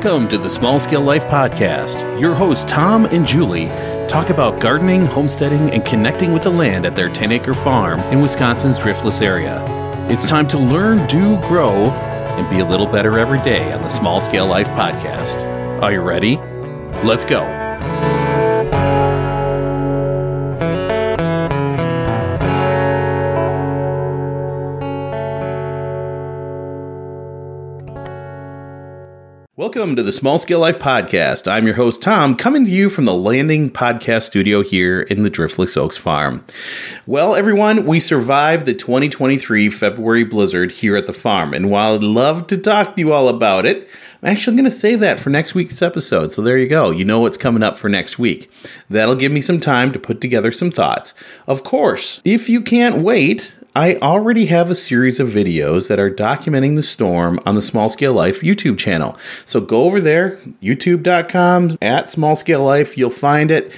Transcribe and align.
Welcome 0.00 0.28
to 0.28 0.38
the 0.38 0.48
Small 0.48 0.78
Scale 0.78 1.00
Life 1.00 1.24
Podcast. 1.24 2.20
Your 2.20 2.32
hosts, 2.32 2.64
Tom 2.64 3.06
and 3.06 3.26
Julie, 3.26 3.66
talk 4.06 4.30
about 4.30 4.60
gardening, 4.60 5.04
homesteading, 5.04 5.72
and 5.72 5.84
connecting 5.84 6.32
with 6.32 6.44
the 6.44 6.50
land 6.50 6.86
at 6.86 6.94
their 6.94 7.08
10 7.08 7.32
acre 7.32 7.52
farm 7.52 7.98
in 8.12 8.20
Wisconsin's 8.20 8.78
Driftless 8.78 9.20
area. 9.20 9.60
It's 10.08 10.28
time 10.28 10.46
to 10.48 10.56
learn, 10.56 11.04
do, 11.08 11.36
grow, 11.48 11.90
and 11.90 12.48
be 12.48 12.60
a 12.60 12.64
little 12.64 12.86
better 12.86 13.18
every 13.18 13.42
day 13.42 13.72
on 13.72 13.82
the 13.82 13.88
Small 13.88 14.20
Scale 14.20 14.46
Life 14.46 14.68
Podcast. 14.68 15.34
Are 15.82 15.90
you 15.90 16.00
ready? 16.00 16.36
Let's 17.04 17.24
go. 17.24 17.67
Welcome 29.68 29.96
to 29.96 30.02
the 30.02 30.12
Small 30.12 30.38
Scale 30.38 30.60
Life 30.60 30.78
Podcast. 30.78 31.46
I'm 31.46 31.66
your 31.66 31.74
host, 31.74 32.00
Tom, 32.02 32.36
coming 32.36 32.64
to 32.64 32.70
you 32.70 32.88
from 32.88 33.04
the 33.04 33.12
Landing 33.12 33.70
Podcast 33.70 34.22
Studio 34.22 34.62
here 34.62 35.02
in 35.02 35.24
the 35.24 35.30
Driftless 35.30 35.76
Oaks 35.76 35.98
Farm. 35.98 36.42
Well, 37.04 37.34
everyone, 37.34 37.84
we 37.84 38.00
survived 38.00 38.64
the 38.64 38.72
2023 38.72 39.68
February 39.68 40.24
blizzard 40.24 40.72
here 40.72 40.96
at 40.96 41.06
the 41.06 41.12
farm, 41.12 41.52
and 41.52 41.70
while 41.70 41.96
I'd 41.96 42.02
love 42.02 42.46
to 42.46 42.56
talk 42.56 42.96
to 42.96 43.02
you 43.02 43.12
all 43.12 43.28
about 43.28 43.66
it, 43.66 43.86
I'm 44.22 44.30
actually 44.30 44.56
going 44.56 44.64
to 44.64 44.70
save 44.70 45.00
that 45.00 45.20
for 45.20 45.28
next 45.28 45.54
week's 45.54 45.82
episode. 45.82 46.32
So 46.32 46.40
there 46.40 46.56
you 46.56 46.66
go. 46.66 46.90
You 46.90 47.04
know 47.04 47.20
what's 47.20 47.36
coming 47.36 47.62
up 47.62 47.76
for 47.76 47.90
next 47.90 48.18
week. 48.18 48.50
That'll 48.88 49.14
give 49.14 49.32
me 49.32 49.42
some 49.42 49.60
time 49.60 49.92
to 49.92 49.98
put 49.98 50.22
together 50.22 50.50
some 50.50 50.70
thoughts. 50.70 51.12
Of 51.46 51.62
course, 51.62 52.22
if 52.24 52.48
you 52.48 52.62
can't 52.62 53.02
wait, 53.02 53.54
I 53.78 53.94
already 54.02 54.46
have 54.46 54.72
a 54.72 54.74
series 54.74 55.20
of 55.20 55.28
videos 55.28 55.88
that 55.88 56.00
are 56.00 56.10
documenting 56.10 56.74
the 56.74 56.82
storm 56.82 57.38
on 57.46 57.54
the 57.54 57.62
Small 57.62 57.88
Scale 57.88 58.12
Life 58.12 58.40
YouTube 58.40 58.76
channel. 58.76 59.16
So 59.44 59.60
go 59.60 59.84
over 59.84 60.00
there, 60.00 60.32
youtube.com 60.60 61.78
at 61.80 62.10
Small 62.10 62.34
Scale 62.34 62.64
Life. 62.64 62.98
You'll 62.98 63.10
find 63.10 63.52
it 63.52 63.70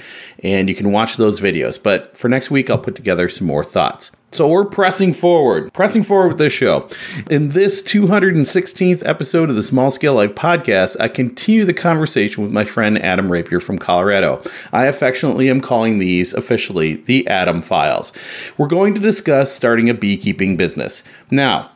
and 0.43 0.69
you 0.69 0.75
can 0.75 0.91
watch 0.91 1.17
those 1.17 1.39
videos. 1.39 1.81
But 1.81 2.17
for 2.17 2.29
next 2.29 2.51
week, 2.51 2.69
I'll 2.69 2.77
put 2.77 2.95
together 2.95 3.29
some 3.29 3.47
more 3.47 3.63
thoughts. 3.63 4.11
So 4.33 4.47
we're 4.47 4.63
pressing 4.63 5.13
forward, 5.13 5.73
pressing 5.73 6.03
forward 6.03 6.29
with 6.29 6.37
this 6.37 6.53
show. 6.53 6.87
In 7.29 7.49
this 7.49 7.83
216th 7.83 9.05
episode 9.05 9.49
of 9.49 9.57
the 9.57 9.63
Small 9.63 9.91
Scale 9.91 10.13
Life 10.13 10.35
podcast, 10.35 10.95
I 11.01 11.09
continue 11.09 11.65
the 11.65 11.73
conversation 11.73 12.41
with 12.41 12.53
my 12.53 12.63
friend 12.63 12.97
Adam 13.03 13.29
Rapier 13.29 13.59
from 13.59 13.77
Colorado. 13.77 14.41
I 14.71 14.85
affectionately 14.85 15.49
am 15.49 15.59
calling 15.59 15.97
these 15.97 16.33
officially 16.33 16.95
the 16.95 17.27
Adam 17.27 17.61
Files. 17.61 18.13
We're 18.57 18.67
going 18.67 18.93
to 18.93 19.01
discuss 19.01 19.51
starting 19.51 19.89
a 19.89 19.93
beekeeping 19.93 20.55
business. 20.55 21.03
Now, 21.29 21.71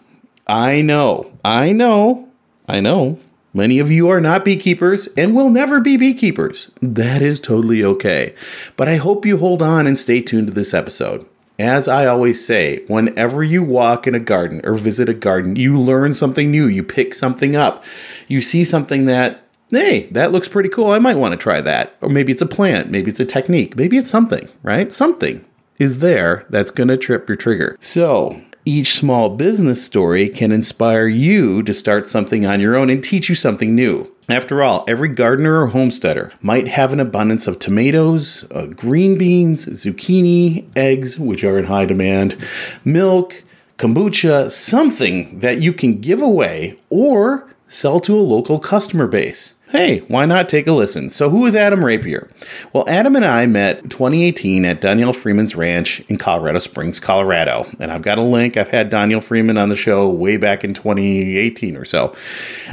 I 0.47 0.81
know, 0.81 1.33
I 1.43 1.73
know, 1.73 2.29
I 2.69 2.79
know 2.79 3.19
Many 3.55 3.79
of 3.79 3.89
you 3.89 4.09
are 4.09 4.19
not 4.19 4.43
beekeepers 4.43 5.07
and 5.15 5.33
will 5.33 5.49
never 5.49 5.79
be 5.79 5.95
beekeepers. 5.95 6.71
That 6.81 7.21
is 7.21 7.39
totally 7.39 7.81
okay. 7.85 8.35
But 8.75 8.89
I 8.89 8.97
hope 8.97 9.25
you 9.25 9.37
hold 9.37 9.61
on 9.61 9.87
and 9.87 9.97
stay 9.97 10.19
tuned 10.19 10.47
to 10.47 10.53
this 10.53 10.73
episode. 10.73 11.25
As 11.57 11.87
I 11.87 12.05
always 12.05 12.45
say, 12.45 12.83
whenever 12.87 13.45
you 13.45 13.63
walk 13.63 14.07
in 14.07 14.13
a 14.13 14.19
garden 14.19 14.59
or 14.65 14.73
visit 14.73 15.07
a 15.07 15.13
garden, 15.13 15.55
you 15.55 15.79
learn 15.79 16.13
something 16.13 16.51
new, 16.51 16.67
you 16.67 16.83
pick 16.83 17.13
something 17.13 17.55
up, 17.55 17.81
you 18.27 18.41
see 18.41 18.65
something 18.65 19.05
that, 19.05 19.47
hey, 19.69 20.07
that 20.07 20.33
looks 20.33 20.49
pretty 20.49 20.67
cool. 20.67 20.91
I 20.91 20.99
might 20.99 21.15
want 21.15 21.31
to 21.31 21.37
try 21.37 21.61
that. 21.61 21.95
Or 22.01 22.09
maybe 22.09 22.33
it's 22.33 22.41
a 22.41 22.45
plant, 22.45 22.91
maybe 22.91 23.09
it's 23.09 23.21
a 23.21 23.25
technique, 23.25 23.77
maybe 23.77 23.97
it's 23.97 24.09
something, 24.09 24.49
right? 24.63 24.91
Something 24.91 25.45
is 25.79 25.99
there 25.99 26.45
that's 26.49 26.71
going 26.71 26.89
to 26.89 26.97
trip 26.97 27.29
your 27.29 27.37
trigger. 27.37 27.77
So, 27.79 28.41
each 28.65 28.95
small 28.95 29.29
business 29.29 29.85
story 29.85 30.27
can 30.27 30.51
inspire 30.51 31.05
you 31.05 31.61
to 31.61 31.73
start 31.73 32.07
something 32.07 32.47
on 32.47 32.59
your 32.59 32.75
own 32.75 32.89
and 32.89 33.03
teach 33.03 33.29
you 33.29 33.35
something 33.35 33.75
new. 33.75 34.11
After 34.27 34.63
all, 34.63 34.83
every 34.87 35.09
gardener 35.09 35.61
or 35.61 35.67
homesteader 35.67 36.31
might 36.41 36.67
have 36.69 36.91
an 36.91 36.99
abundance 36.99 37.45
of 37.45 37.59
tomatoes, 37.59 38.43
uh, 38.49 38.65
green 38.65 39.19
beans, 39.19 39.67
zucchini, 39.67 40.65
eggs, 40.75 41.19
which 41.19 41.43
are 41.43 41.59
in 41.59 41.65
high 41.65 41.85
demand, 41.85 42.35
milk, 42.83 43.43
kombucha, 43.77 44.49
something 44.49 45.39
that 45.41 45.61
you 45.61 45.71
can 45.71 46.01
give 46.01 46.21
away 46.21 46.79
or 46.89 47.47
sell 47.67 47.99
to 47.99 48.17
a 48.17 48.19
local 48.19 48.57
customer 48.57 49.05
base 49.05 49.53
hey, 49.75 49.99
why 50.07 50.25
not 50.25 50.47
take 50.47 50.67
a 50.67 50.71
listen? 50.71 51.09
So, 51.09 51.29
who 51.29 51.45
is 51.45 51.55
Adam 51.55 51.83
Rapier? 51.83 52.29
Well, 52.71 52.85
Adam 52.87 53.15
and 53.15 53.25
I 53.25 53.45
met 53.45 53.83
2018 53.89 54.63
at 54.63 54.79
Danielle 54.79 55.13
Freeman's 55.13 55.55
ranch 55.55 55.99
in 56.01 56.17
Colorado 56.17 56.59
Springs, 56.59 56.99
Colorado. 56.99 57.69
And 57.79 57.91
I've 57.91 58.01
got 58.01 58.17
a 58.17 58.23
link. 58.23 58.57
I've 58.57 58.69
had 58.69 58.89
Danielle 58.89 59.21
Freeman 59.21 59.57
on 59.57 59.69
the 59.69 59.75
show 59.75 60.09
way 60.09 60.37
back 60.37 60.63
in 60.63 60.73
2018 60.73 61.75
or 61.75 61.85
so. 61.85 62.15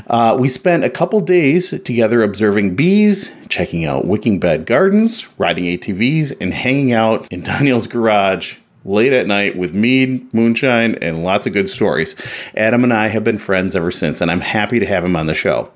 Uh, 0.07 0.37
we 0.39 0.49
spent 0.49 0.85
a 0.85 0.91
couple 0.91 1.21
days 1.21 1.71
together 1.83 2.23
observing 2.23 2.77
bees, 2.77 3.35
checking 3.49 3.85
out 3.85 4.05
wicking 4.05 4.39
bed 4.39 4.65
gardens, 4.65 5.27
riding 5.39 5.65
ATVs, 5.65 6.37
and 6.41 6.55
hanging 6.55 6.93
out 6.93 7.27
in 7.33 7.41
Danielle's 7.43 7.87
garage 7.87 8.59
late 8.85 9.13
at 9.13 9.27
night 9.27 9.57
with 9.57 9.75
mead, 9.75 10.33
moonshine, 10.35 10.97
and 10.97 11.23
lots 11.23 11.47
of 11.47 11.53
good 11.53 11.69
stories. 11.69 12.15
Adam 12.57 12.85
and 12.85 12.93
I 12.93 13.09
have 13.09 13.25
been 13.25 13.39
friends 13.39 13.77
ever 13.77 13.91
since, 13.91 14.21
and 14.21 14.31
I'm 14.31 14.41
happy 14.41 14.79
to 14.79 14.87
have 14.87 15.05
him 15.05 15.17
on 15.17 15.27
the 15.27 15.35
show. 15.35 15.71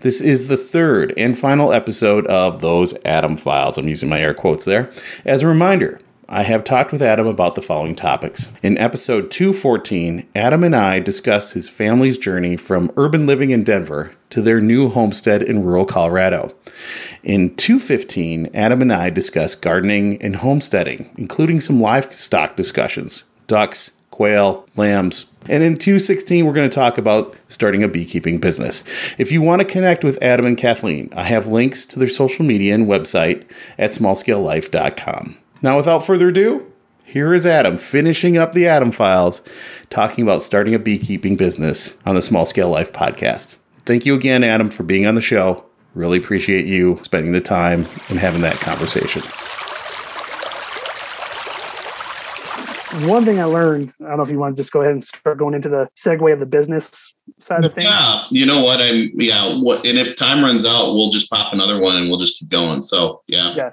This 0.00 0.20
is 0.20 0.48
the 0.48 0.56
third 0.56 1.12
and 1.16 1.38
final 1.38 1.72
episode 1.72 2.26
of 2.26 2.60
Those 2.60 2.94
Adam 3.04 3.36
Files. 3.36 3.78
I'm 3.78 3.88
using 3.88 4.08
my 4.08 4.20
air 4.20 4.34
quotes 4.34 4.64
there. 4.64 4.90
As 5.24 5.42
a 5.42 5.48
reminder, 5.48 6.00
I 6.28 6.44
have 6.44 6.64
talked 6.64 6.92
with 6.92 7.02
Adam 7.02 7.26
about 7.26 7.56
the 7.56 7.62
following 7.62 7.94
topics. 7.94 8.50
In 8.62 8.78
episode 8.78 9.30
214, 9.30 10.26
Adam 10.34 10.64
and 10.64 10.74
I 10.74 10.98
discussed 10.98 11.52
his 11.52 11.68
family's 11.68 12.16
journey 12.16 12.56
from 12.56 12.90
urban 12.96 13.26
living 13.26 13.50
in 13.50 13.64
Denver 13.64 14.14
to 14.30 14.40
their 14.40 14.58
new 14.58 14.88
homestead 14.88 15.42
in 15.42 15.62
rural 15.62 15.84
Colorado. 15.84 16.54
In 17.22 17.54
215, 17.54 18.50
Adam 18.52 18.82
and 18.82 18.92
I 18.92 19.08
discuss 19.08 19.54
gardening 19.54 20.20
and 20.20 20.36
homesteading, 20.36 21.10
including 21.16 21.60
some 21.60 21.80
livestock 21.80 22.56
discussions 22.56 23.24
ducks, 23.46 23.92
quail, 24.10 24.66
lambs. 24.76 25.26
And 25.48 25.62
in 25.62 25.76
216, 25.76 26.44
we're 26.46 26.52
going 26.52 26.68
to 26.68 26.74
talk 26.74 26.96
about 26.98 27.36
starting 27.48 27.82
a 27.82 27.88
beekeeping 27.88 28.38
business. 28.38 28.82
If 29.18 29.30
you 29.30 29.42
want 29.42 29.60
to 29.60 29.64
connect 29.64 30.04
with 30.04 30.22
Adam 30.22 30.46
and 30.46 30.56
Kathleen, 30.56 31.10
I 31.14 31.24
have 31.24 31.46
links 31.46 31.84
to 31.86 31.98
their 31.98 32.08
social 32.08 32.44
media 32.44 32.74
and 32.74 32.86
website 32.86 33.44
at 33.78 33.90
smallscalelife.com. 33.90 35.36
Now, 35.60 35.76
without 35.76 36.06
further 36.06 36.28
ado, 36.28 36.72
here 37.04 37.34
is 37.34 37.46
Adam 37.46 37.76
finishing 37.76 38.36
up 38.36 38.52
the 38.52 38.66
Adam 38.66 38.90
files, 38.90 39.42
talking 39.90 40.22
about 40.22 40.42
starting 40.42 40.74
a 40.74 40.78
beekeeping 40.78 41.36
business 41.36 41.98
on 42.06 42.14
the 42.14 42.22
Small 42.22 42.44
Scale 42.44 42.70
Life 42.70 42.92
podcast. 42.92 43.56
Thank 43.84 44.06
you 44.06 44.14
again, 44.14 44.42
Adam, 44.42 44.70
for 44.70 44.82
being 44.82 45.06
on 45.06 45.14
the 45.14 45.20
show. 45.20 45.64
Really 45.94 46.18
appreciate 46.18 46.64
you 46.64 46.98
spending 47.02 47.32
the 47.32 47.40
time 47.40 47.86
and 48.08 48.18
having 48.18 48.40
that 48.42 48.56
conversation. 48.56 49.22
One 53.08 53.24
thing 53.24 53.40
I 53.40 53.44
learned, 53.44 53.92
I 54.00 54.08
don't 54.08 54.18
know 54.18 54.22
if 54.22 54.30
you 54.30 54.38
want 54.38 54.54
to 54.54 54.60
just 54.60 54.72
go 54.72 54.82
ahead 54.82 54.92
and 54.92 55.02
start 55.02 55.38
going 55.38 55.54
into 55.54 55.68
the 55.68 55.88
segue 55.96 56.30
of 56.32 56.40
the 56.40 56.46
business 56.46 57.14
side 57.40 57.64
of 57.64 57.72
things. 57.72 57.88
Yeah, 57.88 58.24
you 58.30 58.44
know 58.44 58.62
what? 58.62 58.82
I'm 58.82 59.10
yeah. 59.14 59.54
What 59.58 59.86
and 59.86 59.98
if 59.98 60.16
time 60.16 60.44
runs 60.44 60.64
out, 60.64 60.92
we'll 60.94 61.10
just 61.10 61.30
pop 61.30 61.52
another 61.52 61.78
one 61.78 61.96
and 61.96 62.10
we'll 62.10 62.18
just 62.18 62.38
keep 62.38 62.50
going. 62.50 62.82
So 62.82 63.22
yeah, 63.28 63.54
yeah, 63.54 63.70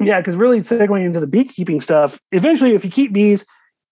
yeah. 0.00 0.20
Because 0.20 0.36
really, 0.36 0.60
segueing 0.60 1.04
into 1.04 1.20
the 1.20 1.26
beekeeping 1.26 1.82
stuff, 1.82 2.18
eventually, 2.32 2.74
if 2.74 2.82
you 2.82 2.90
keep 2.90 3.12
bees, 3.12 3.44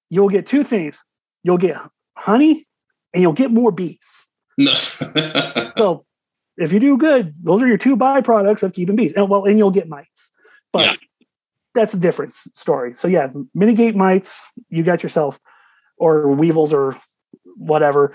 you'll 0.09 0.31
get 0.31 0.47
two 0.47 0.65
things: 0.65 1.03
you'll 1.43 1.59
get 1.59 1.77
honey, 2.17 2.67
and 3.13 3.21
you'll 3.21 3.35
get 3.35 3.51
more 3.51 3.71
bees. 3.71 4.23
so 5.77 6.07
if 6.57 6.73
you 6.73 6.81
do 6.81 6.97
good, 6.97 7.35
those 7.43 7.63
are 7.63 7.67
your 7.67 7.79
two 7.79 7.97
byproducts 7.97 8.63
of 8.63 8.73
keeping 8.73 8.97
bees. 8.97 9.13
And 9.15 9.29
well, 9.29 9.45
and 9.45 9.59
you'll 9.59 9.71
get 9.71 9.89
mites. 9.89 10.31
But 10.73 10.85
yeah. 10.85 10.97
that's 11.75 11.95
a 11.95 11.99
different 11.99 12.35
story. 12.35 12.95
So 12.95 13.09
yeah, 13.09 13.29
mitigate 13.55 13.97
mites, 13.97 14.45
you 14.69 14.83
got 14.83 15.03
yourself, 15.03 15.39
or 15.97 16.29
weevils 16.29 16.73
or 16.73 16.97
whatever. 17.57 18.15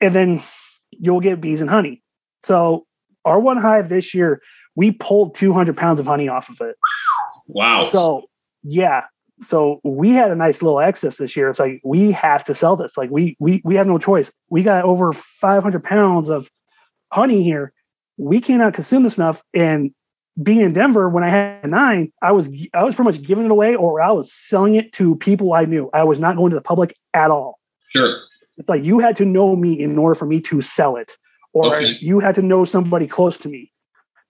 And 0.00 0.14
then 0.14 0.42
you'll 0.90 1.20
get 1.20 1.40
bees 1.40 1.60
and 1.60 1.70
honey. 1.70 2.02
So 2.42 2.86
our 3.24 3.40
one 3.40 3.56
hive 3.56 3.88
this 3.88 4.14
year, 4.14 4.40
we 4.74 4.92
pulled 4.92 5.34
200 5.34 5.76
pounds 5.76 6.00
of 6.00 6.06
honey 6.06 6.28
off 6.28 6.48
of 6.48 6.60
it. 6.60 6.76
Wow. 7.46 7.84
So 7.84 8.28
yeah. 8.62 9.04
So 9.38 9.80
we 9.84 10.10
had 10.10 10.30
a 10.30 10.34
nice 10.34 10.62
little 10.62 10.80
excess 10.80 11.18
this 11.18 11.36
year. 11.36 11.50
It's 11.50 11.58
like 11.58 11.80
we 11.84 12.10
have 12.12 12.44
to 12.44 12.54
sell 12.54 12.76
this. 12.76 12.96
Like 12.96 13.10
we 13.10 13.36
we 13.38 13.60
we 13.64 13.74
have 13.74 13.86
no 13.86 13.98
choice. 13.98 14.32
We 14.48 14.62
got 14.62 14.84
over 14.84 15.12
500 15.12 15.84
pounds 15.84 16.30
of 16.30 16.50
honey 17.16 17.42
here. 17.42 17.72
We 18.18 18.40
cannot 18.40 18.74
consume 18.74 19.02
this 19.02 19.16
enough. 19.16 19.42
And 19.54 19.92
being 20.42 20.60
in 20.60 20.74
Denver 20.74 21.08
when 21.08 21.24
I 21.24 21.30
had 21.30 21.68
nine, 21.68 22.12
I 22.22 22.32
was 22.32 22.48
I 22.74 22.84
was 22.84 22.94
pretty 22.94 23.10
much 23.10 23.26
giving 23.26 23.46
it 23.46 23.50
away 23.50 23.74
or 23.74 24.02
I 24.02 24.12
was 24.12 24.32
selling 24.32 24.74
it 24.74 24.92
to 24.92 25.16
people 25.16 25.54
I 25.54 25.64
knew. 25.64 25.90
I 25.92 26.04
was 26.04 26.20
not 26.20 26.36
going 26.36 26.50
to 26.50 26.56
the 26.56 26.62
public 26.62 26.94
at 27.14 27.30
all. 27.30 27.58
Sure. 27.88 28.20
It's 28.58 28.68
like 28.68 28.84
you 28.84 28.98
had 28.98 29.16
to 29.16 29.24
know 29.24 29.56
me 29.56 29.80
in 29.80 29.98
order 29.98 30.14
for 30.14 30.26
me 30.26 30.40
to 30.42 30.60
sell 30.60 30.96
it, 30.96 31.16
or 31.52 31.76
okay. 31.76 31.96
you 32.00 32.20
had 32.20 32.34
to 32.36 32.42
know 32.42 32.64
somebody 32.64 33.06
close 33.06 33.36
to 33.38 33.48
me 33.48 33.72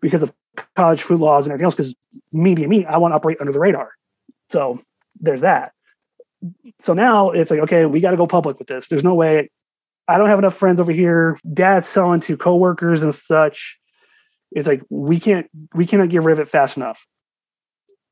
because 0.00 0.22
of 0.22 0.32
cottage 0.76 1.02
food 1.02 1.20
laws 1.20 1.46
and 1.46 1.52
everything 1.52 1.64
else. 1.64 1.74
Because 1.74 1.94
me 2.32 2.54
being 2.54 2.68
me, 2.68 2.84
I 2.84 2.98
want 2.98 3.12
to 3.12 3.16
operate 3.16 3.38
under 3.40 3.52
the 3.52 3.60
radar. 3.60 3.90
So 4.48 4.80
there's 5.20 5.42
that. 5.42 5.72
So 6.78 6.92
now 6.94 7.30
it's 7.30 7.50
like, 7.50 7.60
okay, 7.60 7.86
we 7.86 8.00
got 8.00 8.12
to 8.12 8.16
go 8.16 8.26
public 8.26 8.58
with 8.58 8.68
this. 8.68 8.88
There's 8.88 9.04
no 9.04 9.14
way 9.14 9.50
I 10.08 10.18
don't 10.18 10.28
have 10.28 10.38
enough 10.38 10.54
friends 10.54 10.80
over 10.80 10.92
here. 10.92 11.38
Dad's 11.52 11.88
selling 11.88 12.20
to 12.20 12.36
coworkers 12.36 13.02
and 13.02 13.14
such. 13.14 13.78
It's 14.52 14.68
like 14.68 14.82
we 14.88 15.18
can't 15.18 15.48
we 15.74 15.86
cannot 15.86 16.08
get 16.08 16.22
rid 16.22 16.34
of 16.34 16.40
it 16.40 16.48
fast 16.48 16.76
enough. 16.76 17.04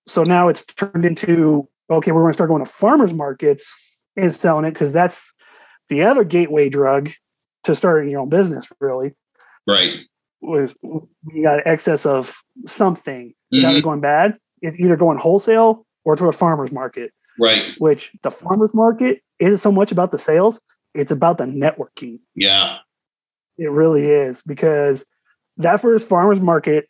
So 0.06 0.25
now 0.25 0.49
it's 0.49 0.64
turned 0.64 1.05
into 1.05 1.69
okay, 1.91 2.12
we're 2.12 2.23
going 2.23 2.32
to 2.32 2.35
start 2.35 2.50
going 2.50 2.64
to 2.64 2.70
farmers 2.70 3.14
markets 3.14 3.76
and 4.17 4.35
selling 4.35 4.64
it 4.64 4.73
because 4.73 4.93
that's 4.93 5.32
the 5.88 6.02
other 6.02 6.25
gateway 6.25 6.69
drug 6.69 7.11
to 7.64 7.75
starting 7.75 8.11
your 8.11 8.20
own 8.20 8.29
business. 8.29 8.70
Really, 8.81 9.12
right? 9.67 10.00
Was 10.41 10.75
you 10.82 11.43
got 11.43 11.67
excess 11.67 12.05
of 12.05 12.37
something 12.67 13.35
mm-hmm. 13.52 13.81
going 13.81 14.00
bad 14.00 14.37
is 14.62 14.79
either 14.79 14.96
going 14.96 15.19
wholesale 15.19 15.87
or 16.05 16.17
to 16.17 16.26
a 16.26 16.32
farmers 16.32 16.73
market. 16.73 17.12
Right. 17.38 17.73
Which 17.79 18.12
the 18.23 18.31
farmers 18.31 18.75
market 18.75 19.23
isn't 19.38 19.58
so 19.58 19.73
much 19.73 19.91
about 19.91 20.12
the 20.12 20.19
sales, 20.19 20.61
it's 20.94 21.11
about 21.11 21.38
the 21.38 21.44
networking. 21.44 22.20
Yeah. 22.35 22.79
It 23.58 23.70
really 23.70 24.08
is 24.08 24.43
because 24.43 25.05
that 25.58 25.81
first 25.81 26.08
farmers 26.08 26.41
market, 26.41 26.88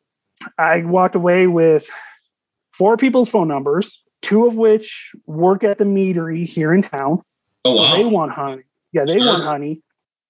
I 0.58 0.82
walked 0.84 1.14
away 1.14 1.46
with 1.46 1.88
four 2.72 2.96
people's 2.96 3.30
phone 3.30 3.48
numbers, 3.48 4.02
two 4.22 4.46
of 4.46 4.56
which 4.56 5.12
work 5.26 5.64
at 5.64 5.78
the 5.78 5.84
meadery 5.84 6.46
here 6.46 6.72
in 6.72 6.82
town. 6.82 7.20
Oh, 7.64 7.76
wow. 7.76 7.90
So 7.90 7.96
they 7.96 8.04
want 8.04 8.32
honey. 8.32 8.62
Yeah, 8.92 9.04
they 9.04 9.18
sure. 9.18 9.26
want 9.26 9.44
honey. 9.44 9.82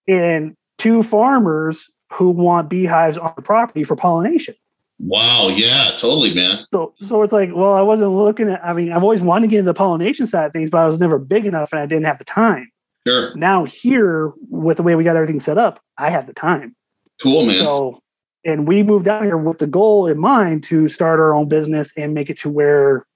And 0.06 0.56
two 0.78 1.02
farmers 1.02 1.90
who 2.12 2.30
want 2.30 2.68
beehives 2.68 3.18
on 3.18 3.32
the 3.36 3.42
property 3.42 3.84
for 3.84 3.96
pollination. 3.96 4.54
Wow. 4.98 5.48
Yeah, 5.48 5.90
totally, 5.96 6.34
man. 6.34 6.66
So, 6.72 6.94
so 7.00 7.22
it's 7.22 7.32
like, 7.32 7.50
well, 7.54 7.72
I 7.72 7.80
wasn't 7.80 8.10
looking 8.12 8.50
at, 8.50 8.64
I 8.64 8.72
mean, 8.72 8.92
I've 8.92 9.02
always 9.02 9.22
wanted 9.22 9.46
to 9.46 9.50
get 9.50 9.58
into 9.60 9.70
the 9.70 9.74
pollination 9.74 10.26
side 10.26 10.46
of 10.46 10.52
things, 10.52 10.70
but 10.70 10.78
I 10.78 10.86
was 10.86 11.00
never 11.00 11.18
big 11.18 11.46
enough 11.46 11.72
and 11.72 11.80
I 11.80 11.86
didn't 11.86 12.04
have 12.04 12.18
the 12.18 12.24
time. 12.24 12.70
Sure. 13.06 13.34
Now, 13.34 13.64
here, 13.64 14.32
with 14.48 14.78
the 14.78 14.82
way 14.82 14.94
we 14.94 15.04
got 15.04 15.16
everything 15.16 15.40
set 15.40 15.58
up, 15.58 15.80
I 15.98 16.10
have 16.10 16.26
the 16.26 16.32
time. 16.32 16.74
Cool, 17.22 17.46
man. 17.46 17.56
So, 17.56 18.02
and 18.44 18.66
we 18.66 18.82
moved 18.82 19.08
out 19.08 19.24
here 19.24 19.36
with 19.36 19.58
the 19.58 19.66
goal 19.66 20.06
in 20.06 20.18
mind 20.18 20.64
to 20.64 20.88
start 20.88 21.20
our 21.20 21.34
own 21.34 21.48
business 21.48 21.92
and 21.96 22.14
make 22.14 22.30
it 22.30 22.38
to 22.40 22.48
where 22.48 23.06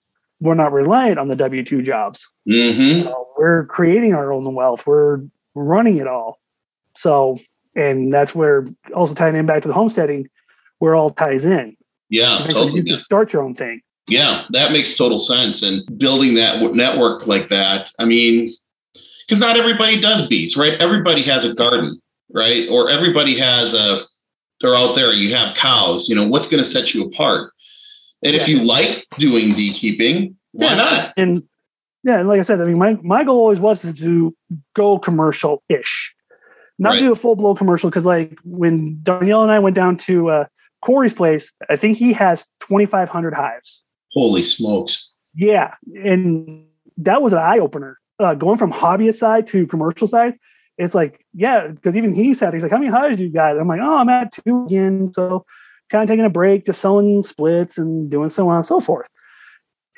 we're 0.41 0.55
not 0.55 0.73
reliant 0.73 1.19
on 1.19 1.29
the 1.29 1.37
W 1.37 1.65
2 1.65 1.83
jobs. 1.83 2.31
Mm-hmm. 2.49 3.11
we're 3.37 3.67
creating 3.67 4.15
our 4.15 4.33
own 4.33 4.55
wealth, 4.55 4.87
we're 4.87 5.21
running 5.55 5.99
it 5.99 6.07
all. 6.07 6.39
So, 6.97 7.39
and 7.75 8.13
that's 8.13 8.35
where 8.35 8.67
also 8.95 9.15
tying 9.15 9.37
in 9.37 9.47
back 9.47 9.63
to 9.63 9.69
the 9.69 9.75
homesteading 9.75 10.29
where 10.79 10.95
all 10.95 11.11
ties 11.11 11.45
in. 11.45 11.77
Yeah, 12.09 12.47
totally. 12.49 12.73
You 12.75 12.85
can 12.85 12.97
start 12.97 13.33
your 13.33 13.43
own 13.43 13.55
thing. 13.55 13.83
Yeah, 14.07 14.45
that 14.51 14.73
makes 14.73 14.97
total 14.97 15.19
sense. 15.19 15.63
And 15.63 15.85
building 15.99 16.35
that 16.35 16.63
network 16.75 17.27
like 17.27 17.51
that, 17.51 17.91
I 17.99 18.07
mean, 18.07 18.55
because 19.29 19.41
not 19.41 19.59
everybody 19.59 20.01
does 20.01 20.27
bees, 20.27 20.57
right? 20.57 20.81
Everybody 20.81 21.23
has 21.23 21.45
a 21.45 21.53
garden, 21.55 22.01
right? 22.33 22.67
Or 22.71 22.91
everybody 22.91 23.37
has 23.39 23.75
a, 23.75 24.03
they're 24.61 24.75
out 24.75 24.95
there, 24.95 25.13
you 25.13 25.35
have 25.37 25.55
cows, 25.55 26.09
you 26.09 26.17
know, 26.17 26.27
what's 26.27 26.49
going 26.49 26.63
to 26.63 26.69
set 26.69 26.95
you 26.95 27.05
apart? 27.05 27.53
And 28.23 28.35
yeah. 28.35 28.41
if 28.41 28.49
you 28.49 28.65
like 28.65 29.05
doing 29.19 29.55
beekeeping, 29.55 30.37
why 30.53 30.69
yeah. 30.69 30.75
not? 30.75 31.13
And 31.17 31.43
yeah, 32.05 32.21
and 32.21 32.29
like 32.29 32.39
I 32.39 32.43
said, 32.43 32.61
I 32.61 32.65
mean, 32.65 32.79
my, 32.79 32.97
my 33.03 33.23
goal 33.23 33.39
always 33.39 33.61
was 33.61 33.83
to 33.83 34.37
go 34.75 34.99
commercial 34.99 35.63
ish, 35.69 36.15
not 36.79 36.95
right. 36.95 37.01
do 37.01 37.13
a 37.13 37.17
full 37.17 37.37
blown 37.37 37.55
commercial. 37.55 37.91
Cause 37.91 38.07
like 38.07 38.39
when 38.45 38.99
Danielle 39.03 39.43
and 39.43 39.53
I 39.53 39.59
went 39.59 39.77
down 39.77 39.99
to, 39.99 40.31
uh, 40.31 40.45
Corey's 40.81 41.13
place, 41.13 41.53
I 41.69 41.77
think 41.77 41.99
he 41.99 42.13
has 42.13 42.47
2,500 42.61 43.35
hives. 43.35 43.85
Holy 44.13 44.45
smokes. 44.45 45.13
Yeah. 45.35 45.75
And 46.05 46.67
that 46.99 47.21
was 47.21 47.33
an 47.33 47.41
eye 47.41 47.59
opener. 47.59 47.99
Uh, 48.19 48.35
going 48.35 48.59
from 48.59 48.73
hobbyist 48.73 49.15
side 49.15 49.47
to 49.47 49.67
commercial 49.67 50.09
side, 50.09 50.35
it's 50.77 50.95
like, 50.95 51.25
yeah, 51.35 51.69
because 51.69 51.97
even 51.97 52.13
he 52.13 52.35
said, 52.35 52.53
he's 52.53 52.63
like, 52.63 52.73
how 52.73 52.79
many 52.79 52.91
hires 52.91 53.17
do 53.17 53.25
you 53.25 53.33
got? 53.33 53.59
I'm 53.59 53.69
like, 53.69 53.81
oh, 53.81 53.97
I'm 53.97 54.09
at 54.09 54.33
two 54.33 54.65
again. 54.65 55.13
So 55.13 55.45
kind 55.89 56.03
of 56.03 56.09
taking 56.09 56.25
a 56.25 56.31
break, 56.31 56.65
just 56.65 56.81
selling 56.81 57.23
splits 57.23 57.79
and 57.79 58.11
doing 58.11 58.31
so 58.31 58.49
on 58.49 58.57
and 58.57 58.67
so 58.67 58.81
forth. 58.81 59.09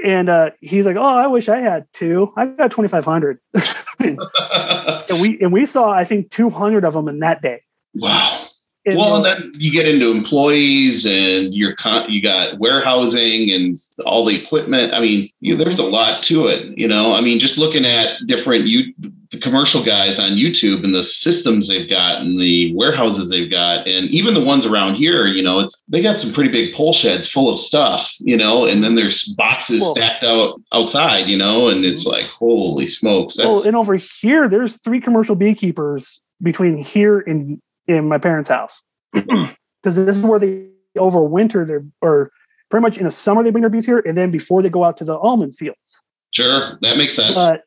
And 0.02 0.30
uh, 0.30 0.50
he's 0.60 0.86
like, 0.86 0.96
"Oh, 0.96 1.02
I 1.02 1.26
wish 1.26 1.50
I 1.50 1.60
had 1.60 1.86
two. 1.92 2.32
I 2.34 2.46
got 2.46 2.70
2,500." 2.70 3.38
and 3.98 5.20
we 5.20 5.38
and 5.42 5.52
we 5.52 5.66
saw, 5.66 5.90
I 5.90 6.04
think, 6.04 6.30
200 6.30 6.86
of 6.86 6.94
them 6.94 7.06
in 7.06 7.18
that 7.18 7.42
day. 7.42 7.60
Wow 7.92 8.39
well, 8.86 9.16
and 9.16 9.24
then 9.24 9.52
you 9.58 9.70
get 9.70 9.86
into 9.86 10.10
employees 10.10 11.04
and 11.04 11.54
you're 11.54 11.74
con- 11.76 12.10
you 12.10 12.22
got 12.22 12.58
warehousing 12.58 13.50
and 13.50 13.78
all 14.06 14.24
the 14.24 14.34
equipment. 14.34 14.94
I 14.94 15.00
mean, 15.00 15.28
you, 15.40 15.54
there's 15.54 15.78
a 15.78 15.82
mm-hmm. 15.82 15.92
lot 15.92 16.22
to 16.24 16.46
it. 16.46 16.78
You 16.78 16.88
know, 16.88 17.12
I 17.12 17.20
mean, 17.20 17.38
just 17.38 17.58
looking 17.58 17.84
at 17.84 18.16
different 18.26 18.66
you 18.66 18.94
the 19.30 19.38
commercial 19.38 19.84
guys 19.84 20.18
on 20.18 20.32
YouTube 20.32 20.82
and 20.82 20.94
the 20.94 21.04
systems 21.04 21.68
they've 21.68 21.88
got 21.88 22.22
and 22.22 22.40
the 22.40 22.74
warehouses 22.74 23.28
they've 23.28 23.50
got, 23.50 23.86
and 23.86 24.08
even 24.08 24.32
the 24.34 24.42
ones 24.42 24.64
around 24.64 24.94
here. 24.94 25.26
You 25.26 25.42
know, 25.42 25.60
it's 25.60 25.74
they 25.88 26.00
got 26.00 26.16
some 26.16 26.32
pretty 26.32 26.50
big 26.50 26.74
pole 26.74 26.94
sheds 26.94 27.28
full 27.28 27.52
of 27.52 27.60
stuff. 27.60 28.14
You 28.18 28.38
know, 28.38 28.64
and 28.64 28.82
then 28.82 28.94
there's 28.94 29.24
boxes 29.36 29.82
well, 29.82 29.94
stacked 29.94 30.24
out 30.24 30.60
outside. 30.72 31.28
You 31.28 31.36
know, 31.36 31.68
and 31.68 31.84
it's 31.84 32.04
mm-hmm. 32.04 32.12
like 32.12 32.26
holy 32.26 32.86
smokes. 32.86 33.36
That's, 33.36 33.46
well, 33.46 33.62
and 33.62 33.76
over 33.76 33.96
here, 33.96 34.48
there's 34.48 34.80
three 34.80 35.02
commercial 35.02 35.36
beekeepers 35.36 36.20
between 36.42 36.76
here 36.78 37.20
and 37.20 37.60
in 37.90 38.08
my 38.08 38.18
parents' 38.18 38.48
house 38.48 38.84
because 39.12 39.96
this 39.96 40.16
is 40.16 40.24
where 40.24 40.38
they 40.38 40.68
overwinter 40.96 41.66
their 41.66 41.84
or 42.00 42.30
pretty 42.70 42.82
much 42.82 42.98
in 42.98 43.04
the 43.04 43.10
summer 43.10 43.42
they 43.42 43.50
bring 43.50 43.62
their 43.62 43.70
bees 43.70 43.86
here, 43.86 44.02
and 44.06 44.16
then 44.16 44.30
before 44.30 44.62
they 44.62 44.70
go 44.70 44.84
out 44.84 44.96
to 44.96 45.04
the 45.04 45.18
almond 45.18 45.54
fields. 45.54 46.02
Sure, 46.32 46.78
that 46.80 46.96
makes 46.96 47.16
sense. 47.16 47.34
But 47.34 47.64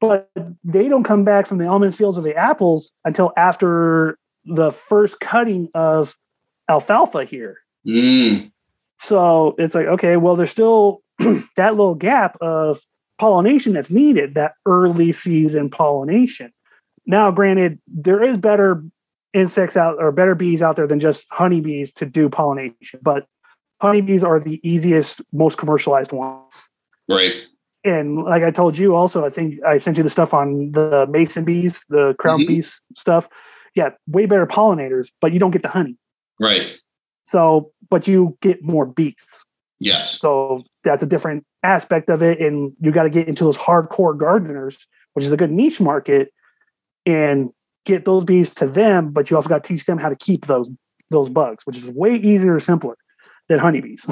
but 0.00 0.30
they 0.64 0.88
don't 0.88 1.04
come 1.04 1.24
back 1.24 1.46
from 1.46 1.58
the 1.58 1.66
almond 1.66 1.94
fields 1.94 2.18
or 2.18 2.22
the 2.22 2.34
apples 2.34 2.90
until 3.04 3.32
after 3.36 4.18
the 4.44 4.72
first 4.72 5.20
cutting 5.20 5.68
of 5.74 6.16
alfalfa 6.68 7.24
here. 7.24 7.58
Mm. 7.86 8.50
So 8.98 9.54
it's 9.58 9.74
like, 9.74 9.86
okay, 9.86 10.16
well, 10.16 10.34
there's 10.34 10.50
still 10.50 11.02
that 11.56 11.76
little 11.76 11.94
gap 11.94 12.36
of 12.40 12.80
pollination 13.18 13.72
that's 13.72 13.90
needed, 13.90 14.34
that 14.34 14.54
early 14.66 15.12
season 15.12 15.70
pollination. 15.70 16.52
Now, 17.06 17.30
granted, 17.30 17.80
there 17.86 18.22
is 18.22 18.38
better 18.38 18.82
insects 19.34 19.76
out 19.76 19.96
or 19.98 20.12
better 20.12 20.34
bees 20.34 20.62
out 20.62 20.76
there 20.76 20.86
than 20.86 21.00
just 21.00 21.26
honeybees 21.30 21.92
to 21.94 22.06
do 22.06 22.28
pollination. 22.28 23.00
But 23.02 23.26
honeybees 23.80 24.22
are 24.22 24.38
the 24.38 24.60
easiest, 24.68 25.22
most 25.32 25.58
commercialized 25.58 26.12
ones. 26.12 26.68
Right. 27.08 27.32
And 27.84 28.22
like 28.22 28.42
I 28.42 28.50
told 28.50 28.78
you 28.78 28.94
also, 28.94 29.24
I 29.24 29.30
think 29.30 29.62
I 29.64 29.78
sent 29.78 29.96
you 29.96 30.02
the 30.02 30.10
stuff 30.10 30.32
on 30.32 30.70
the 30.72 31.06
mason 31.10 31.44
bees, 31.44 31.84
the 31.88 32.14
crown 32.18 32.40
mm-hmm. 32.40 32.54
bees 32.54 32.80
stuff. 32.96 33.28
Yeah, 33.74 33.90
way 34.06 34.26
better 34.26 34.46
pollinators, 34.46 35.10
but 35.20 35.32
you 35.32 35.38
don't 35.38 35.50
get 35.50 35.62
the 35.62 35.68
honey. 35.68 35.96
Right. 36.38 36.76
So, 37.26 37.72
but 37.88 38.06
you 38.06 38.36
get 38.40 38.62
more 38.62 38.86
bees. 38.86 39.44
Yes. 39.80 40.18
So 40.20 40.62
that's 40.84 41.02
a 41.02 41.06
different 41.06 41.44
aspect 41.62 42.08
of 42.08 42.22
it. 42.22 42.40
And 42.40 42.72
you 42.80 42.92
got 42.92 43.04
to 43.04 43.10
get 43.10 43.26
into 43.26 43.44
those 43.44 43.56
hardcore 43.56 44.16
gardeners, 44.16 44.86
which 45.14 45.24
is 45.24 45.32
a 45.32 45.36
good 45.36 45.50
niche 45.50 45.80
market. 45.80 46.32
And 47.04 47.50
get 47.84 48.04
those 48.04 48.24
bees 48.24 48.50
to 48.54 48.66
them, 48.66 49.08
but 49.12 49.30
you 49.30 49.36
also 49.36 49.48
got 49.48 49.64
to 49.64 49.68
teach 49.68 49.86
them 49.86 49.98
how 49.98 50.08
to 50.08 50.16
keep 50.16 50.46
those 50.46 50.70
those 51.10 51.28
bugs, 51.28 51.64
which 51.66 51.76
is 51.76 51.90
way 51.90 52.14
easier, 52.14 52.58
simpler 52.58 52.96
than 53.48 53.58
honeybees. 53.58 54.04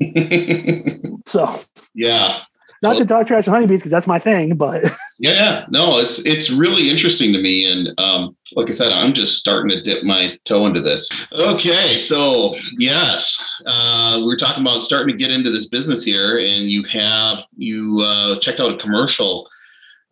so 1.26 1.54
yeah, 1.94 2.40
not 2.82 2.98
to 2.98 3.06
talk 3.06 3.26
trash 3.26 3.46
on 3.46 3.54
honeybees 3.54 3.80
because 3.80 3.92
that's 3.92 4.08
my 4.08 4.18
thing, 4.18 4.56
but 4.56 4.82
yeah, 5.20 5.32
yeah, 5.32 5.66
no, 5.70 5.98
it's 5.98 6.18
it's 6.26 6.50
really 6.50 6.90
interesting 6.90 7.32
to 7.32 7.40
me, 7.40 7.70
and 7.70 7.88
um, 7.98 8.36
like 8.56 8.68
I 8.68 8.72
said, 8.72 8.92
I'm 8.92 9.14
just 9.14 9.38
starting 9.38 9.70
to 9.70 9.80
dip 9.80 10.02
my 10.02 10.36
toe 10.44 10.66
into 10.66 10.80
this. 10.80 11.08
Okay, 11.32 11.96
so 11.96 12.56
yes, 12.78 13.36
uh, 13.66 14.20
we're 14.24 14.36
talking 14.36 14.62
about 14.62 14.82
starting 14.82 15.16
to 15.16 15.22
get 15.22 15.32
into 15.32 15.50
this 15.50 15.66
business 15.66 16.02
here, 16.02 16.38
and 16.38 16.68
you 16.68 16.82
have 16.84 17.44
you 17.56 18.00
uh, 18.00 18.38
checked 18.40 18.58
out 18.58 18.74
a 18.74 18.78
commercial 18.78 19.48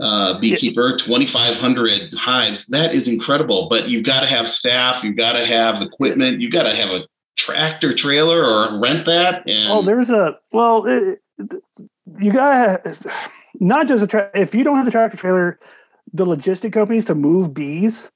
uh, 0.00 0.38
beekeeper, 0.38 0.96
2,500 0.96 2.14
hives. 2.14 2.66
That 2.66 2.94
is 2.94 3.06
incredible. 3.06 3.68
But 3.68 3.88
you've 3.88 4.04
got 4.04 4.20
to 4.20 4.26
have 4.26 4.48
staff, 4.48 5.04
you've 5.04 5.16
got 5.16 5.32
to 5.32 5.44
have 5.44 5.82
equipment, 5.82 6.40
you've 6.40 6.52
got 6.52 6.64
to 6.64 6.74
have 6.74 6.90
a 6.90 7.06
tractor 7.36 7.92
trailer 7.92 8.44
or 8.44 8.80
rent 8.80 9.06
that. 9.06 9.48
And 9.48 9.70
oh, 9.70 9.82
there's 9.82 10.10
a 10.10 10.38
well, 10.52 10.84
it, 10.86 11.20
you 12.18 12.32
got 12.32 12.84
to 12.84 13.12
not 13.60 13.86
just 13.88 14.02
a 14.02 14.06
tra- 14.06 14.30
if 14.34 14.54
you 14.54 14.64
don't 14.64 14.76
have 14.76 14.84
the 14.84 14.90
tractor 14.90 15.16
trailer, 15.16 15.58
the 16.12 16.24
logistic 16.24 16.72
companies 16.72 17.04
to 17.06 17.14
move 17.14 17.54
bees 17.54 18.10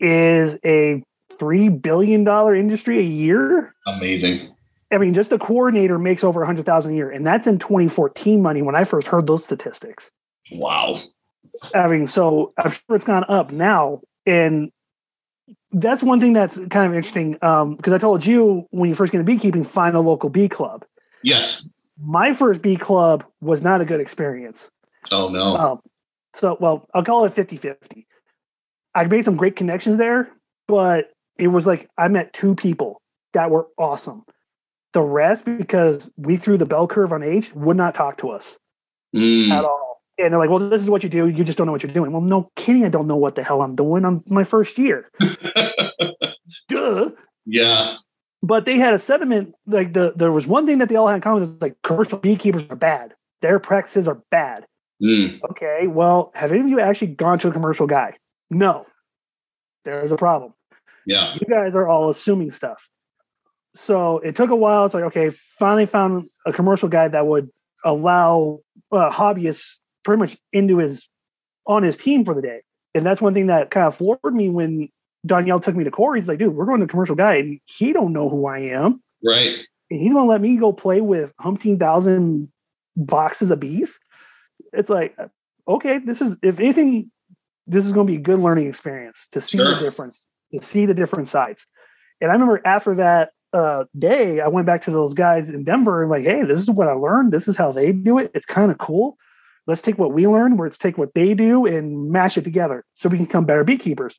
is 0.00 0.58
a 0.64 1.02
three 1.38 1.68
billion 1.68 2.24
dollar 2.24 2.54
industry 2.54 2.98
a 2.98 3.02
year. 3.02 3.74
Amazing. 3.86 4.54
I 4.90 4.98
mean, 4.98 5.12
just 5.12 5.30
the 5.30 5.38
coordinator 5.38 5.98
makes 5.98 6.24
over 6.24 6.42
a 6.42 6.46
hundred 6.46 6.64
thousand 6.64 6.92
a 6.92 6.96
year, 6.96 7.10
and 7.10 7.26
that's 7.26 7.46
in 7.46 7.58
2014 7.58 8.40
money 8.40 8.62
when 8.62 8.74
I 8.74 8.84
first 8.84 9.06
heard 9.08 9.26
those 9.26 9.44
statistics. 9.44 10.10
Wow. 10.52 11.02
I 11.74 11.88
mean, 11.88 12.06
so 12.06 12.52
I'm 12.58 12.70
sure 12.70 12.96
it's 12.96 13.04
gone 13.04 13.24
up 13.28 13.52
now. 13.52 14.00
And 14.26 14.70
that's 15.72 16.02
one 16.02 16.20
thing 16.20 16.32
that's 16.32 16.56
kind 16.70 16.86
of 16.86 16.94
interesting. 16.94 17.38
Um, 17.42 17.76
because 17.76 17.92
I 17.92 17.98
told 17.98 18.24
you 18.24 18.66
when 18.70 18.88
you 18.88 18.94
first 18.94 19.12
get 19.12 19.20
into 19.20 19.30
beekeeping, 19.30 19.64
find 19.64 19.96
a 19.96 20.00
local 20.00 20.30
bee 20.30 20.48
club. 20.48 20.84
Yes. 21.22 21.68
My 22.00 22.32
first 22.32 22.62
bee 22.62 22.76
club 22.76 23.24
was 23.40 23.62
not 23.62 23.80
a 23.80 23.84
good 23.84 24.00
experience. 24.00 24.70
Oh 25.10 25.28
no. 25.28 25.56
Um, 25.56 25.80
so 26.32 26.56
well, 26.60 26.86
I'll 26.94 27.04
call 27.04 27.24
it 27.24 27.32
50-50. 27.32 28.06
I 28.94 29.04
made 29.04 29.24
some 29.24 29.36
great 29.36 29.56
connections 29.56 29.98
there, 29.98 30.28
but 30.66 31.10
it 31.38 31.48
was 31.48 31.66
like 31.66 31.88
I 31.98 32.08
met 32.08 32.32
two 32.32 32.54
people 32.54 33.00
that 33.32 33.50
were 33.50 33.66
awesome. 33.78 34.24
The 34.92 35.02
rest, 35.02 35.44
because 35.44 36.10
we 36.16 36.36
threw 36.36 36.56
the 36.56 36.66
bell 36.66 36.86
curve 36.86 37.12
on 37.12 37.22
age, 37.22 37.52
would 37.54 37.76
not 37.76 37.94
talk 37.94 38.16
to 38.18 38.30
us 38.30 38.58
mm. 39.14 39.50
at 39.50 39.64
all. 39.64 39.87
And 40.18 40.32
they're 40.32 40.38
like, 40.38 40.50
well, 40.50 40.58
this 40.58 40.82
is 40.82 40.90
what 40.90 41.02
you 41.02 41.08
do. 41.08 41.28
You 41.28 41.44
just 41.44 41.56
don't 41.56 41.66
know 41.66 41.72
what 41.72 41.82
you're 41.82 41.92
doing. 41.92 42.10
Well, 42.10 42.20
no 42.20 42.50
kidding. 42.56 42.84
I 42.84 42.88
don't 42.88 43.06
know 43.06 43.16
what 43.16 43.36
the 43.36 43.44
hell 43.44 43.62
I'm 43.62 43.76
doing. 43.76 44.04
I'm 44.04 44.22
my 44.26 44.44
first 44.44 44.76
year. 44.76 45.10
Duh. 46.68 47.10
Yeah. 47.46 47.96
But 48.42 48.64
they 48.64 48.76
had 48.78 48.94
a 48.94 48.98
sentiment 48.98 49.54
like 49.66 49.92
the 49.92 50.12
there 50.14 50.32
was 50.32 50.46
one 50.46 50.66
thing 50.66 50.78
that 50.78 50.88
they 50.88 50.96
all 50.96 51.06
had 51.06 51.16
in 51.16 51.20
common 51.22 51.42
is 51.42 51.60
like 51.60 51.76
commercial 51.82 52.18
beekeepers 52.18 52.64
are 52.70 52.76
bad. 52.76 53.14
Their 53.42 53.58
practices 53.58 54.08
are 54.08 54.22
bad. 54.30 54.66
Mm. 55.02 55.40
Okay, 55.50 55.86
well, 55.86 56.32
have 56.34 56.50
any 56.50 56.60
of 56.60 56.68
you 56.68 56.80
actually 56.80 57.08
gone 57.08 57.38
to 57.40 57.48
a 57.48 57.52
commercial 57.52 57.86
guy? 57.86 58.14
No. 58.50 58.86
There's 59.84 60.12
a 60.12 60.16
problem. 60.16 60.54
Yeah. 61.06 61.34
You 61.40 61.46
guys 61.46 61.74
are 61.76 61.88
all 61.88 62.10
assuming 62.10 62.50
stuff. 62.50 62.88
So 63.74 64.18
it 64.18 64.34
took 64.34 64.50
a 64.50 64.56
while. 64.56 64.84
It's 64.84 64.94
like, 64.94 65.04
okay, 65.04 65.30
finally 65.30 65.86
found 65.86 66.28
a 66.44 66.52
commercial 66.52 66.88
guy 66.88 67.08
that 67.08 67.26
would 67.26 67.48
allow 67.84 68.60
uh, 68.90 69.10
hobbyists 69.10 69.76
pretty 70.08 70.20
much 70.20 70.38
into 70.54 70.78
his 70.78 71.06
on 71.66 71.82
his 71.82 71.96
team 71.96 72.24
for 72.24 72.34
the 72.34 72.40
day. 72.40 72.62
And 72.94 73.04
that's 73.04 73.20
one 73.20 73.34
thing 73.34 73.48
that 73.48 73.70
kind 73.70 73.86
of 73.86 73.94
floored 73.94 74.32
me 74.32 74.48
when 74.48 74.88
Danielle 75.26 75.60
took 75.60 75.76
me 75.76 75.84
to 75.84 75.90
Corey. 75.90 76.18
He's 76.18 76.28
like, 76.28 76.38
dude, 76.38 76.54
we're 76.54 76.64
going 76.64 76.80
to 76.80 76.86
commercial 76.86 77.14
guy, 77.14 77.34
and 77.34 77.60
he 77.66 77.92
don't 77.92 78.14
know 78.14 78.30
who 78.30 78.46
I 78.46 78.60
am. 78.60 79.02
Right. 79.22 79.58
And 79.90 80.00
he's 80.00 80.14
going 80.14 80.24
to 80.24 80.30
let 80.30 80.40
me 80.40 80.56
go 80.56 80.72
play 80.72 81.02
with 81.02 81.36
umpteen 81.36 81.78
thousand 81.78 82.50
boxes 82.96 83.50
of 83.50 83.60
bees. 83.60 84.00
It's 84.72 84.88
like, 84.88 85.14
okay, 85.68 85.98
this 85.98 86.22
is 86.22 86.38
if 86.42 86.58
anything, 86.58 87.10
this 87.66 87.84
is 87.84 87.92
going 87.92 88.06
to 88.06 88.10
be 88.10 88.18
a 88.18 88.22
good 88.22 88.40
learning 88.40 88.66
experience 88.66 89.28
to 89.32 89.40
see 89.42 89.58
sure. 89.58 89.74
the 89.74 89.80
difference, 89.80 90.26
to 90.54 90.62
see 90.62 90.86
the 90.86 90.94
different 90.94 91.28
sides. 91.28 91.66
And 92.22 92.30
I 92.30 92.34
remember 92.34 92.62
after 92.64 92.94
that 92.94 93.32
uh, 93.52 93.84
day, 93.98 94.40
I 94.40 94.48
went 94.48 94.66
back 94.66 94.80
to 94.82 94.90
those 94.90 95.12
guys 95.12 95.50
in 95.50 95.64
Denver 95.64 96.00
and 96.00 96.10
like, 96.10 96.24
hey, 96.24 96.44
this 96.44 96.58
is 96.58 96.70
what 96.70 96.88
I 96.88 96.92
learned. 96.92 97.32
This 97.32 97.46
is 97.46 97.56
how 97.56 97.72
they 97.72 97.92
do 97.92 98.18
it. 98.18 98.30
It's 98.34 98.46
kind 98.46 98.70
of 98.70 98.78
cool. 98.78 99.18
Let's 99.68 99.82
take 99.82 99.98
what 99.98 100.12
we 100.12 100.26
learn, 100.26 100.56
let's 100.56 100.78
take 100.78 100.98
what 100.98 101.14
they 101.14 101.34
do 101.34 101.66
and 101.66 102.10
mash 102.10 102.36
it 102.36 102.42
together 102.42 102.84
so 102.94 103.08
we 103.08 103.18
can 103.18 103.26
become 103.26 103.44
better 103.44 103.64
beekeepers. 103.64 104.18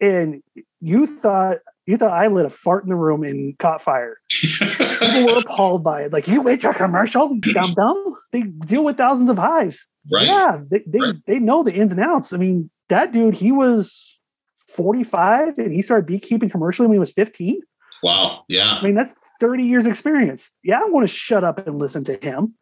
And 0.00 0.42
you 0.80 1.06
thought 1.06 1.58
you 1.86 1.96
thought 1.96 2.12
I 2.12 2.26
lit 2.26 2.44
a 2.46 2.50
fart 2.50 2.84
in 2.84 2.90
the 2.90 2.96
room 2.96 3.22
and 3.22 3.56
caught 3.58 3.80
fire. 3.80 4.18
People 4.30 5.26
were 5.26 5.38
appalled 5.46 5.82
by 5.82 6.02
it. 6.02 6.12
Like, 6.12 6.28
you 6.28 6.42
wait 6.42 6.62
your 6.62 6.74
commercial, 6.74 7.36
dumb 7.40 7.74
dumb. 7.74 8.14
They 8.32 8.42
deal 8.42 8.84
with 8.84 8.96
thousands 8.96 9.30
of 9.30 9.38
hives. 9.38 9.86
Right. 10.10 10.26
Yeah, 10.26 10.60
they 10.70 10.82
they, 10.86 11.00
right. 11.00 11.14
they 11.26 11.38
know 11.38 11.62
the 11.62 11.72
ins 11.72 11.92
and 11.92 12.00
outs. 12.00 12.32
I 12.32 12.36
mean, 12.36 12.68
that 12.88 13.12
dude, 13.12 13.34
he 13.34 13.52
was 13.52 14.18
45 14.68 15.58
and 15.58 15.72
he 15.72 15.82
started 15.82 16.06
beekeeping 16.06 16.50
commercially 16.50 16.88
when 16.88 16.96
he 16.96 17.00
was 17.00 17.12
15. 17.12 17.60
Wow. 18.02 18.44
Yeah. 18.48 18.72
I 18.72 18.82
mean, 18.82 18.94
that's 18.94 19.14
30 19.40 19.62
years 19.62 19.86
experience. 19.86 20.50
Yeah, 20.62 20.80
I 20.80 20.84
want 20.86 21.08
to 21.08 21.14
shut 21.14 21.44
up 21.44 21.66
and 21.66 21.78
listen 21.78 22.04
to 22.04 22.16
him. 22.16 22.54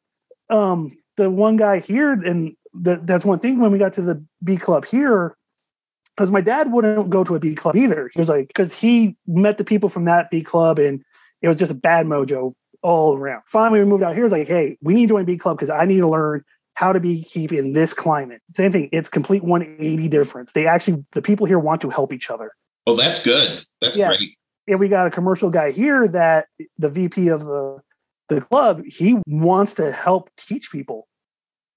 Um, 0.51 0.97
the 1.21 1.31
one 1.31 1.57
guy 1.57 1.81
here, 1.81 2.13
and 2.13 2.55
the, 2.75 3.01
that's 3.03 3.25
one 3.25 3.39
thing 3.39 3.59
when 3.61 3.73
we 3.73 3.79
got 3.79 3.93
to 3.95 4.03
the 4.03 4.23
bee 4.43 4.57
club 4.57 4.85
here, 4.85 5.37
because 6.17 6.31
my 6.31 6.41
dad 6.41 6.73
wouldn't 6.73 7.11
go 7.11 7.25
to 7.25 7.35
a 7.35 7.39
bee 7.39 7.55
club 7.55 7.77
either. 7.77 8.11
He 8.13 8.19
was 8.19 8.29
like, 8.29 8.49
because 8.49 8.75
he 8.75 9.17
met 9.27 9.59
the 9.59 9.65
people 9.65 9.89
from 9.89 10.05
that 10.07 10.31
bee 10.31 10.43
club 10.43 10.79
and 10.79 11.03
it 11.43 11.49
was 11.49 11.57
just 11.57 11.73
a 11.73 11.75
bad 11.75 12.07
mojo 12.07 12.55
all 12.83 13.17
around. 13.17 13.43
Finally, 13.47 13.81
we 13.81 13.87
moved 13.87 14.03
out 14.03 14.15
here. 14.15 14.25
It's 14.25 14.33
like, 14.33 14.49
hey, 14.49 14.77
we 14.83 14.95
need 14.95 15.07
to 15.07 15.15
join 15.15 15.25
bee 15.25 15.39
club 15.39 15.57
because 15.57 15.71
I 15.71 15.85
need 15.85 15.99
to 15.99 16.09
learn 16.09 16.45
how 16.75 16.93
to 16.93 17.01
beekeep 17.01 17.53
in 17.53 17.73
this 17.73 17.95
climate. 17.95 18.43
Same 18.55 18.73
thing. 18.73 18.89
It's 18.93 19.09
complete 19.09 19.43
180 19.43 20.09
difference. 20.09 20.53
They 20.53 20.67
actually, 20.67 21.05
the 21.13 21.23
people 21.23 21.47
here 21.47 21.59
want 21.59 21.81
to 21.83 21.91
help 21.91 22.13
each 22.13 22.31
other. 22.31 22.53
Oh, 22.87 22.97
that's 22.97 23.23
good. 23.23 23.65
That's 23.81 23.97
yeah. 23.97 24.09
great 24.09 24.35
and 24.71 24.79
we 24.79 24.89
got 24.89 25.07
a 25.07 25.11
commercial 25.11 25.51
guy 25.51 25.71
here 25.71 26.07
that 26.09 26.47
the 26.79 26.89
VP 26.89 27.29
of 27.29 27.45
the 27.45 27.81
the 28.29 28.41
club 28.41 28.85
he 28.85 29.19
wants 29.27 29.75
to 29.75 29.91
help 29.91 30.31
teach 30.37 30.71
people. 30.71 31.09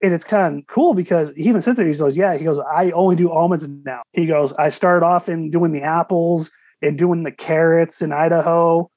And 0.03 0.13
it's 0.13 0.25
kind 0.25 0.59
of 0.59 0.67
cool 0.67 0.93
because 0.93 1.33
he 1.35 1.43
even 1.43 1.61
says 1.61 1.79
it. 1.79 1.87
He 1.87 1.93
goes, 1.93 2.17
"Yeah." 2.17 2.35
He 2.35 2.43
goes, 2.43 2.59
"I 2.59 2.91
only 2.91 3.15
do 3.15 3.31
almonds 3.31 3.67
now." 3.85 4.01
He 4.11 4.27
goes, 4.27 4.51
"I 4.53 4.69
started 4.69 5.05
off 5.05 5.29
in 5.29 5.49
doing 5.49 5.71
the 5.71 5.81
apples 5.81 6.51
and 6.81 6.97
doing 6.97 7.23
the 7.23 7.31
carrots 7.31 8.01
in 8.01 8.11
Idaho, 8.11 8.89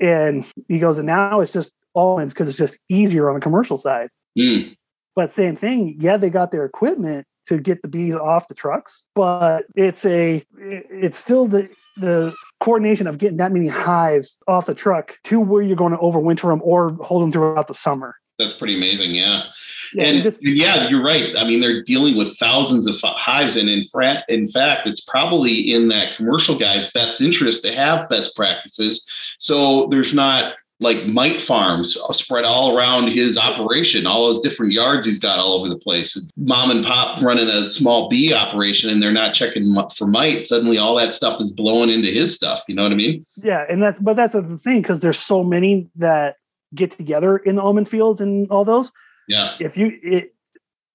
and 0.00 0.44
he 0.66 0.80
goes, 0.80 0.98
and 0.98 1.06
now 1.06 1.40
it's 1.40 1.52
just 1.52 1.72
almonds 1.94 2.34
because 2.34 2.48
it's 2.48 2.58
just 2.58 2.78
easier 2.88 3.28
on 3.28 3.36
the 3.36 3.40
commercial 3.40 3.76
side." 3.76 4.10
Mm. 4.36 4.74
But 5.14 5.30
same 5.30 5.56
thing. 5.56 5.96
Yeah, 6.00 6.16
they 6.16 6.30
got 6.30 6.50
their 6.50 6.64
equipment 6.64 7.26
to 7.46 7.58
get 7.58 7.82
the 7.82 7.88
bees 7.88 8.14
off 8.14 8.48
the 8.48 8.54
trucks, 8.54 9.06
but 9.14 9.64
it's 9.74 10.04
a 10.04 10.44
it's 10.58 11.18
still 11.18 11.46
the 11.46 11.68
the 11.96 12.34
coordination 12.60 13.06
of 13.06 13.18
getting 13.18 13.38
that 13.38 13.52
many 13.52 13.68
hives 13.68 14.38
off 14.46 14.66
the 14.66 14.74
truck 14.74 15.16
to 15.24 15.40
where 15.40 15.62
you're 15.62 15.76
going 15.76 15.92
to 15.92 15.98
overwinter 15.98 16.48
them 16.50 16.60
or 16.62 16.92
hold 17.00 17.22
them 17.22 17.32
throughout 17.32 17.68
the 17.68 17.74
summer. 17.74 18.16
That's 18.38 18.52
pretty 18.52 18.76
amazing. 18.76 19.14
Yeah. 19.14 19.44
yeah 19.92 20.04
and 20.04 20.22
just, 20.22 20.38
yeah, 20.40 20.88
you're 20.88 21.02
right. 21.02 21.34
I 21.36 21.44
mean, 21.44 21.60
they're 21.60 21.82
dealing 21.82 22.16
with 22.16 22.36
thousands 22.38 22.86
of 22.86 23.00
hives. 23.02 23.56
And 23.56 23.68
in, 23.68 23.86
fra- 23.88 24.24
in 24.28 24.48
fact, 24.48 24.86
it's 24.86 25.00
probably 25.00 25.72
in 25.72 25.88
that 25.88 26.14
commercial 26.16 26.56
guy's 26.56 26.90
best 26.92 27.20
interest 27.20 27.62
to 27.62 27.74
have 27.74 28.08
best 28.08 28.36
practices. 28.36 29.06
So 29.38 29.88
there's 29.88 30.14
not 30.14 30.54
like 30.80 31.06
mite 31.06 31.40
farms 31.40 31.98
uh, 32.08 32.12
spread 32.12 32.44
all 32.44 32.76
around 32.76 33.08
his 33.08 33.36
operation, 33.36 34.06
all 34.06 34.30
his 34.30 34.40
different 34.40 34.72
yards 34.72 35.06
he's 35.06 35.18
got 35.18 35.38
all 35.38 35.54
over 35.54 35.68
the 35.68 35.78
place. 35.78 36.16
Mom 36.36 36.70
and 36.70 36.84
pop 36.84 37.20
running 37.20 37.48
a 37.48 37.66
small 37.66 38.08
bee 38.08 38.32
operation 38.32 38.88
and 38.88 39.02
they're 39.02 39.10
not 39.10 39.34
checking 39.34 39.74
for 39.96 40.06
mites. 40.06 40.48
Suddenly 40.48 40.78
all 40.78 40.94
that 40.94 41.10
stuff 41.10 41.40
is 41.40 41.50
blowing 41.50 41.90
into 41.90 42.10
his 42.10 42.34
stuff. 42.34 42.62
You 42.68 42.76
know 42.76 42.84
what 42.84 42.92
I 42.92 42.94
mean? 42.94 43.26
Yeah. 43.36 43.66
And 43.68 43.82
that's, 43.82 43.98
but 43.98 44.14
that's 44.14 44.34
the 44.34 44.56
thing 44.56 44.80
because 44.80 45.00
there's 45.00 45.18
so 45.18 45.42
many 45.42 45.88
that 45.96 46.36
get 46.74 46.90
together 46.90 47.36
in 47.36 47.56
the 47.56 47.62
almond 47.62 47.88
fields 47.88 48.20
and 48.20 48.48
all 48.50 48.64
those. 48.64 48.92
Yeah. 49.28 49.54
If 49.60 49.76
you, 49.76 49.98
it, 50.02 50.34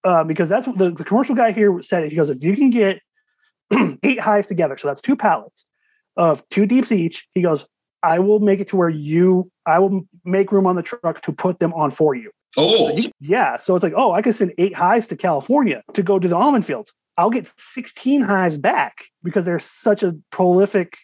uh, 0.03 0.23
because 0.23 0.49
that's 0.49 0.67
what 0.67 0.77
the, 0.77 0.91
the 0.91 1.03
commercial 1.03 1.35
guy 1.35 1.51
here 1.51 1.81
said. 1.81 2.09
He 2.09 2.15
goes, 2.15 2.29
if 2.29 2.43
you 2.43 2.55
can 2.55 2.69
get 2.69 3.01
eight 4.03 4.19
hives 4.19 4.47
together, 4.47 4.77
so 4.77 4.87
that's 4.87 5.01
two 5.01 5.15
pallets 5.15 5.65
of 6.17 6.47
two 6.49 6.65
deeps 6.65 6.91
each, 6.91 7.27
he 7.33 7.41
goes, 7.41 7.67
I 8.03 8.19
will 8.19 8.39
make 8.39 8.59
it 8.59 8.67
to 8.69 8.75
where 8.75 8.89
you, 8.89 9.49
I 9.65 9.79
will 9.79 10.01
make 10.25 10.51
room 10.51 10.67
on 10.67 10.75
the 10.75 10.83
truck 10.83 11.21
to 11.21 11.31
put 11.31 11.59
them 11.59 11.73
on 11.73 11.91
for 11.91 12.13
you. 12.15 12.31
Oh, 12.57 12.87
so 12.87 12.95
you, 12.95 13.11
yeah. 13.19 13.57
So 13.57 13.75
it's 13.75 13.83
like, 13.83 13.93
oh, 13.95 14.11
I 14.11 14.21
can 14.21 14.33
send 14.33 14.53
eight 14.57 14.75
hives 14.75 15.07
to 15.07 15.15
California 15.15 15.81
to 15.93 16.03
go 16.03 16.19
to 16.19 16.27
the 16.27 16.35
almond 16.35 16.65
fields. 16.65 16.93
I'll 17.17 17.29
get 17.29 17.51
16 17.57 18.21
hives 18.21 18.57
back 18.57 19.05
because 19.23 19.45
there's 19.45 19.63
such 19.63 20.03
a 20.03 20.15
prolific 20.31 20.97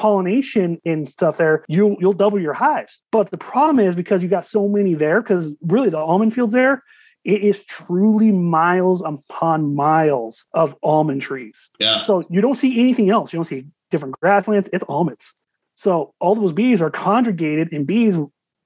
pollination 0.00 0.80
and 0.86 1.06
stuff 1.06 1.36
there. 1.36 1.62
You 1.68 1.94
you'll 2.00 2.14
double 2.14 2.40
your 2.40 2.54
hives. 2.54 3.02
But 3.12 3.30
the 3.30 3.36
problem 3.36 3.80
is 3.80 3.94
because 3.94 4.22
you 4.22 4.30
got 4.30 4.46
so 4.46 4.66
many 4.66 4.94
there, 4.94 5.20
because 5.20 5.54
really 5.60 5.90
the 5.90 5.98
almond 5.98 6.32
fields 6.32 6.54
there, 6.54 6.82
it 7.24 7.42
is 7.42 7.62
truly 7.64 8.32
miles 8.32 9.02
upon 9.02 9.74
miles 9.74 10.46
of 10.54 10.74
almond 10.82 11.20
trees. 11.20 11.68
Yeah. 11.78 12.04
So 12.06 12.24
you 12.30 12.40
don't 12.40 12.54
see 12.54 12.80
anything 12.80 13.10
else. 13.10 13.30
You 13.30 13.36
don't 13.36 13.44
see 13.44 13.66
different 13.90 14.18
grasslands. 14.20 14.70
It's 14.72 14.84
almonds. 14.88 15.34
So 15.74 16.14
all 16.18 16.34
those 16.34 16.54
bees 16.54 16.80
are 16.80 16.90
conjugated, 16.90 17.70
and 17.70 17.86
bees 17.86 18.16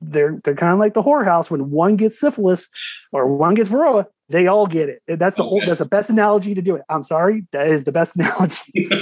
they're 0.01 0.39
they're 0.45 0.55
kind 0.55 0.73
of 0.73 0.79
like 0.79 0.95
the 0.95 1.03
whorehouse. 1.03 1.51
When 1.51 1.73
one 1.73 1.97
gets 1.97 2.21
syphilis 2.21 2.69
or 3.11 3.27
one 3.27 3.55
gets 3.55 3.69
varroa, 3.69 4.07
they 4.29 4.47
all 4.47 4.69
get 4.69 4.89
it. 4.89 5.03
That's 5.09 5.35
the 5.35 5.43
oh, 5.43 5.57
okay. 5.57 5.67
that's 5.67 5.81
the 5.81 5.85
best 5.85 6.11
analogy 6.11 6.55
to 6.55 6.63
do 6.63 6.77
it. 6.77 6.83
I'm 6.89 7.03
sorry, 7.03 7.45
that 7.51 7.67
is 7.67 7.83
the 7.83 7.93
best 7.93 8.15
analogy. 8.17 8.89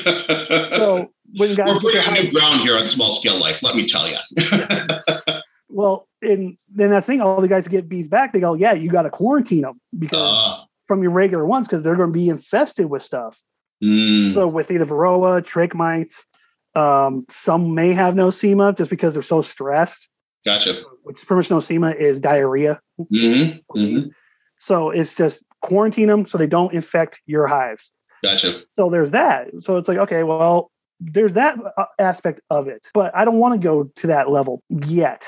so 0.77 1.12
when 1.37 1.55
guys 1.55 1.69
we're 1.69 1.81
putting 1.81 2.01
on 2.01 2.15
new 2.15 2.31
ground 2.31 2.61
here 2.61 2.77
on 2.77 2.87
small 2.87 3.15
scale 3.15 3.39
life, 3.39 3.62
let 3.62 3.75
me 3.75 3.87
tell 3.87 4.09
you. 4.09 4.17
well, 5.69 6.09
and 6.21 6.57
then 6.69 6.91
that's 6.91 7.07
the 7.07 7.12
thing. 7.12 7.21
All 7.21 7.41
the 7.41 7.49
guys 7.49 7.69
get 7.69 7.89
bees 7.89 8.09
back, 8.09 8.33
they 8.33 8.41
go, 8.41 8.55
"Yeah, 8.55 8.73
you 8.73 8.91
got 8.91 9.03
to 9.03 9.11
quarantine 9.11 9.62
them 9.62 9.81
because 9.99 10.31
uh, 10.47 10.65
from 10.87 11.03
your 11.03 11.12
regular 11.12 11.47
ones 11.47 11.69
because 11.69 11.83
they're 11.83 11.97
going 11.97 12.11
to 12.11 12.19
be 12.19 12.29
infested 12.29 12.87
with 12.87 13.03
stuff." 13.03 13.43
Mm. 13.83 14.33
So 14.33 14.47
with 14.47 14.71
either 14.71 14.85
varroa, 14.85 15.43
trach 15.43 15.75
mites, 15.75 16.25
um, 16.75 17.27
some 17.29 17.75
may 17.75 17.93
have 17.93 18.15
no 18.15 18.29
nosema 18.29 18.77
just 18.77 18.91
because 18.91 19.15
they're 19.15 19.23
so 19.23 19.43
stressed. 19.43 20.09
Gotcha. 20.45 20.83
Which 21.03 21.25
pretty 21.27 21.39
much 21.39 21.49
nosema 21.49 21.99
is 21.99 22.19
diarrhea. 22.21 22.81
Mm-hmm. 23.01 23.79
Mm-hmm. 23.79 24.11
So 24.59 24.91
it's 24.91 25.15
just 25.15 25.43
quarantine 25.61 26.09
them 26.09 26.27
so 26.27 26.39
they 26.39 26.47
don't 26.47 26.73
infect 26.73 27.21
your 27.27 27.47
hives. 27.47 27.93
Gotcha. 28.25 28.62
So 28.75 28.91
there's 28.91 29.11
that. 29.12 29.49
So 29.61 29.77
it's 29.77 29.89
like, 29.89 29.99
okay, 29.99 30.23
well, 30.23 30.71
there's 31.12 31.35
that 31.35 31.56
uh, 31.76 31.85
aspect 31.99 32.40
of 32.50 32.68
it, 32.68 32.87
but 32.94 33.14
I 33.14 33.25
don't 33.25 33.38
want 33.38 33.61
to 33.61 33.64
go 33.64 33.85
to 33.85 34.06
that 34.06 34.30
level 34.30 34.62
yet 34.68 35.25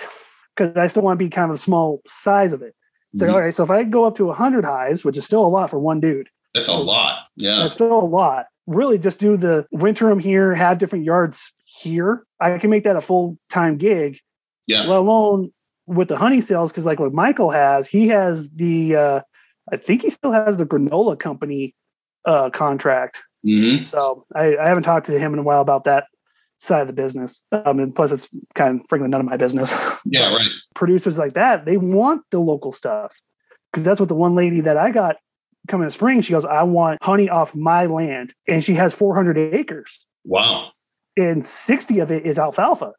because 0.57 0.77
I 0.77 0.87
still 0.87 1.03
want 1.03 1.19
to 1.19 1.25
be 1.25 1.31
kind 1.31 1.51
of 1.51 1.57
the 1.57 1.63
small 1.63 2.03
size 2.07 2.53
of 2.53 2.63
it. 2.63 2.75
So, 3.17 3.27
mm-hmm. 3.27 3.35
all 3.35 3.41
right, 3.41 3.55
so 3.55 3.63
if 3.63 3.71
I 3.71 3.85
go 3.85 4.05
up 4.05 4.17
to 4.17 4.27
100 4.27 4.65
hives, 4.65 5.05
which 5.05 5.17
is 5.17 5.25
still 5.25 5.45
a 5.45 5.49
lot 5.49 5.71
for 5.71 5.79
one 5.79 6.01
dude, 6.01 6.29
that's 6.55 6.69
a 6.69 6.73
lot. 6.73 7.27
Yeah. 7.37 7.59
That's 7.59 7.75
still 7.75 7.93
a 7.93 8.05
lot 8.05 8.47
really 8.67 8.99
just 8.99 9.19
do 9.19 9.37
the 9.37 9.67
winter 9.71 10.07
room 10.07 10.19
here, 10.19 10.55
have 10.55 10.79
different 10.79 11.05
yards 11.05 11.53
here. 11.65 12.25
I 12.41 12.59
can 12.59 12.71
make 12.71 12.85
that 12.85 12.97
a 12.97 13.01
full 13.01 13.39
time 13.51 13.77
gig. 13.77 14.19
Yeah. 14.67 14.81
Let 14.81 14.99
alone 14.99 15.53
with 15.87 16.09
the 16.09 16.17
honey 16.17 16.41
sales, 16.41 16.73
because 16.73 16.87
like 16.87 16.99
what 16.99 17.13
Michael 17.13 17.51
has, 17.51 17.89
he 17.89 18.09
has 18.09 18.51
the 18.51 18.97
uh 18.97 19.21
I 19.73 19.77
think 19.77 20.03
he 20.03 20.11
still 20.11 20.33
has 20.33 20.57
the 20.57 20.67
granola 20.67 21.19
company 21.19 21.75
uh 22.25 22.51
contract 22.51 23.23
Mm-hmm. 23.45 23.85
So 23.85 24.25
I, 24.35 24.57
I, 24.57 24.69
haven't 24.69 24.85
talked 24.85 25.07
to 25.07 25.19
him 25.19 25.33
in 25.35 25.39
a 25.39 25.43
while 25.43 25.61
about 25.61 25.85
that 25.85 26.05
side 26.59 26.81
of 26.81 26.87
the 26.87 26.95
business. 26.95 27.43
Um, 27.53 27.79
and 27.79 27.95
plus, 27.95 28.11
it's 28.11 28.29
kind 28.55 28.81
of 28.81 28.87
frankly 28.89 29.09
none 29.09 29.21
of 29.21 29.27
my 29.27 29.37
business. 29.37 29.75
Yeah, 30.07 30.29
right. 30.29 30.51
Producers 30.75 31.17
like 31.17 31.33
that, 31.33 31.65
they 31.65 31.79
want 31.79 32.23
the 32.31 32.39
local 32.39 32.73
stuff 32.73 33.19
because 33.73 33.85
that's 33.85 33.99
what 33.99 34.11
the 34.11 34.15
one 34.15 34.35
lady 34.35 34.61
that 34.61 34.77
I 34.77 34.91
got 34.91 35.17
coming 35.67 35.87
to 35.87 35.91
spring. 35.91 36.21
She 36.21 36.33
goes, 36.33 36.45
"I 36.45 36.63
want 36.63 37.03
honey 37.03 37.31
off 37.31 37.55
my 37.55 37.87
land," 37.87 38.35
and 38.47 38.63
she 38.63 38.75
has 38.75 38.93
400 38.93 39.39
acres. 39.39 40.05
Wow. 40.25 40.73
And 41.17 41.43
60 41.43 42.01
of 42.01 42.13
it 42.13 42.27
is 42.27 42.39
alfalfa. 42.39 42.93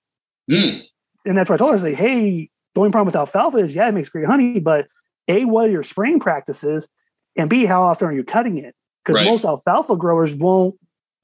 Mm. 0.50 0.82
And 1.28 1.38
that's 1.38 1.48
what 1.48 1.56
I 1.56 1.58
told 1.60 1.70
her. 1.70 1.74
I 1.74 1.76
was 1.76 1.84
like, 1.84 1.96
"Hey, 1.96 2.50
the 2.76 2.82
only 2.82 2.92
problem 2.92 3.06
with 3.06 3.16
alfalfa 3.16 3.58
is, 3.58 3.74
yeah, 3.74 3.88
it 3.88 3.94
makes 3.94 4.10
great 4.10 4.26
honey, 4.26 4.60
but 4.60 4.88
a, 5.28 5.46
what 5.46 5.70
are 5.70 5.72
your 5.72 5.84
spraying 5.84 6.20
practices? 6.20 6.90
And 7.38 7.50
B, 7.50 7.66
how 7.66 7.84
often 7.84 8.08
are 8.08 8.14
you 8.14 8.24
cutting 8.24 8.58
it? 8.58 8.76
Because 9.06 9.18
right. 9.18 9.26
most 9.26 9.46
alfalfa 9.46 9.96
growers 9.96 10.34
won't 10.36 10.76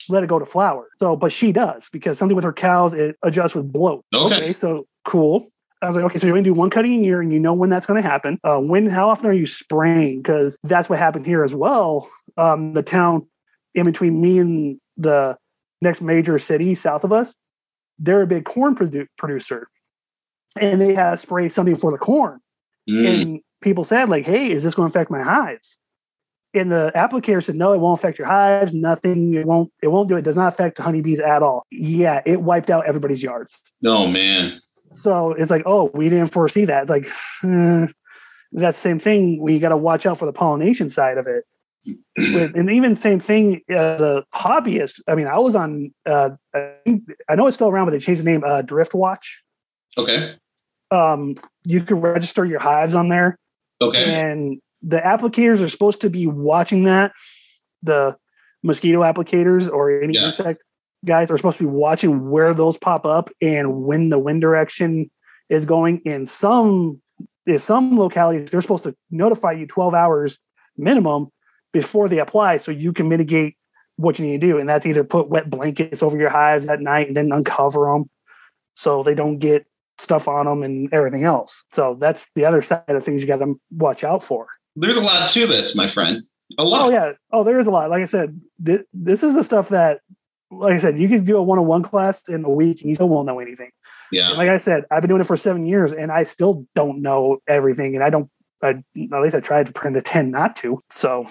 let 0.09 0.23
it 0.23 0.27
go 0.27 0.39
to 0.39 0.45
flower. 0.45 0.87
So, 0.99 1.15
but 1.15 1.31
she 1.31 1.51
does 1.51 1.89
because 1.91 2.17
something 2.17 2.35
with 2.35 2.45
her 2.45 2.53
cows, 2.53 2.93
it 2.93 3.17
adjusts 3.23 3.55
with 3.55 3.71
bloat. 3.71 4.05
Okay. 4.13 4.35
okay 4.35 4.53
so 4.53 4.85
cool. 5.05 5.51
I 5.81 5.87
was 5.87 5.95
like, 5.95 6.05
okay, 6.05 6.19
so 6.19 6.27
you're 6.27 6.35
going 6.35 6.43
to 6.43 6.49
do 6.49 6.53
one 6.53 6.69
cutting 6.69 6.99
a 6.99 7.03
year 7.03 7.21
and 7.21 7.33
you 7.33 7.39
know 7.39 7.53
when 7.53 7.71
that's 7.71 7.87
going 7.87 8.01
to 8.01 8.07
happen. 8.07 8.39
Uh, 8.43 8.59
when, 8.59 8.87
how 8.87 9.09
often 9.09 9.27
are 9.27 9.33
you 9.33 9.47
spraying? 9.47 10.21
Because 10.21 10.57
that's 10.63 10.89
what 10.89 10.99
happened 10.99 11.25
here 11.25 11.43
as 11.43 11.55
well. 11.55 12.07
Um, 12.37 12.73
the 12.73 12.83
town 12.83 13.27
in 13.73 13.85
between 13.85 14.21
me 14.21 14.37
and 14.37 14.79
the 14.97 15.37
next 15.81 16.01
major 16.01 16.37
city 16.37 16.75
south 16.75 17.03
of 17.03 17.11
us, 17.11 17.33
they're 17.97 18.21
a 18.21 18.27
big 18.27 18.45
corn 18.45 18.75
produ- 18.75 19.07
producer 19.17 19.67
and 20.59 20.79
they 20.79 20.93
had 20.93 21.11
to 21.11 21.17
spray 21.17 21.47
something 21.49 21.75
for 21.75 21.91
the 21.91 21.97
corn. 21.97 22.39
Mm. 22.87 23.21
And 23.21 23.39
people 23.61 23.83
said, 23.83 24.09
like, 24.09 24.25
hey, 24.25 24.51
is 24.51 24.63
this 24.63 24.75
going 24.75 24.91
to 24.91 24.91
affect 24.91 25.09
my 25.09 25.21
hives? 25.21 25.79
And 26.53 26.71
the 26.71 26.91
applicator 26.95 27.43
said, 27.43 27.55
no, 27.55 27.73
it 27.73 27.79
won't 27.79 27.99
affect 27.99 28.17
your 28.19 28.27
hives. 28.27 28.73
Nothing. 28.73 29.33
It 29.33 29.45
won't. 29.45 29.71
It 29.81 29.87
won't 29.87 30.09
do. 30.09 30.17
It 30.17 30.23
does 30.23 30.35
not 30.35 30.53
affect 30.53 30.77
honeybees 30.77 31.19
at 31.19 31.41
all. 31.41 31.65
Yeah, 31.71 32.21
it 32.25 32.41
wiped 32.41 32.69
out 32.69 32.85
everybody's 32.85 33.23
yards. 33.23 33.61
Oh 33.85 34.07
man. 34.07 34.61
So 34.93 35.31
it's 35.31 35.49
like, 35.49 35.63
oh, 35.65 35.89
we 35.93 36.09
didn't 36.09 36.27
foresee 36.27 36.65
that. 36.65 36.81
It's 36.81 36.91
like 36.91 37.07
eh, 37.43 37.87
that 38.53 38.75
same 38.75 38.99
thing. 38.99 39.41
We 39.41 39.59
got 39.59 39.69
to 39.69 39.77
watch 39.77 40.05
out 40.05 40.17
for 40.17 40.25
the 40.25 40.33
pollination 40.33 40.89
side 40.89 41.17
of 41.17 41.27
it. 41.27 41.45
and 42.17 42.69
even 42.69 42.95
same 42.95 43.19
thing 43.19 43.61
as 43.69 44.01
a 44.01 44.23
hobbyist. 44.35 44.99
I 45.07 45.15
mean, 45.15 45.27
I 45.27 45.39
was 45.39 45.55
on. 45.55 45.93
Uh, 46.05 46.31
I 46.53 47.35
know 47.35 47.47
it's 47.47 47.55
still 47.55 47.69
around, 47.69 47.85
but 47.85 47.91
they 47.91 47.99
changed 47.99 48.21
the 48.21 48.29
name. 48.29 48.43
Uh, 48.43 48.61
Drift 48.61 48.93
Watch. 48.93 49.41
Okay. 49.97 50.35
Um, 50.91 51.35
you 51.63 51.81
can 51.81 52.01
register 52.01 52.45
your 52.45 52.59
hives 52.59 52.93
on 52.93 53.07
there 53.07 53.37
Okay. 53.81 54.13
And 54.13 54.61
the 54.81 54.97
applicators 54.97 55.63
are 55.63 55.69
supposed 55.69 56.01
to 56.01 56.09
be 56.09 56.27
watching 56.27 56.83
that. 56.83 57.11
The 57.83 58.15
mosquito 58.63 59.01
applicators 59.01 59.71
or 59.71 60.01
any 60.01 60.15
yeah. 60.15 60.25
insect 60.25 60.63
guys 61.05 61.31
are 61.31 61.37
supposed 61.37 61.57
to 61.57 61.63
be 61.63 61.69
watching 61.69 62.29
where 62.29 62.53
those 62.53 62.77
pop 62.77 63.05
up 63.05 63.29
and 63.41 63.83
when 63.83 64.09
the 64.09 64.19
wind 64.19 64.41
direction 64.41 65.09
is 65.49 65.65
going. 65.65 66.01
In 66.05 66.25
some 66.25 67.01
in 67.47 67.59
some 67.59 67.97
localities, 67.97 68.51
they're 68.51 68.61
supposed 68.61 68.83
to 68.83 68.95
notify 69.09 69.51
you 69.53 69.65
12 69.65 69.93
hours 69.93 70.39
minimum 70.77 71.29
before 71.73 72.07
they 72.07 72.19
apply 72.19 72.57
so 72.57 72.71
you 72.71 72.93
can 72.93 73.09
mitigate 73.09 73.57
what 73.95 74.19
you 74.19 74.25
need 74.25 74.41
to 74.41 74.47
do. 74.47 74.57
And 74.59 74.69
that's 74.69 74.85
either 74.85 75.03
put 75.03 75.29
wet 75.29 75.49
blankets 75.49 76.03
over 76.03 76.17
your 76.17 76.29
hives 76.29 76.69
at 76.69 76.81
night 76.81 77.07
and 77.07 77.17
then 77.17 77.31
uncover 77.31 77.91
them 77.91 78.09
so 78.75 79.03
they 79.03 79.15
don't 79.15 79.39
get 79.39 79.65
stuff 79.97 80.27
on 80.27 80.45
them 80.45 80.63
and 80.63 80.91
everything 80.93 81.23
else. 81.23 81.63
So 81.69 81.97
that's 81.99 82.29
the 82.35 82.45
other 82.45 82.61
side 82.61 82.83
of 82.87 83.03
things 83.03 83.21
you 83.21 83.27
got 83.27 83.37
to 83.37 83.59
watch 83.71 84.03
out 84.03 84.23
for. 84.23 84.47
There's 84.75 84.97
a 84.97 85.01
lot 85.01 85.29
to 85.31 85.47
this, 85.47 85.75
my 85.75 85.87
friend. 85.87 86.23
A 86.57 86.63
lot. 86.63 86.87
Oh 86.87 86.89
yeah. 86.89 87.11
Oh, 87.31 87.43
there 87.43 87.59
is 87.59 87.67
a 87.67 87.71
lot. 87.71 87.89
Like 87.89 88.01
I 88.01 88.05
said, 88.05 88.39
th- 88.65 88.81
this 88.93 89.23
is 89.23 89.33
the 89.33 89.43
stuff 89.43 89.69
that, 89.69 90.01
like 90.51 90.73
I 90.73 90.77
said, 90.77 90.99
you 90.99 91.07
could 91.07 91.25
do 91.25 91.37
a 91.37 91.43
one-on-one 91.43 91.83
class 91.83 92.27
in 92.27 92.43
a 92.43 92.49
week 92.49 92.81
and 92.81 92.89
you 92.89 92.95
still 92.95 93.09
won't 93.09 93.25
know 93.25 93.39
anything. 93.39 93.71
Yeah. 94.11 94.29
Like 94.31 94.49
I 94.49 94.57
said, 94.57 94.83
I've 94.91 95.01
been 95.01 95.09
doing 95.09 95.21
it 95.21 95.27
for 95.27 95.37
seven 95.37 95.65
years 95.65 95.93
and 95.93 96.11
I 96.11 96.23
still 96.23 96.65
don't 96.75 97.01
know 97.01 97.39
everything. 97.47 97.95
And 97.95 98.03
I 98.03 98.09
don't. 98.09 98.29
I, 98.63 98.69
at 98.69 99.21
least 99.21 99.35
I 99.35 99.39
tried 99.39 99.67
to 99.67 99.73
pretend 99.73 99.95
to 99.95 100.01
tend 100.01 100.31
not 100.31 100.55
to. 100.57 100.81
So. 100.91 101.25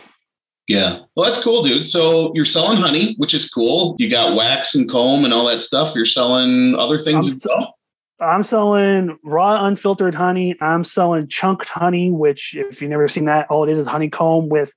Yeah. 0.66 1.00
Well, 1.14 1.24
that's 1.24 1.42
cool, 1.42 1.62
dude. 1.62 1.86
So 1.86 2.32
you're 2.34 2.44
selling 2.44 2.78
honey, 2.78 3.14
which 3.18 3.34
is 3.34 3.48
cool. 3.48 3.96
You 3.98 4.08
got 4.08 4.36
wax 4.36 4.74
and 4.74 4.88
comb 4.88 5.24
and 5.24 5.34
all 5.34 5.46
that 5.46 5.60
stuff. 5.60 5.94
You're 5.94 6.06
selling 6.06 6.76
other 6.76 6.98
things 6.98 7.26
I'm, 7.26 7.32
as 7.32 7.46
well. 7.48 7.74
I'm 8.20 8.42
selling 8.42 9.18
raw 9.24 9.64
unfiltered 9.64 10.14
honey. 10.14 10.56
I'm 10.60 10.84
selling 10.84 11.28
chunked 11.28 11.68
honey, 11.68 12.10
which 12.10 12.54
if 12.54 12.82
you've 12.82 12.90
never 12.90 13.08
seen 13.08 13.24
that, 13.24 13.46
all 13.50 13.64
it 13.64 13.70
is 13.70 13.78
is 13.78 13.86
honeycomb 13.86 14.48
with 14.48 14.72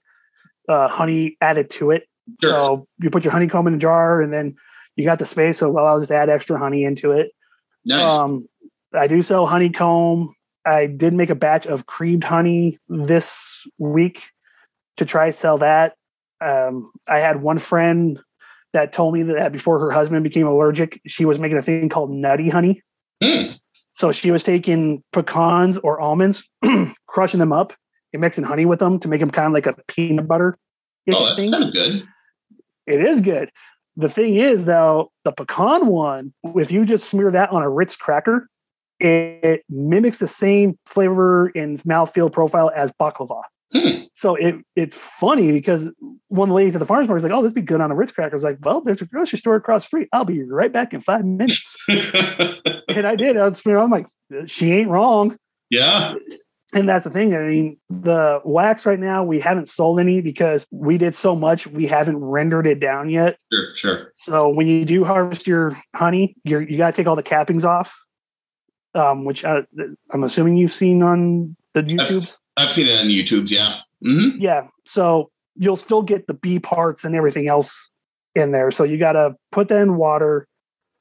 uh, 0.69 0.87
honey 0.87 1.37
added 1.41 1.69
to 1.71 1.91
it. 1.91 2.07
Sure. 2.41 2.51
So 2.51 2.87
you 3.01 3.09
put 3.09 3.25
your 3.25 3.33
honeycomb 3.33 3.67
in 3.67 3.73
a 3.73 3.77
jar 3.77 4.21
and 4.21 4.31
then 4.31 4.55
you 4.95 5.03
got 5.03 5.19
the 5.19 5.25
space. 5.25 5.57
So 5.57 5.69
well, 5.69 5.85
I'll 5.85 5.99
just 5.99 6.11
add 6.11 6.29
extra 6.29 6.57
honey 6.57 6.85
into 6.85 7.11
it. 7.11 7.31
Nice. 7.85 8.09
Um, 8.09 8.47
I 8.93 9.07
do 9.07 9.21
sell 9.21 9.45
honeycomb. 9.45 10.33
I 10.65 10.85
did 10.85 11.13
make 11.13 11.29
a 11.29 11.35
batch 11.35 11.65
of 11.65 11.85
creamed 11.85 12.23
honey 12.23 12.77
this 12.87 13.67
week 13.77 14.21
to 14.97 15.05
try 15.05 15.31
sell 15.31 15.57
that. 15.57 15.95
Um, 16.39 16.91
I 17.07 17.19
had 17.19 17.41
one 17.41 17.57
friend 17.57 18.19
that 18.71 18.93
told 18.93 19.13
me 19.13 19.23
that 19.23 19.51
before 19.51 19.79
her 19.79 19.91
husband 19.91 20.23
became 20.23 20.47
allergic, 20.47 21.01
she 21.05 21.25
was 21.25 21.39
making 21.39 21.57
a 21.57 21.61
thing 21.61 21.89
called 21.89 22.11
nutty 22.11 22.49
honey. 22.49 22.81
Mm. 23.21 23.57
So 23.93 24.11
she 24.11 24.31
was 24.31 24.43
taking 24.43 25.03
pecans 25.11 25.77
or 25.77 25.99
almonds, 25.99 26.49
crushing 27.07 27.39
them 27.39 27.53
up 27.53 27.73
and 28.11 28.21
mixing 28.21 28.43
honey 28.43 28.65
with 28.65 28.79
them 28.79 28.99
to 28.99 29.07
make 29.07 29.19
them 29.19 29.31
kind 29.31 29.47
of 29.47 29.53
like 29.53 29.67
a 29.67 29.75
peanut 29.87 30.27
butter. 30.27 30.55
Oh, 31.09 31.25
that's 31.27 31.39
kind 31.39 31.63
of 31.63 31.73
good. 31.73 32.03
It 32.87 33.01
is 33.01 33.21
good. 33.21 33.51
The 33.95 34.09
thing 34.09 34.35
is, 34.35 34.65
though, 34.65 35.11
the 35.23 35.31
pecan 35.31 35.87
one, 35.87 36.33
if 36.55 36.71
you 36.71 36.85
just 36.85 37.09
smear 37.09 37.29
that 37.31 37.51
on 37.51 37.61
a 37.61 37.69
Ritz 37.69 37.95
cracker, 37.95 38.49
it, 38.99 39.39
it 39.43 39.63
mimics 39.69 40.17
the 40.17 40.27
same 40.27 40.77
flavor 40.85 41.51
and 41.55 41.81
mouthfeel 41.83 42.31
profile 42.31 42.71
as 42.75 42.91
baklava. 42.99 43.43
Hmm. 43.73 44.03
So 44.13 44.35
it 44.35 44.55
it's 44.75 44.95
funny 44.95 45.51
because 45.51 45.91
one 46.27 46.49
of 46.49 46.51
the 46.51 46.55
ladies 46.55 46.75
at 46.75 46.79
the 46.79 46.85
farmers 46.85 47.07
market 47.07 47.23
was 47.23 47.31
like, 47.31 47.37
"Oh, 47.37 47.41
this 47.41 47.49
would 47.49 47.55
be 47.55 47.61
good 47.61 47.81
on 47.81 47.91
a 47.91 47.95
Ritz 47.95 48.11
cracker." 48.11 48.33
I 48.33 48.35
was 48.35 48.43
like, 48.43 48.59
"Well, 48.61 48.81
there's 48.81 49.01
a 49.01 49.05
grocery 49.05 49.39
store 49.39 49.55
across 49.55 49.83
the 49.83 49.87
street. 49.87 50.09
I'll 50.13 50.25
be 50.25 50.43
right 50.43 50.71
back 50.71 50.93
in 50.93 51.01
five 51.01 51.25
minutes." 51.25 51.75
and 51.87 53.07
I 53.07 53.15
did. 53.15 53.35
I 53.35 53.45
was, 53.45 53.61
I'm 53.65 53.89
like, 53.89 54.07
she 54.45 54.71
ain't 54.71 54.89
wrong. 54.89 55.37
Yeah. 55.69 56.15
And 56.73 56.89
that's 56.89 57.03
the 57.03 57.09
thing. 57.09 57.35
I 57.35 57.43
mean, 57.43 57.77
the 57.89 58.41
wax 58.43 58.85
right 58.85 58.99
now, 58.99 59.23
we 59.23 59.39
haven't 59.39 59.67
sold 59.67 59.99
any 59.99 60.21
because 60.21 60.65
we 60.71 60.97
did 60.97 61.15
so 61.15 61.35
much, 61.35 61.67
we 61.67 61.85
haven't 61.85 62.17
rendered 62.17 62.65
it 62.65 62.79
down 62.79 63.09
yet. 63.09 63.37
Sure, 63.51 63.75
sure. 63.75 64.11
So 64.15 64.49
when 64.49 64.67
you 64.67 64.83
do 64.83 65.03
harvest 65.03 65.45
your 65.45 65.79
honey, 65.95 66.35
you're, 66.43 66.61
you 66.61 66.77
got 66.77 66.91
to 66.91 66.97
take 66.97 67.07
all 67.07 67.15
the 67.15 67.21
cappings 67.21 67.63
off, 67.63 67.95
um, 68.95 69.23
which 69.23 69.45
I, 69.45 69.61
I'm 70.11 70.23
assuming 70.23 70.57
you've 70.57 70.71
seen 70.71 71.03
on 71.03 71.55
the 71.73 71.83
YouTubes. 71.83 72.37
I've 72.57 72.71
seen 72.71 72.87
it 72.87 72.99
on 72.99 73.07
YouTube's, 73.07 73.51
yeah. 73.51 73.79
Mm-hmm. 74.05 74.39
Yeah. 74.39 74.67
So 74.85 75.31
you'll 75.55 75.77
still 75.77 76.01
get 76.01 76.27
the 76.27 76.33
bee 76.33 76.59
parts 76.59 77.03
and 77.03 77.15
everything 77.15 77.47
else 77.47 77.89
in 78.35 78.51
there. 78.51 78.71
So 78.71 78.83
you 78.83 78.97
got 78.97 79.13
to 79.13 79.35
put 79.51 79.67
that 79.67 79.81
in 79.81 79.97
water, 79.97 80.47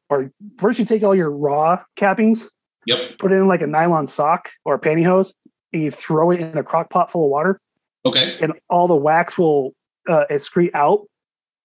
or 0.09 0.31
first 0.59 0.79
you 0.79 0.85
take 0.85 1.03
all 1.03 1.15
your 1.15 1.31
raw 1.31 1.83
cappings, 1.97 2.47
yep, 2.87 3.19
put 3.19 3.33
it 3.33 3.37
in 3.37 3.49
like 3.49 3.63
a 3.63 3.67
nylon 3.67 4.07
sock 4.07 4.51
or 4.65 4.75
a 4.75 4.79
pantyhose, 4.79 5.33
and 5.73 5.83
you 5.83 5.91
throw 5.91 6.31
it 6.31 6.41
in 6.41 6.59
a 6.59 6.63
crock 6.63 6.91
pot 6.91 7.11
full 7.11 7.25
of 7.25 7.31
water. 7.31 7.61
Okay. 8.05 8.39
And 8.41 8.53
all 8.69 8.87
the 8.87 8.97
wax 8.97 9.39
will 9.39 9.75
uh, 10.09 10.25
excrete 10.31 10.75
out. 10.75 11.07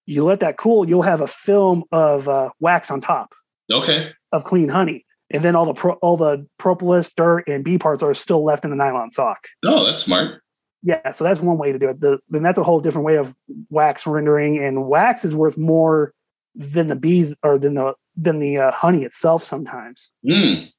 You 0.06 0.24
let 0.24 0.40
that 0.40 0.56
cool, 0.56 0.88
you'll 0.88 1.02
have 1.02 1.20
a 1.20 1.26
film 1.26 1.84
of 1.92 2.28
uh, 2.28 2.50
wax 2.60 2.90
on 2.90 3.00
top. 3.00 3.34
Okay. 3.70 4.12
Of 4.32 4.44
clean 4.44 4.68
honey 4.68 5.04
and 5.30 5.42
then 5.42 5.54
all 5.54 5.66
the 5.66 5.74
pro, 5.74 5.92
all 5.94 6.16
the 6.16 6.46
propolis, 6.58 7.12
dirt, 7.12 7.46
and 7.48 7.64
bee 7.64 7.78
parts 7.78 8.02
are 8.02 8.14
still 8.14 8.44
left 8.44 8.64
in 8.64 8.70
the 8.70 8.76
nylon 8.76 9.10
sock. 9.10 9.46
Oh, 9.64 9.84
that's 9.84 10.02
smart. 10.02 10.42
Yeah, 10.82 11.12
so 11.12 11.24
that's 11.24 11.40
one 11.40 11.58
way 11.58 11.72
to 11.72 11.78
do 11.78 11.88
it. 11.88 12.00
The, 12.00 12.18
then 12.28 12.42
that's 12.42 12.58
a 12.58 12.62
whole 12.62 12.80
different 12.80 13.04
way 13.04 13.16
of 13.16 13.36
wax 13.68 14.06
rendering, 14.06 14.58
and 14.58 14.86
wax 14.86 15.24
is 15.24 15.34
worth 15.34 15.58
more 15.58 16.14
than 16.54 16.88
the 16.88 16.96
bees 16.96 17.36
or 17.42 17.58
than 17.58 17.74
the 17.74 17.94
than 18.16 18.38
the 18.38 18.58
uh, 18.58 18.70
honey 18.72 19.04
itself 19.04 19.42
sometimes. 19.42 20.10
Mm. 20.26 20.70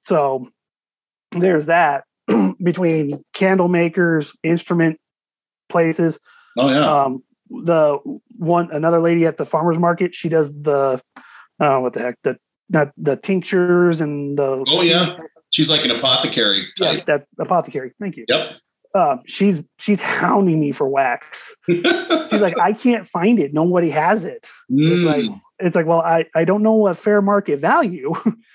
So 0.00 0.48
there's 1.32 1.66
that 1.66 2.04
between 2.62 3.24
candle 3.32 3.68
makers, 3.68 4.36
instrument 4.42 4.98
places. 5.68 6.18
Oh 6.58 6.68
yeah. 6.68 7.04
Um, 7.04 7.22
the 7.50 7.98
one 8.38 8.70
another 8.70 9.00
lady 9.00 9.26
at 9.26 9.36
the 9.36 9.44
farmers 9.44 9.78
market, 9.78 10.14
she 10.14 10.28
does 10.28 10.62
the 10.62 11.00
uh, 11.60 11.78
what 11.78 11.92
the 11.92 12.00
heck 12.00 12.18
the 12.22 12.38
not 12.70 12.92
the 12.96 13.16
tinctures 13.16 14.00
and 14.00 14.38
the 14.38 14.64
oh 14.68 14.82
yeah. 14.82 15.18
she's 15.50 15.68
like 15.68 15.84
an 15.84 15.90
apothecary 15.90 16.66
type. 16.78 16.98
yeah 16.98 17.04
that 17.04 17.26
apothecary. 17.38 17.92
Thank 18.00 18.16
you. 18.16 18.24
Yep. 18.28 18.52
Uh, 18.92 19.16
she's 19.26 19.62
she's 19.78 20.00
hounding 20.00 20.58
me 20.58 20.72
for 20.72 20.88
wax. 20.88 21.54
She's 21.68 22.40
like 22.40 22.58
i 22.58 22.72
can't 22.72 23.06
find 23.06 23.38
it. 23.38 23.54
Nobody 23.54 23.90
has 23.90 24.24
it. 24.24 24.48
Mm. 24.70 24.96
it's 24.96 25.04
like 25.04 25.40
it's 25.60 25.76
like 25.76 25.86
well 25.86 26.00
i 26.00 26.24
i 26.34 26.44
don't 26.44 26.62
know 26.62 26.72
what 26.72 26.96
fair 26.96 27.22
market 27.22 27.60
value. 27.60 28.10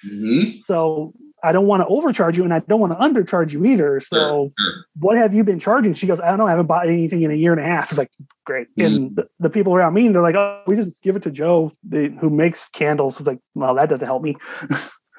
Mm-hmm. 0.06 0.58
so 0.60 1.14
I 1.46 1.52
don't 1.52 1.68
want 1.68 1.82
to 1.82 1.88
overcharge 1.88 2.38
you 2.38 2.44
and 2.44 2.54
I 2.54 2.60
don't 2.60 2.80
want 2.80 2.92
to 2.94 2.98
undercharge 2.98 3.54
you 3.54 3.66
either. 3.66 4.00
So 4.00 4.16
sure, 4.18 4.52
sure. 4.58 4.86
what 5.00 5.18
have 5.18 5.34
you 5.34 5.44
been 5.44 5.60
charging? 5.60 5.94
She 5.94 6.08
goes, 6.08 6.20
I 6.20 6.28
don't 6.28 6.38
know. 6.38 6.48
I 6.48 6.52
haven't 6.52 6.66
bought 6.66 6.88
anything 6.88 7.22
in 7.22 7.32
a 7.32 7.36
year 7.36 7.52
and 7.52 7.62
a 7.62 7.66
half. 7.66 7.90
It's 7.90 7.98
like, 7.98 8.12
great. 8.46 8.68
Mm-hmm. 8.76 8.82
And 8.82 9.16
the, 9.16 9.28
the, 9.40 9.50
people 9.50 9.76
around 9.76 9.94
me, 9.94 10.08
they're 10.08 10.22
like, 10.22 10.36
oh, 10.36 10.62
we 10.68 10.76
just 10.76 11.04
give 11.04 11.16
it 11.16 11.24
to 11.24 11.32
Joe 11.32 11.72
the, 11.88 12.10
who 12.20 12.30
makes 12.30 12.68
candles. 12.70 13.20
It's 13.20 13.28
like, 13.28 13.40
well, 13.54 13.76
that 13.76 13.90
doesn't 13.90 14.08
help 14.08 14.24
me. 14.24 14.36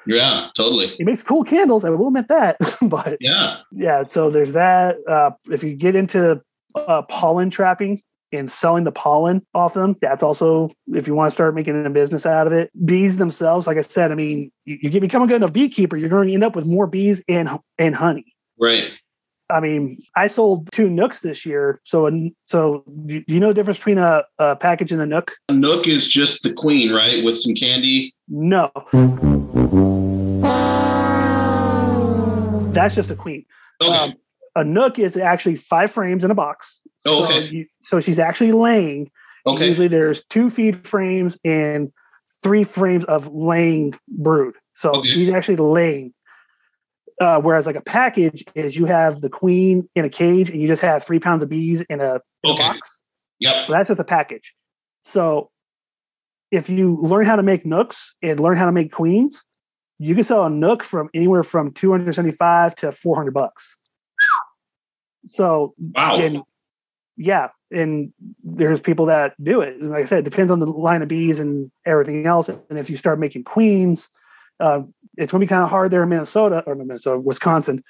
Yeah, 0.07 0.47
totally. 0.55 0.95
He 0.95 1.03
makes 1.03 1.21
cool 1.21 1.43
candles. 1.43 1.83
I 1.83 1.89
will 1.89 2.07
admit 2.07 2.29
that. 2.29 2.57
but 2.81 3.17
yeah, 3.19 3.57
yeah. 3.73 4.05
So 4.05 4.29
there's 4.29 4.53
that. 4.53 4.95
Uh, 5.05 5.31
if 5.51 5.63
you 5.63 5.75
get 5.75 5.95
into 5.95 6.41
uh, 6.75 7.01
pollen 7.03 7.49
trapping, 7.49 8.01
and 8.37 8.51
selling 8.51 8.83
the 8.83 8.91
pollen 8.91 9.45
off 9.53 9.73
them. 9.73 9.95
That's 10.01 10.23
also 10.23 10.69
if 10.93 11.07
you 11.07 11.15
want 11.15 11.27
to 11.27 11.31
start 11.31 11.55
making 11.55 11.85
a 11.85 11.89
business 11.89 12.25
out 12.25 12.47
of 12.47 12.53
it. 12.53 12.71
Bees 12.85 13.17
themselves, 13.17 13.67
like 13.67 13.77
I 13.77 13.81
said, 13.81 14.11
I 14.11 14.15
mean, 14.15 14.51
you, 14.65 14.77
you 14.81 14.99
become 15.01 15.23
a 15.23 15.27
good 15.27 15.37
enough 15.37 15.53
beekeeper, 15.53 15.97
you're 15.97 16.09
going 16.09 16.27
to 16.27 16.33
end 16.33 16.43
up 16.43 16.55
with 16.55 16.65
more 16.65 16.87
bees 16.87 17.23
and 17.27 17.49
and 17.77 17.95
honey. 17.95 18.33
Right. 18.59 18.91
I 19.49 19.61
mean, 19.61 19.97
I 20.15 20.27
sold 20.27 20.69
two 20.71 20.89
nucs 20.89 21.21
this 21.21 21.45
year. 21.45 21.79
So, 21.85 22.09
so 22.47 22.83
do 23.05 23.23
you 23.27 23.39
know 23.39 23.47
the 23.47 23.53
difference 23.53 23.77
between 23.77 23.97
a, 23.97 24.23
a 24.39 24.57
package 24.57 24.91
and 24.91 25.01
a 25.01 25.05
nuc? 25.05 25.29
A 25.47 25.53
nuc 25.53 25.87
is 25.87 26.05
just 26.05 26.43
the 26.43 26.51
queen, 26.51 26.91
right, 26.91 27.23
with 27.23 27.39
some 27.39 27.55
candy. 27.55 28.13
No, 28.27 28.69
that's 32.73 32.95
just 32.95 33.09
a 33.09 33.15
queen. 33.15 33.45
Okay. 33.81 33.97
Um, 33.97 34.15
a 34.55 34.63
nuc 34.63 34.99
is 34.99 35.15
actually 35.15 35.55
five 35.55 35.91
frames 35.91 36.25
in 36.25 36.31
a 36.31 36.35
box. 36.35 36.81
Oh, 37.07 37.25
okay. 37.25 37.33
So, 37.35 37.41
you, 37.41 37.65
so 37.81 37.99
she's 37.99 38.19
actually 38.19 38.51
laying. 38.51 39.09
Okay. 39.45 39.69
Usually 39.69 39.87
there's 39.87 40.23
two 40.25 40.49
feed 40.49 40.75
frames 40.75 41.37
and 41.45 41.91
three 42.43 42.63
frames 42.63 43.05
of 43.05 43.27
laying 43.33 43.93
brood. 44.07 44.55
So 44.73 44.91
okay. 44.91 45.09
she's 45.09 45.29
actually 45.29 45.55
laying. 45.57 46.13
Uh, 47.19 47.41
whereas 47.41 47.65
like 47.65 47.75
a 47.75 47.81
package 47.81 48.43
is 48.53 48.75
you 48.75 48.85
have 48.85 49.21
the 49.21 49.29
queen 49.29 49.89
in 49.95 50.05
a 50.05 50.09
cage 50.09 50.49
and 50.49 50.61
you 50.61 50.67
just 50.67 50.81
have 50.81 51.03
three 51.03 51.19
pounds 51.19 51.41
of 51.41 51.49
bees 51.49 51.81
in 51.81 51.99
a, 51.99 52.19
in 52.43 52.53
a 52.53 52.57
box. 52.57 53.01
Yep. 53.39 53.65
So 53.65 53.73
that's 53.73 53.87
just 53.87 53.99
a 53.99 54.03
package. 54.03 54.53
So 55.03 55.49
if 56.51 56.69
you 56.69 56.97
learn 57.01 57.25
how 57.25 57.35
to 57.35 57.43
make 57.43 57.63
nucs 57.63 58.13
and 58.21 58.39
learn 58.39 58.55
how 58.55 58.65
to 58.65 58.71
make 58.71 58.91
queens, 58.91 59.43
you 59.99 60.13
can 60.13 60.23
sell 60.23 60.45
a 60.45 60.49
nuc 60.49 60.83
from 60.83 61.09
anywhere 61.13 61.43
from 61.43 61.71
275 61.71 62.75
to 62.75 62.91
400 62.91 63.33
bucks. 63.33 63.77
So, 65.25 65.73
wow. 65.77 66.19
And 66.19 66.43
yeah, 67.17 67.49
and 67.71 68.13
there's 68.43 68.79
people 68.79 69.07
that 69.07 69.33
do 69.43 69.61
it. 69.61 69.75
And 69.79 69.89
like 69.89 70.03
I 70.03 70.05
said, 70.05 70.19
it 70.19 70.29
depends 70.29 70.51
on 70.51 70.59
the 70.59 70.67
line 70.67 71.01
of 71.01 71.07
bees 71.07 71.39
and 71.39 71.71
everything 71.85 72.25
else. 72.25 72.47
And 72.47 72.61
if 72.71 72.89
you 72.89 72.95
start 72.95 73.19
making 73.19 73.43
queens, 73.43 74.09
uh, 74.59 74.81
it's 75.17 75.31
going 75.31 75.41
to 75.41 75.45
be 75.45 75.49
kind 75.49 75.63
of 75.63 75.69
hard 75.69 75.91
there 75.91 76.03
in 76.03 76.09
Minnesota 76.09 76.63
or 76.65 76.75
Minnesota, 76.75 77.19
Wisconsin, 77.19 77.83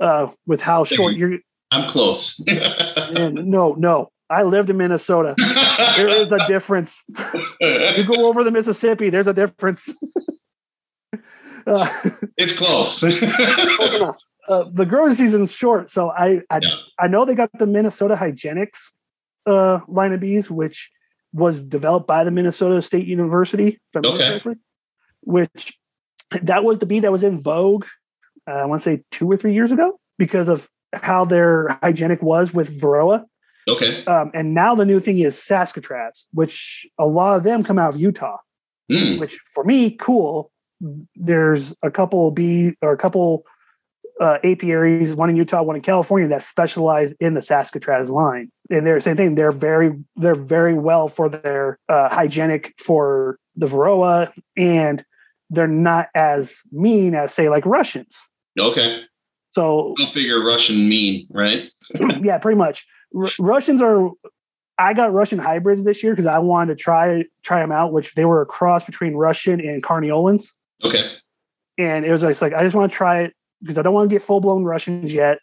uh, 0.00 0.28
with 0.46 0.60
how 0.60 0.84
short 0.84 1.14
you're. 1.14 1.38
I'm 1.72 1.88
close. 1.88 2.40
no, 3.10 3.74
no, 3.74 4.10
I 4.30 4.44
lived 4.44 4.70
in 4.70 4.76
Minnesota. 4.76 5.34
there 5.96 6.08
is 6.08 6.32
a 6.32 6.46
difference. 6.46 7.02
you 7.60 8.04
go 8.04 8.26
over 8.26 8.44
the 8.44 8.52
Mississippi, 8.52 9.10
there's 9.10 9.26
a 9.26 9.34
difference. 9.34 9.92
uh, 11.66 11.88
it's 12.36 12.56
close. 12.56 13.00
close. 13.00 14.16
Uh, 14.48 14.64
the 14.72 14.86
growing 14.86 15.12
season's 15.12 15.52
short, 15.52 15.90
so 15.90 16.10
I 16.10 16.40
I, 16.50 16.60
yeah. 16.62 16.70
I 16.98 17.06
know 17.06 17.24
they 17.24 17.34
got 17.34 17.50
the 17.58 17.66
Minnesota 17.66 18.16
Hygienics 18.16 18.92
uh, 19.46 19.80
line 19.88 20.12
of 20.12 20.20
bees, 20.20 20.50
which 20.50 20.90
was 21.32 21.62
developed 21.62 22.06
by 22.06 22.24
the 22.24 22.30
Minnesota 22.30 22.80
State 22.80 23.06
University, 23.06 23.78
okay. 23.94 24.40
which 25.22 25.78
that 26.42 26.64
was 26.64 26.78
the 26.78 26.86
bee 26.86 27.00
that 27.00 27.12
was 27.12 27.22
in 27.22 27.40
vogue. 27.40 27.84
Uh, 28.48 28.52
I 28.52 28.64
want 28.64 28.80
to 28.80 28.84
say 28.84 29.02
two 29.10 29.30
or 29.30 29.36
three 29.36 29.52
years 29.52 29.72
ago 29.72 30.00
because 30.18 30.48
of 30.48 30.68
how 30.94 31.24
their 31.24 31.78
hygienic 31.82 32.22
was 32.22 32.54
with 32.54 32.80
Varroa. 32.80 33.24
Okay. 33.68 34.04
Um, 34.06 34.30
and 34.32 34.54
now 34.54 34.74
the 34.74 34.86
new 34.86 34.98
thing 34.98 35.18
is 35.18 35.36
Saskatraz, 35.36 36.24
which 36.32 36.86
a 36.98 37.06
lot 37.06 37.36
of 37.36 37.42
them 37.42 37.62
come 37.62 37.78
out 37.78 37.94
of 37.94 38.00
Utah. 38.00 38.38
Mm. 38.90 39.20
Which 39.20 39.38
for 39.52 39.64
me, 39.64 39.90
cool. 39.90 40.50
There's 41.14 41.76
a 41.82 41.90
couple 41.90 42.30
bee 42.30 42.74
or 42.80 42.92
a 42.92 42.96
couple 42.96 43.44
uh, 44.20 44.38
apiaries, 44.44 45.14
one 45.14 45.30
in 45.30 45.36
Utah, 45.36 45.62
one 45.62 45.76
in 45.76 45.82
California, 45.82 46.28
that 46.28 46.42
specialize 46.42 47.12
in 47.20 47.34
the 47.34 47.40
Saskatraz 47.40 48.10
line. 48.10 48.50
And 48.70 48.86
they're 48.86 48.96
the 48.96 49.00
same 49.00 49.16
thing. 49.16 49.34
They're 49.34 49.52
very 49.52 49.92
they're 50.16 50.34
very 50.34 50.74
well 50.74 51.08
for 51.08 51.28
their 51.28 51.78
uh, 51.88 52.08
hygienic 52.08 52.74
for 52.78 53.38
the 53.56 53.66
Varroa, 53.66 54.32
and 54.56 55.04
they're 55.50 55.66
not 55.66 56.08
as 56.14 56.60
mean 56.72 57.14
as 57.14 57.32
say 57.32 57.48
like 57.48 57.64
Russians. 57.64 58.28
Okay. 58.58 59.02
So 59.52 59.94
go 59.96 60.06
figure 60.06 60.42
Russian 60.42 60.88
mean, 60.88 61.26
right? 61.30 61.70
yeah, 62.20 62.38
pretty 62.38 62.58
much. 62.58 62.86
R- 63.16 63.30
Russians 63.38 63.80
are. 63.80 64.10
I 64.80 64.94
got 64.94 65.12
Russian 65.12 65.40
hybrids 65.40 65.84
this 65.84 66.04
year 66.04 66.12
because 66.12 66.26
I 66.26 66.38
wanted 66.38 66.76
to 66.76 66.82
try 66.82 67.24
try 67.42 67.60
them 67.60 67.72
out, 67.72 67.92
which 67.92 68.14
they 68.14 68.24
were 68.24 68.42
a 68.42 68.46
cross 68.46 68.84
between 68.84 69.14
Russian 69.14 69.60
and 69.60 69.82
Carniolans. 69.82 70.56
Okay. 70.84 71.16
And 71.78 72.04
it 72.04 72.12
was 72.12 72.22
like 72.22 72.52
I 72.52 72.62
just 72.62 72.76
want 72.76 72.90
to 72.92 72.96
try 72.96 73.22
it 73.22 73.34
because 73.60 73.78
I 73.78 73.82
don't 73.82 73.94
want 73.94 74.08
to 74.08 74.14
get 74.14 74.22
full 74.22 74.40
blown 74.40 74.64
Russians 74.64 75.12
yet 75.12 75.38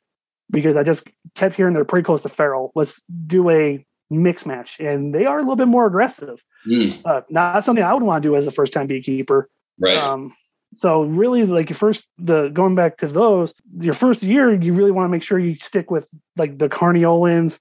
because 0.51 0.77
I 0.77 0.83
just 0.83 1.07
kept 1.35 1.55
hearing 1.55 1.73
they're 1.73 1.85
pretty 1.85 2.05
close 2.05 2.21
to 2.23 2.29
feral. 2.29 2.71
Let's 2.75 3.01
do 3.25 3.49
a 3.49 3.85
mix 4.09 4.45
match, 4.45 4.79
and 4.79 5.13
they 5.13 5.25
are 5.25 5.37
a 5.37 5.41
little 5.41 5.55
bit 5.55 5.67
more 5.67 5.85
aggressive. 5.85 6.43
Mm. 6.67 7.01
Uh, 7.05 7.21
not 7.29 7.63
something 7.63 7.83
I 7.83 7.93
would 7.93 8.03
want 8.03 8.23
to 8.23 8.29
do 8.29 8.35
as 8.35 8.47
a 8.47 8.51
first 8.51 8.73
time 8.73 8.87
beekeeper. 8.87 9.49
Right. 9.79 9.97
Um, 9.97 10.33
so 10.75 11.03
really, 11.03 11.45
like 11.45 11.69
your 11.69 11.77
first 11.77 12.07
the 12.17 12.49
going 12.49 12.75
back 12.75 12.97
to 12.97 13.07
those, 13.07 13.53
your 13.79 13.93
first 13.93 14.23
year, 14.23 14.53
you 14.53 14.73
really 14.73 14.91
want 14.91 15.05
to 15.05 15.11
make 15.11 15.23
sure 15.23 15.39
you 15.39 15.55
stick 15.55 15.89
with 15.89 16.09
like 16.37 16.57
the 16.57 16.69
Carniolans, 16.69 17.59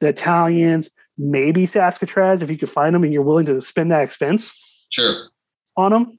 the 0.00 0.08
Italians, 0.08 0.90
maybe 1.18 1.66
Saskatraz 1.66 2.42
if 2.42 2.50
you 2.50 2.58
could 2.58 2.70
find 2.70 2.94
them 2.94 3.04
and 3.04 3.12
you're 3.12 3.22
willing 3.22 3.46
to 3.46 3.60
spend 3.60 3.92
that 3.92 4.02
expense. 4.02 4.58
Sure. 4.90 5.28
On 5.76 5.90
them, 5.90 6.18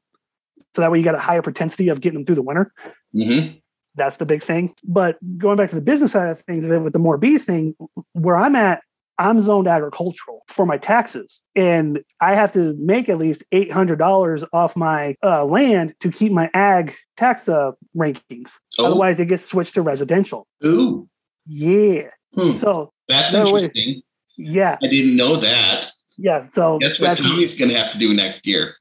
so 0.75 0.81
that 0.81 0.91
way 0.91 0.97
you 0.97 1.03
got 1.03 1.15
a 1.15 1.19
higher 1.19 1.41
propensity 1.41 1.89
of 1.89 2.01
getting 2.01 2.19
them 2.19 2.25
through 2.25 2.35
the 2.35 2.41
winter. 2.41 2.73
Mm-hmm 3.15 3.57
that's 3.95 4.17
the 4.17 4.25
big 4.25 4.43
thing. 4.43 4.73
But 4.87 5.17
going 5.37 5.57
back 5.57 5.69
to 5.69 5.75
the 5.75 5.81
business 5.81 6.11
side 6.11 6.29
of 6.29 6.39
things, 6.39 6.67
with 6.67 6.93
the 6.93 6.99
more 6.99 7.17
bees 7.17 7.45
thing, 7.45 7.75
where 8.13 8.35
I'm 8.35 8.55
at, 8.55 8.81
I'm 9.17 9.39
zoned 9.39 9.67
agricultural 9.67 10.43
for 10.47 10.65
my 10.65 10.77
taxes, 10.77 11.41
and 11.55 12.03
I 12.19 12.35
have 12.35 12.51
to 12.53 12.75
make 12.77 13.07
at 13.07 13.17
least 13.17 13.43
eight 13.51 13.71
hundred 13.71 13.97
dollars 13.97 14.43
off 14.51 14.75
my 14.75 15.15
uh, 15.23 15.45
land 15.45 15.93
to 16.01 16.11
keep 16.11 16.31
my 16.31 16.49
ag 16.53 16.93
tax 17.15 17.47
uh, 17.47 17.71
rankings. 17.95 18.57
Oh. 18.77 18.87
Otherwise, 18.87 19.19
it 19.19 19.27
gets 19.27 19.45
switched 19.45 19.75
to 19.75 19.81
residential. 19.81 20.47
Ooh, 20.65 21.07
yeah. 21.47 22.09
Hmm. 22.33 22.55
So 22.55 22.91
that's 23.07 23.33
interesting. 23.33 23.95
Way, 23.95 24.03
yeah, 24.37 24.77
I 24.83 24.87
didn't 24.87 25.15
know 25.15 25.37
that. 25.37 25.89
Yeah, 26.17 26.47
so 26.47 26.79
that's 26.81 26.99
what 26.99 27.17
Tommy's 27.17 27.57
going 27.57 27.71
to 27.71 27.77
have 27.77 27.91
to 27.93 27.97
do 27.97 28.13
next 28.13 28.45
year. 28.45 28.75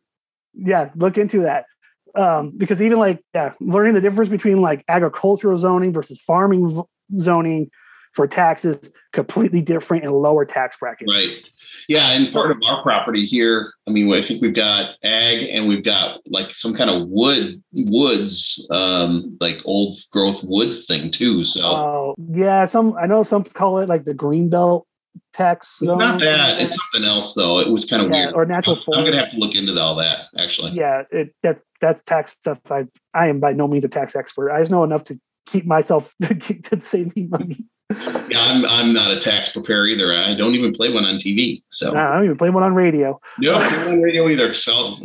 Yeah, 0.54 0.90
look 0.96 1.16
into 1.18 1.40
that 1.42 1.66
um, 2.14 2.52
because 2.56 2.80
even 2.82 2.98
like 2.98 3.20
yeah, 3.34 3.52
learning 3.60 3.94
the 3.94 4.00
difference 4.00 4.30
between 4.30 4.60
like 4.60 4.84
agricultural 4.88 5.56
zoning 5.56 5.92
versus 5.92 6.20
farming 6.20 6.68
v- 6.68 6.82
zoning 7.16 7.70
for 8.14 8.28
taxes 8.28 8.92
completely 9.12 9.60
different 9.60 10.04
and 10.04 10.12
lower 10.12 10.44
tax 10.44 10.78
brackets. 10.78 11.12
Right. 11.12 11.48
Yeah, 11.88 12.12
and 12.12 12.32
part 12.32 12.50
of 12.50 12.58
our 12.66 12.80
property 12.82 13.26
here, 13.26 13.72
I 13.86 13.90
mean, 13.90 14.12
I 14.12 14.22
think 14.22 14.40
we've 14.40 14.54
got 14.54 14.94
ag 15.02 15.42
and 15.48 15.66
we've 15.66 15.84
got 15.84 16.20
like 16.26 16.54
some 16.54 16.74
kind 16.74 16.88
of 16.88 17.08
wood 17.08 17.62
woods, 17.72 18.66
um, 18.70 19.36
like 19.40 19.58
old 19.64 19.98
growth 20.12 20.42
woods 20.44 20.86
thing 20.86 21.10
too. 21.10 21.44
So 21.44 21.60
uh, 21.60 22.14
yeah, 22.28 22.64
some 22.64 22.96
I 22.96 23.06
know 23.06 23.22
some 23.22 23.44
call 23.44 23.78
it 23.78 23.88
like 23.88 24.04
the 24.04 24.14
green 24.14 24.48
belt 24.48 24.86
tax 25.32 25.78
zone. 25.78 25.98
Not 25.98 26.20
that. 26.20 26.60
It's 26.60 26.76
something 26.76 27.08
else 27.08 27.34
though. 27.34 27.58
It 27.58 27.68
was 27.68 27.84
kind 27.84 28.02
of 28.02 28.10
yeah, 28.10 28.26
weird. 28.26 28.34
Or 28.34 28.46
natural 28.46 28.76
I'm, 28.92 29.00
I'm, 29.00 29.04
gonna 29.04 29.18
have 29.18 29.32
to 29.32 29.38
look 29.38 29.54
into 29.54 29.78
all 29.80 29.96
that 29.96 30.26
actually. 30.38 30.72
Yeah, 30.72 31.02
it, 31.10 31.34
that's 31.42 31.62
that's 31.80 32.02
tax 32.02 32.32
stuff. 32.32 32.60
I 32.70 32.86
I 33.12 33.28
am 33.28 33.40
by 33.40 33.52
no 33.52 33.68
means 33.68 33.84
a 33.84 33.88
tax 33.88 34.16
expert. 34.16 34.50
I 34.50 34.60
just 34.60 34.70
know 34.70 34.84
enough 34.84 35.04
to 35.04 35.20
keep 35.46 35.66
myself 35.66 36.14
to 36.22 36.80
save 36.80 37.14
me 37.16 37.26
money. 37.26 37.64
Yeah, 37.90 38.40
I'm 38.40 38.64
I'm 38.64 38.92
not 38.92 39.10
a 39.10 39.18
tax 39.18 39.50
preparer 39.50 39.86
either. 39.86 40.14
I 40.14 40.34
don't 40.34 40.54
even 40.54 40.72
play 40.72 40.90
one 40.90 41.04
on 41.04 41.16
TV. 41.16 41.62
So 41.70 41.92
no, 41.92 42.00
I 42.00 42.14
don't 42.14 42.24
even 42.24 42.36
play 42.36 42.50
one 42.50 42.62
on 42.62 42.74
radio. 42.74 43.20
No, 43.38 43.54
on 43.54 44.00
radio 44.00 44.28
either. 44.28 44.54
So 44.54 44.96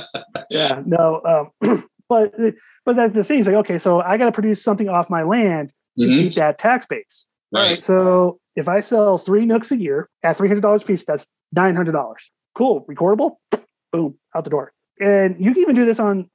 yeah, 0.50 0.82
no. 0.86 1.50
Um, 1.60 1.84
but 2.08 2.32
but 2.84 2.96
that's 2.96 3.14
the 3.14 3.24
thing 3.24 3.40
is 3.40 3.46
like 3.46 3.56
okay, 3.56 3.78
so 3.78 4.00
I 4.00 4.16
got 4.16 4.26
to 4.26 4.32
produce 4.32 4.62
something 4.62 4.88
off 4.88 5.10
my 5.10 5.22
land 5.24 5.72
to 5.98 6.06
mm-hmm. 6.06 6.14
keep 6.14 6.34
that 6.36 6.58
tax 6.58 6.86
base. 6.86 7.26
Right. 7.52 7.72
right. 7.72 7.82
So 7.82 8.38
if 8.58 8.68
I 8.68 8.80
sell 8.80 9.18
three 9.18 9.46
nucs 9.46 9.70
a 9.70 9.76
year 9.76 10.08
at 10.22 10.36
three 10.36 10.48
hundred 10.48 10.62
dollars 10.62 10.82
a 10.82 10.86
piece, 10.86 11.04
that's 11.04 11.26
nine 11.52 11.74
hundred 11.76 11.92
dollars. 11.92 12.30
Cool, 12.54 12.84
recordable. 12.90 13.36
Boom, 13.92 14.18
out 14.34 14.44
the 14.44 14.50
door. 14.50 14.72
And 15.00 15.36
you 15.38 15.52
can 15.54 15.62
even 15.62 15.76
do 15.76 15.86
this 15.86 16.00
on. 16.00 16.28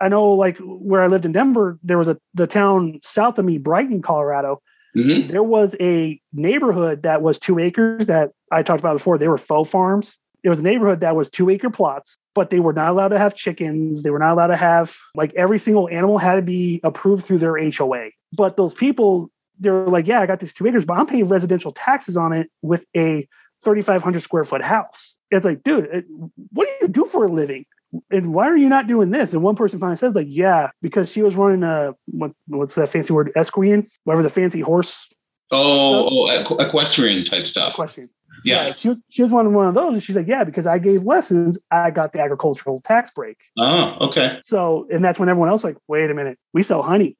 I 0.00 0.08
know, 0.08 0.32
like 0.32 0.58
where 0.58 1.02
I 1.02 1.06
lived 1.06 1.24
in 1.24 1.32
Denver, 1.32 1.78
there 1.82 1.98
was 1.98 2.08
a 2.08 2.18
the 2.34 2.46
town 2.46 2.98
south 3.02 3.38
of 3.38 3.44
me, 3.44 3.58
Brighton, 3.58 4.02
Colorado. 4.02 4.60
Mm-hmm. 4.96 5.28
There 5.28 5.42
was 5.42 5.76
a 5.80 6.20
neighborhood 6.32 7.02
that 7.04 7.22
was 7.22 7.38
two 7.38 7.58
acres 7.58 8.06
that 8.06 8.30
I 8.50 8.62
talked 8.62 8.80
about 8.80 8.94
before. 8.94 9.18
They 9.18 9.28
were 9.28 9.38
faux 9.38 9.70
farms. 9.70 10.18
it 10.42 10.48
was 10.48 10.60
a 10.60 10.62
neighborhood 10.62 11.00
that 11.00 11.14
was 11.14 11.30
two 11.30 11.50
acre 11.50 11.70
plots, 11.70 12.16
but 12.34 12.50
they 12.50 12.60
were 12.60 12.72
not 12.72 12.90
allowed 12.90 13.08
to 13.08 13.18
have 13.18 13.34
chickens. 13.34 14.02
They 14.02 14.10
were 14.10 14.18
not 14.18 14.32
allowed 14.32 14.48
to 14.48 14.56
have 14.56 14.96
like 15.14 15.32
every 15.34 15.58
single 15.58 15.88
animal 15.88 16.18
had 16.18 16.36
to 16.36 16.42
be 16.42 16.80
approved 16.82 17.24
through 17.24 17.38
their 17.38 17.56
HOA. 17.70 18.10
But 18.36 18.56
those 18.56 18.74
people, 18.74 19.30
they're 19.58 19.86
like, 19.86 20.06
yeah, 20.06 20.20
I 20.20 20.26
got 20.26 20.40
these 20.40 20.54
two 20.54 20.66
acres, 20.66 20.84
but 20.84 20.94
I'm 20.94 21.06
paying 21.06 21.26
residential 21.26 21.72
taxes 21.72 22.16
on 22.16 22.32
it 22.32 22.50
with 22.62 22.84
a 22.96 23.26
3,500 23.64 24.22
square 24.22 24.44
foot 24.44 24.62
house. 24.62 25.16
It's 25.30 25.44
like, 25.44 25.62
dude, 25.62 26.04
what 26.52 26.66
do 26.66 26.86
you 26.86 26.88
do 26.88 27.04
for 27.04 27.24
a 27.24 27.28
living? 27.28 27.66
and 28.10 28.34
why 28.34 28.46
are 28.46 28.56
you 28.56 28.68
not 28.68 28.86
doing 28.86 29.10
this? 29.10 29.32
And 29.32 29.42
one 29.42 29.56
person 29.56 29.78
finally 29.78 29.96
said, 29.96 30.14
like, 30.14 30.26
yeah, 30.28 30.70
because 30.82 31.10
she 31.10 31.22
was 31.22 31.36
running 31.36 31.62
a 31.62 31.94
what, 32.06 32.32
what's 32.46 32.74
that 32.74 32.88
fancy 32.88 33.12
word, 33.12 33.32
equine, 33.36 33.86
whatever 34.04 34.22
the 34.22 34.28
fancy 34.28 34.60
horse. 34.60 35.08
Oh, 35.50 36.28
oh, 36.28 36.58
equestrian 36.58 37.24
type 37.24 37.46
stuff. 37.46 37.72
Equestrian. 37.72 38.10
Yeah. 38.44 38.68
yeah. 38.68 38.72
she, 38.74 38.94
she 39.08 39.22
was 39.22 39.32
one, 39.32 39.52
one 39.54 39.66
of 39.66 39.74
those. 39.74 39.94
And 39.94 40.02
she's 40.02 40.16
like, 40.16 40.28
yeah, 40.28 40.44
because 40.44 40.66
I 40.66 40.78
gave 40.78 41.04
lessons, 41.04 41.58
I 41.70 41.90
got 41.90 42.12
the 42.12 42.20
agricultural 42.20 42.80
tax 42.82 43.10
break. 43.10 43.38
Oh, 43.56 43.96
okay. 44.08 44.38
So, 44.42 44.86
and 44.92 45.02
that's 45.02 45.18
when 45.18 45.28
everyone 45.28 45.48
else 45.48 45.64
like, 45.64 45.76
wait 45.88 46.10
a 46.10 46.14
minute, 46.14 46.38
we 46.52 46.62
sell 46.62 46.82
honey. 46.82 47.16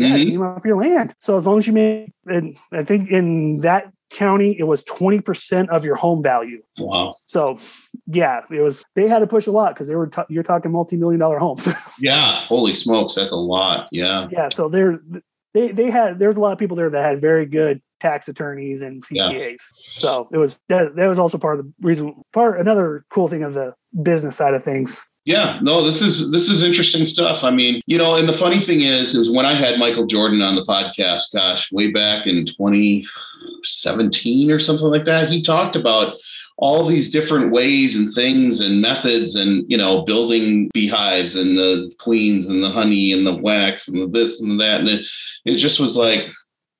Yeah, 0.00 0.16
mm-hmm. 0.16 0.42
off 0.42 0.64
your 0.64 0.80
land. 0.80 1.14
So 1.18 1.36
as 1.36 1.46
long 1.46 1.58
as 1.58 1.66
you 1.66 1.72
make, 1.72 2.12
and 2.26 2.56
I 2.72 2.84
think 2.84 3.10
in 3.10 3.60
that 3.60 3.92
county, 4.10 4.56
it 4.58 4.64
was 4.64 4.84
20% 4.84 5.68
of 5.68 5.84
your 5.84 5.96
home 5.96 6.22
value. 6.22 6.62
Wow. 6.78 7.14
So 7.26 7.58
yeah, 8.06 8.42
it 8.50 8.60
was, 8.60 8.84
they 8.94 9.08
had 9.08 9.20
to 9.20 9.26
push 9.26 9.46
a 9.46 9.52
lot 9.52 9.74
because 9.74 9.88
they 9.88 9.94
were, 9.94 10.08
t- 10.08 10.22
you're 10.28 10.42
talking 10.42 10.72
multi-million 10.72 11.20
dollar 11.20 11.38
homes. 11.38 11.68
yeah. 12.00 12.44
Holy 12.46 12.74
smokes. 12.74 13.14
That's 13.14 13.30
a 13.30 13.36
lot. 13.36 13.88
Yeah. 13.92 14.28
Yeah. 14.30 14.48
So 14.48 14.68
they're, 14.68 15.00
they, 15.54 15.72
they 15.72 15.90
had, 15.90 16.18
there's 16.18 16.36
a 16.36 16.40
lot 16.40 16.52
of 16.52 16.58
people 16.58 16.76
there 16.76 16.90
that 16.90 17.04
had 17.04 17.20
very 17.20 17.46
good 17.46 17.80
tax 18.00 18.28
attorneys 18.28 18.82
and 18.82 19.02
CPAs. 19.04 19.58
Yeah. 19.96 20.00
So 20.00 20.28
it 20.32 20.38
was, 20.38 20.58
that, 20.68 20.96
that 20.96 21.06
was 21.06 21.18
also 21.18 21.38
part 21.38 21.58
of 21.58 21.66
the 21.66 21.72
reason, 21.80 22.22
part, 22.32 22.58
another 22.58 23.04
cool 23.10 23.28
thing 23.28 23.42
of 23.42 23.54
the 23.54 23.74
business 24.02 24.36
side 24.36 24.54
of 24.54 24.64
things 24.64 25.02
yeah, 25.24 25.58
no, 25.62 25.84
this 25.84 26.00
is 26.00 26.30
this 26.30 26.48
is 26.48 26.62
interesting 26.62 27.04
stuff. 27.04 27.44
I 27.44 27.50
mean, 27.50 27.82
you 27.86 27.98
know, 27.98 28.16
and 28.16 28.28
the 28.28 28.32
funny 28.32 28.58
thing 28.58 28.80
is, 28.80 29.14
is 29.14 29.30
when 29.30 29.44
I 29.44 29.52
had 29.52 29.78
Michael 29.78 30.06
Jordan 30.06 30.40
on 30.40 30.56
the 30.56 30.64
podcast, 30.64 31.24
gosh, 31.34 31.70
way 31.70 31.90
back 31.90 32.26
in 32.26 32.46
2017 32.46 34.50
or 34.50 34.58
something 34.58 34.86
like 34.86 35.04
that, 35.04 35.28
he 35.28 35.42
talked 35.42 35.76
about 35.76 36.16
all 36.56 36.86
these 36.86 37.10
different 37.10 37.50
ways 37.50 37.96
and 37.96 38.12
things 38.12 38.60
and 38.60 38.80
methods 38.80 39.34
and 39.34 39.64
you 39.68 39.76
know 39.76 40.04
building 40.04 40.70
beehives 40.74 41.34
and 41.34 41.56
the 41.56 41.90
queens 41.98 42.46
and 42.46 42.62
the 42.62 42.70
honey 42.70 43.12
and 43.12 43.26
the 43.26 43.36
wax 43.36 43.88
and 43.88 44.00
the 44.00 44.06
this 44.06 44.40
and 44.40 44.60
that 44.60 44.80
and 44.80 44.88
it, 44.88 45.06
it 45.46 45.56
just 45.56 45.80
was 45.80 45.96
like 45.96 46.26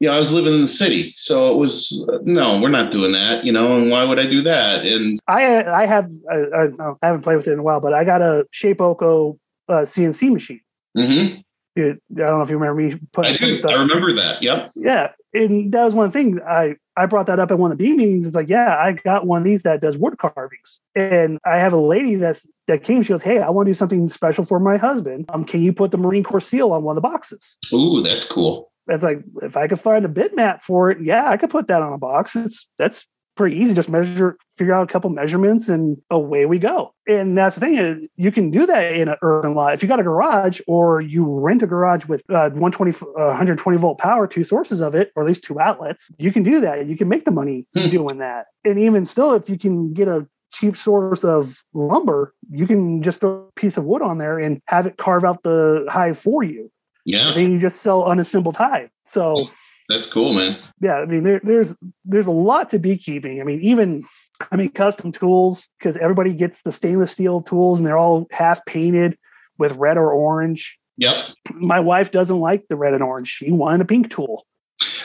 you 0.00 0.08
know, 0.08 0.16
I 0.16 0.18
was 0.18 0.32
living 0.32 0.54
in 0.54 0.62
the 0.62 0.68
city, 0.68 1.12
so 1.16 1.52
it 1.52 1.56
was 1.56 1.92
no, 2.22 2.58
we're 2.58 2.70
not 2.70 2.90
doing 2.90 3.12
that, 3.12 3.44
you 3.44 3.52
know. 3.52 3.76
And 3.76 3.90
why 3.90 4.02
would 4.02 4.18
I 4.18 4.26
do 4.26 4.40
that? 4.42 4.86
And 4.86 5.20
I, 5.28 5.62
I 5.64 5.86
have, 5.86 6.10
I, 6.30 6.68
I 7.02 7.06
haven't 7.06 7.22
played 7.22 7.36
with 7.36 7.46
it 7.46 7.52
in 7.52 7.58
a 7.58 7.62
while, 7.62 7.80
but 7.80 7.92
I 7.92 8.04
got 8.04 8.22
a 8.22 8.46
Shapeoko 8.52 9.38
uh, 9.68 9.82
CNC 9.82 10.32
machine. 10.32 10.62
Mm-hmm. 10.96 11.40
It, 11.76 12.02
I 12.12 12.14
don't 12.14 12.38
know 12.38 12.42
if 12.42 12.48
you 12.48 12.56
remember 12.58 12.80
me 12.80 12.94
putting 13.12 13.34
I 13.34 13.36
do. 13.36 13.54
Stuff. 13.54 13.72
I 13.72 13.74
remember 13.74 14.14
that. 14.16 14.42
Yep. 14.42 14.72
Yeah, 14.74 15.12
and 15.34 15.70
that 15.72 15.84
was 15.84 15.94
one 15.94 16.10
thing 16.10 16.40
I 16.48 16.76
I 16.96 17.04
brought 17.04 17.26
that 17.26 17.38
up 17.38 17.50
at 17.50 17.58
one 17.58 17.70
of 17.70 17.76
the 17.76 17.92
meetings. 17.92 18.26
It's 18.26 18.34
like, 18.34 18.48
yeah, 18.48 18.76
I 18.78 18.92
got 18.92 19.26
one 19.26 19.38
of 19.38 19.44
these 19.44 19.62
that 19.62 19.82
does 19.82 19.98
wood 19.98 20.16
carvings, 20.16 20.80
and 20.96 21.38
I 21.44 21.58
have 21.58 21.74
a 21.74 21.78
lady 21.78 22.14
that's 22.14 22.50
that 22.68 22.82
came. 22.84 23.02
She 23.02 23.10
goes, 23.10 23.22
"Hey, 23.22 23.38
I 23.38 23.50
want 23.50 23.66
to 23.66 23.70
do 23.70 23.74
something 23.74 24.08
special 24.08 24.44
for 24.44 24.58
my 24.58 24.78
husband. 24.78 25.26
Um, 25.28 25.44
can 25.44 25.60
you 25.60 25.74
put 25.74 25.90
the 25.90 25.98
Marine 25.98 26.24
Corps 26.24 26.40
seal 26.40 26.72
on 26.72 26.84
one 26.84 26.96
of 26.96 27.02
the 27.02 27.08
boxes?" 27.08 27.58
Ooh, 27.72 28.02
that's 28.02 28.24
cool 28.24 28.69
it's 28.90 29.02
like 29.02 29.22
if 29.42 29.56
I 29.56 29.68
could 29.68 29.80
find 29.80 30.04
a 30.04 30.08
bitmap 30.08 30.62
for 30.62 30.90
it, 30.90 31.02
yeah, 31.02 31.28
I 31.28 31.36
could 31.36 31.50
put 31.50 31.68
that 31.68 31.82
on 31.82 31.92
a 31.92 31.98
box. 31.98 32.36
It's 32.36 32.70
that's 32.78 33.06
pretty 33.36 33.56
easy. 33.56 33.72
Just 33.72 33.88
measure, 33.88 34.36
figure 34.50 34.74
out 34.74 34.88
a 34.88 34.92
couple 34.92 35.08
measurements, 35.08 35.68
and 35.68 35.96
away 36.10 36.44
we 36.44 36.58
go. 36.58 36.92
And 37.08 37.38
that's 37.38 37.56
the 37.56 37.60
thing 37.60 38.08
you 38.16 38.30
can 38.30 38.50
do 38.50 38.66
that 38.66 38.92
in 38.92 39.08
an 39.08 39.16
urban 39.22 39.54
lot. 39.54 39.72
If 39.72 39.82
you 39.82 39.88
got 39.88 39.98
a 39.98 40.02
garage 40.02 40.60
or 40.66 41.00
you 41.00 41.24
rent 41.24 41.62
a 41.62 41.66
garage 41.66 42.06
with 42.06 42.22
uh, 42.28 42.50
120, 42.50 42.90
uh, 42.92 43.28
120 43.28 43.78
volt 43.78 43.98
power, 43.98 44.26
two 44.26 44.44
sources 44.44 44.82
of 44.82 44.94
it, 44.94 45.10
or 45.16 45.22
at 45.22 45.26
least 45.26 45.44
two 45.44 45.58
outlets, 45.58 46.10
you 46.18 46.32
can 46.32 46.42
do 46.42 46.60
that. 46.60 46.86
You 46.86 46.96
can 46.96 47.08
make 47.08 47.24
the 47.24 47.30
money 47.30 47.66
hmm. 47.74 47.88
doing 47.88 48.18
that. 48.18 48.46
And 48.64 48.78
even 48.78 49.06
still, 49.06 49.32
if 49.32 49.48
you 49.48 49.58
can 49.58 49.94
get 49.94 50.06
a 50.06 50.26
cheap 50.52 50.76
source 50.76 51.24
of 51.24 51.62
lumber, 51.72 52.34
you 52.50 52.66
can 52.66 53.02
just 53.02 53.20
throw 53.20 53.48
a 53.48 53.52
piece 53.52 53.76
of 53.76 53.84
wood 53.84 54.02
on 54.02 54.18
there 54.18 54.38
and 54.38 54.60
have 54.66 54.86
it 54.86 54.96
carve 54.98 55.24
out 55.24 55.42
the 55.42 55.86
hive 55.88 56.18
for 56.18 56.42
you. 56.42 56.70
Yeah. 57.12 57.32
then 57.32 57.52
you 57.52 57.58
just 57.58 57.82
sell 57.82 58.04
unassembled 58.04 58.56
hive. 58.56 58.90
So 59.04 59.50
that's 59.88 60.06
cool, 60.06 60.32
man. 60.32 60.58
Yeah, 60.80 60.96
I 60.96 61.04
mean, 61.04 61.24
there, 61.24 61.40
there's 61.42 61.76
there's 62.04 62.26
a 62.26 62.32
lot 62.32 62.68
to 62.70 62.78
beekeeping. 62.78 63.40
I 63.40 63.44
mean, 63.44 63.60
even 63.60 64.04
I 64.50 64.56
mean, 64.56 64.70
custom 64.70 65.12
tools 65.12 65.68
because 65.78 65.96
everybody 65.96 66.34
gets 66.34 66.62
the 66.62 66.72
stainless 66.72 67.12
steel 67.12 67.40
tools 67.40 67.78
and 67.78 67.86
they're 67.86 67.98
all 67.98 68.26
half 68.30 68.64
painted 68.66 69.18
with 69.58 69.72
red 69.72 69.96
or 69.96 70.10
orange. 70.12 70.78
Yep. 70.96 71.14
My 71.54 71.80
wife 71.80 72.10
doesn't 72.10 72.38
like 72.38 72.66
the 72.68 72.76
red 72.76 72.94
and 72.94 73.02
orange. 73.02 73.28
She 73.28 73.50
wanted 73.50 73.80
a 73.80 73.84
pink 73.84 74.10
tool. 74.10 74.46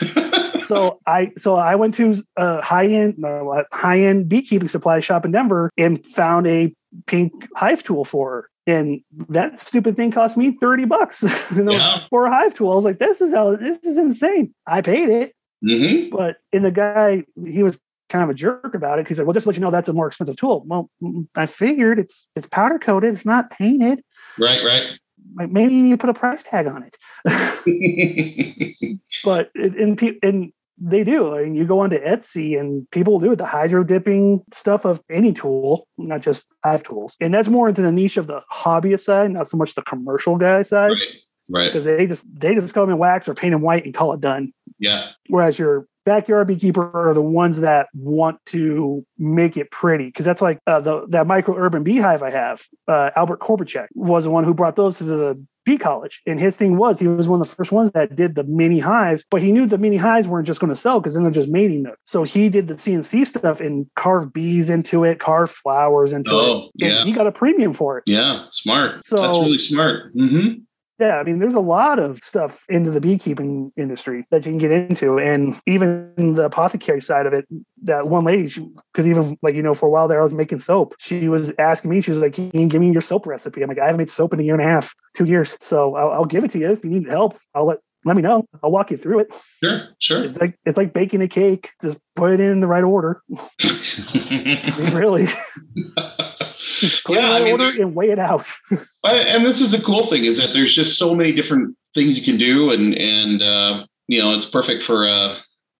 so 0.66 1.00
I 1.06 1.32
so 1.36 1.56
I 1.56 1.74
went 1.74 1.94
to 1.96 2.22
uh, 2.36 2.58
a 2.58 2.62
high 2.62 2.86
end 2.86 3.18
no, 3.18 3.50
uh, 3.50 3.64
high 3.72 4.00
end 4.00 4.28
beekeeping 4.28 4.68
supply 4.68 5.00
shop 5.00 5.24
in 5.24 5.32
Denver 5.32 5.70
and 5.76 6.04
found 6.06 6.46
a 6.46 6.74
pink 7.06 7.32
hive 7.54 7.82
tool 7.82 8.04
for 8.04 8.30
her. 8.30 8.50
And 8.68 9.00
that 9.28 9.60
stupid 9.60 9.94
thing 9.94 10.10
cost 10.10 10.36
me 10.36 10.50
30 10.50 10.86
bucks 10.86 11.22
yeah. 11.54 12.04
for 12.10 12.26
a 12.26 12.30
hive 12.30 12.52
tool. 12.52 12.72
I 12.72 12.74
was 12.74 12.84
like, 12.84 12.98
this 12.98 13.20
is 13.20 13.32
how 13.32 13.54
this 13.54 13.78
is 13.78 13.96
insane. 13.96 14.52
I 14.66 14.82
paid 14.82 15.08
it. 15.08 15.34
Mm-hmm. 15.64 16.14
But 16.14 16.36
and 16.52 16.64
the 16.64 16.72
guy, 16.72 17.24
he 17.46 17.62
was 17.62 17.80
kind 18.08 18.24
of 18.24 18.30
a 18.30 18.34
jerk 18.34 18.74
about 18.74 18.98
it. 18.98 19.08
He 19.08 19.14
said, 19.14 19.26
Well, 19.26 19.34
just 19.34 19.44
to 19.44 19.50
let 19.50 19.56
you 19.56 19.62
know 19.62 19.70
that's 19.70 19.88
a 19.88 19.92
more 19.92 20.06
expensive 20.06 20.36
tool. 20.36 20.64
Well, 20.66 20.90
mm, 21.02 21.26
I 21.34 21.46
figured 21.46 21.98
it's 21.98 22.28
it's 22.34 22.48
powder 22.48 22.78
coated, 22.78 23.12
it's 23.12 23.24
not 23.24 23.50
painted. 23.50 24.02
Right, 24.38 24.60
right. 24.62 24.84
Like 25.36 25.50
maybe 25.50 25.74
you 25.74 25.96
put 25.96 26.10
a 26.10 26.14
price 26.14 26.42
tag 26.42 26.66
on 26.66 26.82
it. 26.82 26.96
but 29.24 29.50
in 29.54 29.98
in 30.22 30.52
they 30.78 31.04
do. 31.04 31.34
I 31.34 31.44
mean, 31.44 31.54
you 31.54 31.64
go 31.64 31.80
onto 31.80 31.98
Etsy 31.98 32.58
and 32.58 32.88
people 32.90 33.18
do 33.18 33.32
it, 33.32 33.36
the 33.36 33.46
hydro 33.46 33.82
dipping 33.82 34.42
stuff 34.52 34.84
of 34.84 35.00
any 35.10 35.32
tool, 35.32 35.88
not 35.96 36.20
just 36.20 36.46
hive 36.62 36.82
tools. 36.82 37.16
And 37.20 37.32
that's 37.32 37.48
more 37.48 37.68
into 37.68 37.82
the 37.82 37.92
niche 37.92 38.16
of 38.16 38.26
the 38.26 38.42
hobbyist 38.52 39.00
side, 39.00 39.30
not 39.30 39.48
so 39.48 39.56
much 39.56 39.74
the 39.74 39.82
commercial 39.82 40.36
guy 40.36 40.62
side. 40.62 40.90
Right. 40.90 41.02
Right. 41.48 41.72
Because 41.72 41.84
they 41.84 42.06
just 42.06 42.24
they 42.28 42.54
just 42.54 42.74
come 42.74 42.90
in 42.90 42.98
wax 42.98 43.28
or 43.28 43.34
paint 43.34 43.52
them 43.52 43.62
white 43.62 43.84
and 43.84 43.94
call 43.94 44.12
it 44.12 44.20
done. 44.20 44.52
Yeah. 44.80 45.10
Whereas 45.28 45.58
your 45.58 45.86
backyard 46.04 46.48
beekeeper 46.48 46.90
are 46.92 47.14
the 47.14 47.22
ones 47.22 47.60
that 47.60 47.88
want 47.94 48.38
to 48.46 49.06
make 49.16 49.56
it 49.56 49.70
pretty 49.70 50.06
because 50.06 50.24
that's 50.24 50.42
like 50.42 50.58
uh, 50.66 50.80
the 50.80 51.06
that 51.06 51.28
micro 51.28 51.56
urban 51.56 51.84
beehive 51.84 52.22
I 52.22 52.30
have. 52.30 52.64
Uh, 52.88 53.10
Albert 53.14 53.38
Korbachek 53.38 53.86
was 53.94 54.24
the 54.24 54.30
one 54.30 54.42
who 54.42 54.54
brought 54.54 54.74
those 54.74 54.98
to 54.98 55.04
the 55.04 55.46
bee 55.66 55.76
college, 55.76 56.22
and 56.26 56.40
his 56.40 56.56
thing 56.56 56.78
was 56.78 56.98
he 56.98 57.08
was 57.08 57.28
one 57.28 57.42
of 57.42 57.48
the 57.48 57.54
first 57.54 57.72
ones 57.72 57.92
that 57.92 58.16
did 58.16 58.36
the 58.36 58.44
mini 58.44 58.78
hives, 58.78 59.24
but 59.30 59.42
he 59.42 59.52
knew 59.52 59.66
the 59.66 59.76
mini 59.76 59.96
hives 59.96 60.26
weren't 60.26 60.46
just 60.46 60.60
going 60.60 60.70
to 60.70 60.80
sell 60.80 61.00
because 61.00 61.12
then 61.12 61.24
they're 61.24 61.32
just 61.32 61.50
mating 61.50 61.82
them. 61.82 61.96
So 62.06 62.22
he 62.22 62.48
did 62.48 62.68
the 62.68 62.74
CNC 62.74 63.26
stuff 63.26 63.60
and 63.60 63.86
carved 63.96 64.32
bees 64.32 64.70
into 64.70 65.04
it, 65.04 65.18
carved 65.18 65.52
flowers 65.52 66.12
into 66.12 66.30
oh, 66.32 66.70
it. 66.76 66.86
Yeah. 66.86 67.04
he 67.04 67.12
got 67.12 67.26
a 67.26 67.32
premium 67.32 67.74
for 67.74 67.98
it. 67.98 68.04
Yeah, 68.06 68.46
smart. 68.48 69.06
So, 69.06 69.16
that's 69.16 69.32
really 69.32 69.58
smart. 69.58 70.14
Mm-hmm. 70.14 70.60
Yeah, 70.98 71.18
I 71.18 71.24
mean, 71.24 71.40
there's 71.40 71.54
a 71.54 71.60
lot 71.60 71.98
of 71.98 72.20
stuff 72.20 72.64
into 72.70 72.90
the 72.90 73.02
beekeeping 73.02 73.70
industry 73.76 74.24
that 74.30 74.46
you 74.46 74.52
can 74.52 74.58
get 74.58 74.70
into, 74.70 75.18
and 75.18 75.60
even 75.66 76.10
the 76.16 76.46
apothecary 76.46 77.02
side 77.02 77.26
of 77.26 77.34
it. 77.34 77.46
That 77.82 78.06
one 78.08 78.24
lady, 78.24 78.44
because 78.92 79.06
even 79.06 79.36
like 79.42 79.54
you 79.54 79.62
know, 79.62 79.74
for 79.74 79.86
a 79.86 79.90
while 79.90 80.08
there, 80.08 80.20
I 80.20 80.22
was 80.22 80.32
making 80.32 80.58
soap. 80.58 80.94
She 80.98 81.28
was 81.28 81.52
asking 81.58 81.90
me, 81.90 82.00
she 82.00 82.10
was 82.10 82.20
like, 82.20 82.32
"Can 82.32 82.50
you 82.54 82.66
give 82.66 82.80
me 82.80 82.92
your 82.92 83.02
soap 83.02 83.26
recipe?" 83.26 83.62
I'm 83.62 83.68
like, 83.68 83.78
"I 83.78 83.84
haven't 83.84 83.98
made 83.98 84.08
soap 84.08 84.32
in 84.32 84.40
a 84.40 84.42
year 84.42 84.54
and 84.54 84.62
a 84.62 84.66
half, 84.66 84.94
two 85.14 85.26
years, 85.26 85.58
so 85.60 85.94
I'll, 85.96 86.12
I'll 86.12 86.24
give 86.24 86.44
it 86.44 86.50
to 86.52 86.58
you 86.58 86.72
if 86.72 86.82
you 86.82 86.88
need 86.90 87.08
help. 87.10 87.36
I'll 87.54 87.66
let 87.66 87.78
let 88.06 88.14
me 88.16 88.22
know. 88.22 88.46
I'll 88.62 88.70
walk 88.70 88.92
you 88.92 88.96
through 88.96 89.18
it. 89.18 89.34
Sure, 89.62 89.88
sure. 89.98 90.24
It's 90.24 90.38
like 90.38 90.56
it's 90.64 90.76
like 90.76 90.94
baking 90.94 91.22
a 91.22 91.28
cake. 91.28 91.70
Just 91.82 91.98
put 92.14 92.34
it 92.34 92.40
in 92.40 92.60
the 92.60 92.68
right 92.68 92.84
order. 92.84 93.20
I 93.62 94.74
mean, 94.78 94.94
really. 94.94 95.26
Put 97.04 97.16
yeah, 97.16 97.32
I 97.32 97.42
mean, 97.42 97.60
order 97.60 97.82
and 97.82 97.94
weigh 97.94 98.10
it 98.10 98.18
out. 98.18 98.46
and 99.04 99.44
this 99.44 99.60
is 99.60 99.72
a 99.72 99.82
cool 99.82 100.06
thing 100.06 100.24
is 100.24 100.36
that 100.36 100.52
there's 100.52 100.74
just 100.74 100.98
so 100.98 101.14
many 101.14 101.32
different 101.32 101.76
things 101.94 102.16
you 102.18 102.24
can 102.24 102.36
do, 102.36 102.70
and 102.70 102.94
and 102.94 103.42
uh, 103.42 103.84
you 104.06 104.22
know 104.22 104.34
it's 104.34 104.44
perfect 104.44 104.82
for 104.82 105.04
a, 105.04 105.36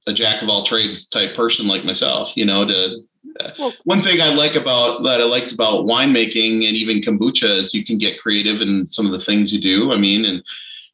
a 0.06 0.12
jack 0.12 0.42
of 0.42 0.48
all 0.48 0.64
trades 0.64 1.06
type 1.06 1.36
person 1.36 1.66
like 1.66 1.84
myself. 1.84 2.36
You 2.36 2.46
know, 2.46 2.66
to 2.66 3.02
uh, 3.38 3.50
well, 3.58 3.72
one 3.84 4.02
thing 4.02 4.20
I 4.20 4.32
like 4.32 4.54
about 4.54 5.04
that 5.04 5.20
I 5.20 5.24
liked 5.24 5.52
about 5.52 5.86
winemaking 5.86 6.66
and 6.66 6.76
even 6.76 7.02
kombucha 7.02 7.58
is 7.58 7.74
you 7.74 7.84
can 7.84 7.98
get 7.98 8.20
creative 8.20 8.60
in 8.60 8.86
some 8.86 9.06
of 9.06 9.12
the 9.12 9.20
things 9.20 9.52
you 9.52 9.60
do. 9.60 9.92
I 9.92 9.96
mean, 9.96 10.24
and 10.24 10.42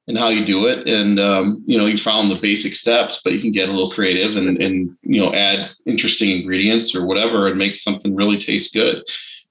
and 0.09 0.19
how 0.19 0.29
you 0.29 0.45
do 0.45 0.67
it. 0.67 0.89
And 0.89 1.19
um, 1.21 1.63
you 1.67 1.79
know, 1.79 1.87
you 1.87 1.99
found 1.99 2.31
the 2.31 2.39
basic 2.39 2.75
steps, 2.75 3.21
but 3.23 3.33
you 3.33 3.41
can 3.41 3.53
get 3.53 3.69
a 3.69 3.73
little 3.73 3.91
creative 3.91 4.37
and 4.37 4.61
and 4.63 4.97
you 5.03 5.21
know 5.21 5.33
add 5.33 5.71
interesting 5.87 6.31
ingredients 6.31 6.95
or 6.95 7.07
whatever 7.07 7.49
and 7.49 7.59
make 7.59 7.77
something 7.77 8.15
really 8.15 8.39
taste 8.39 8.73
good. 8.73 9.03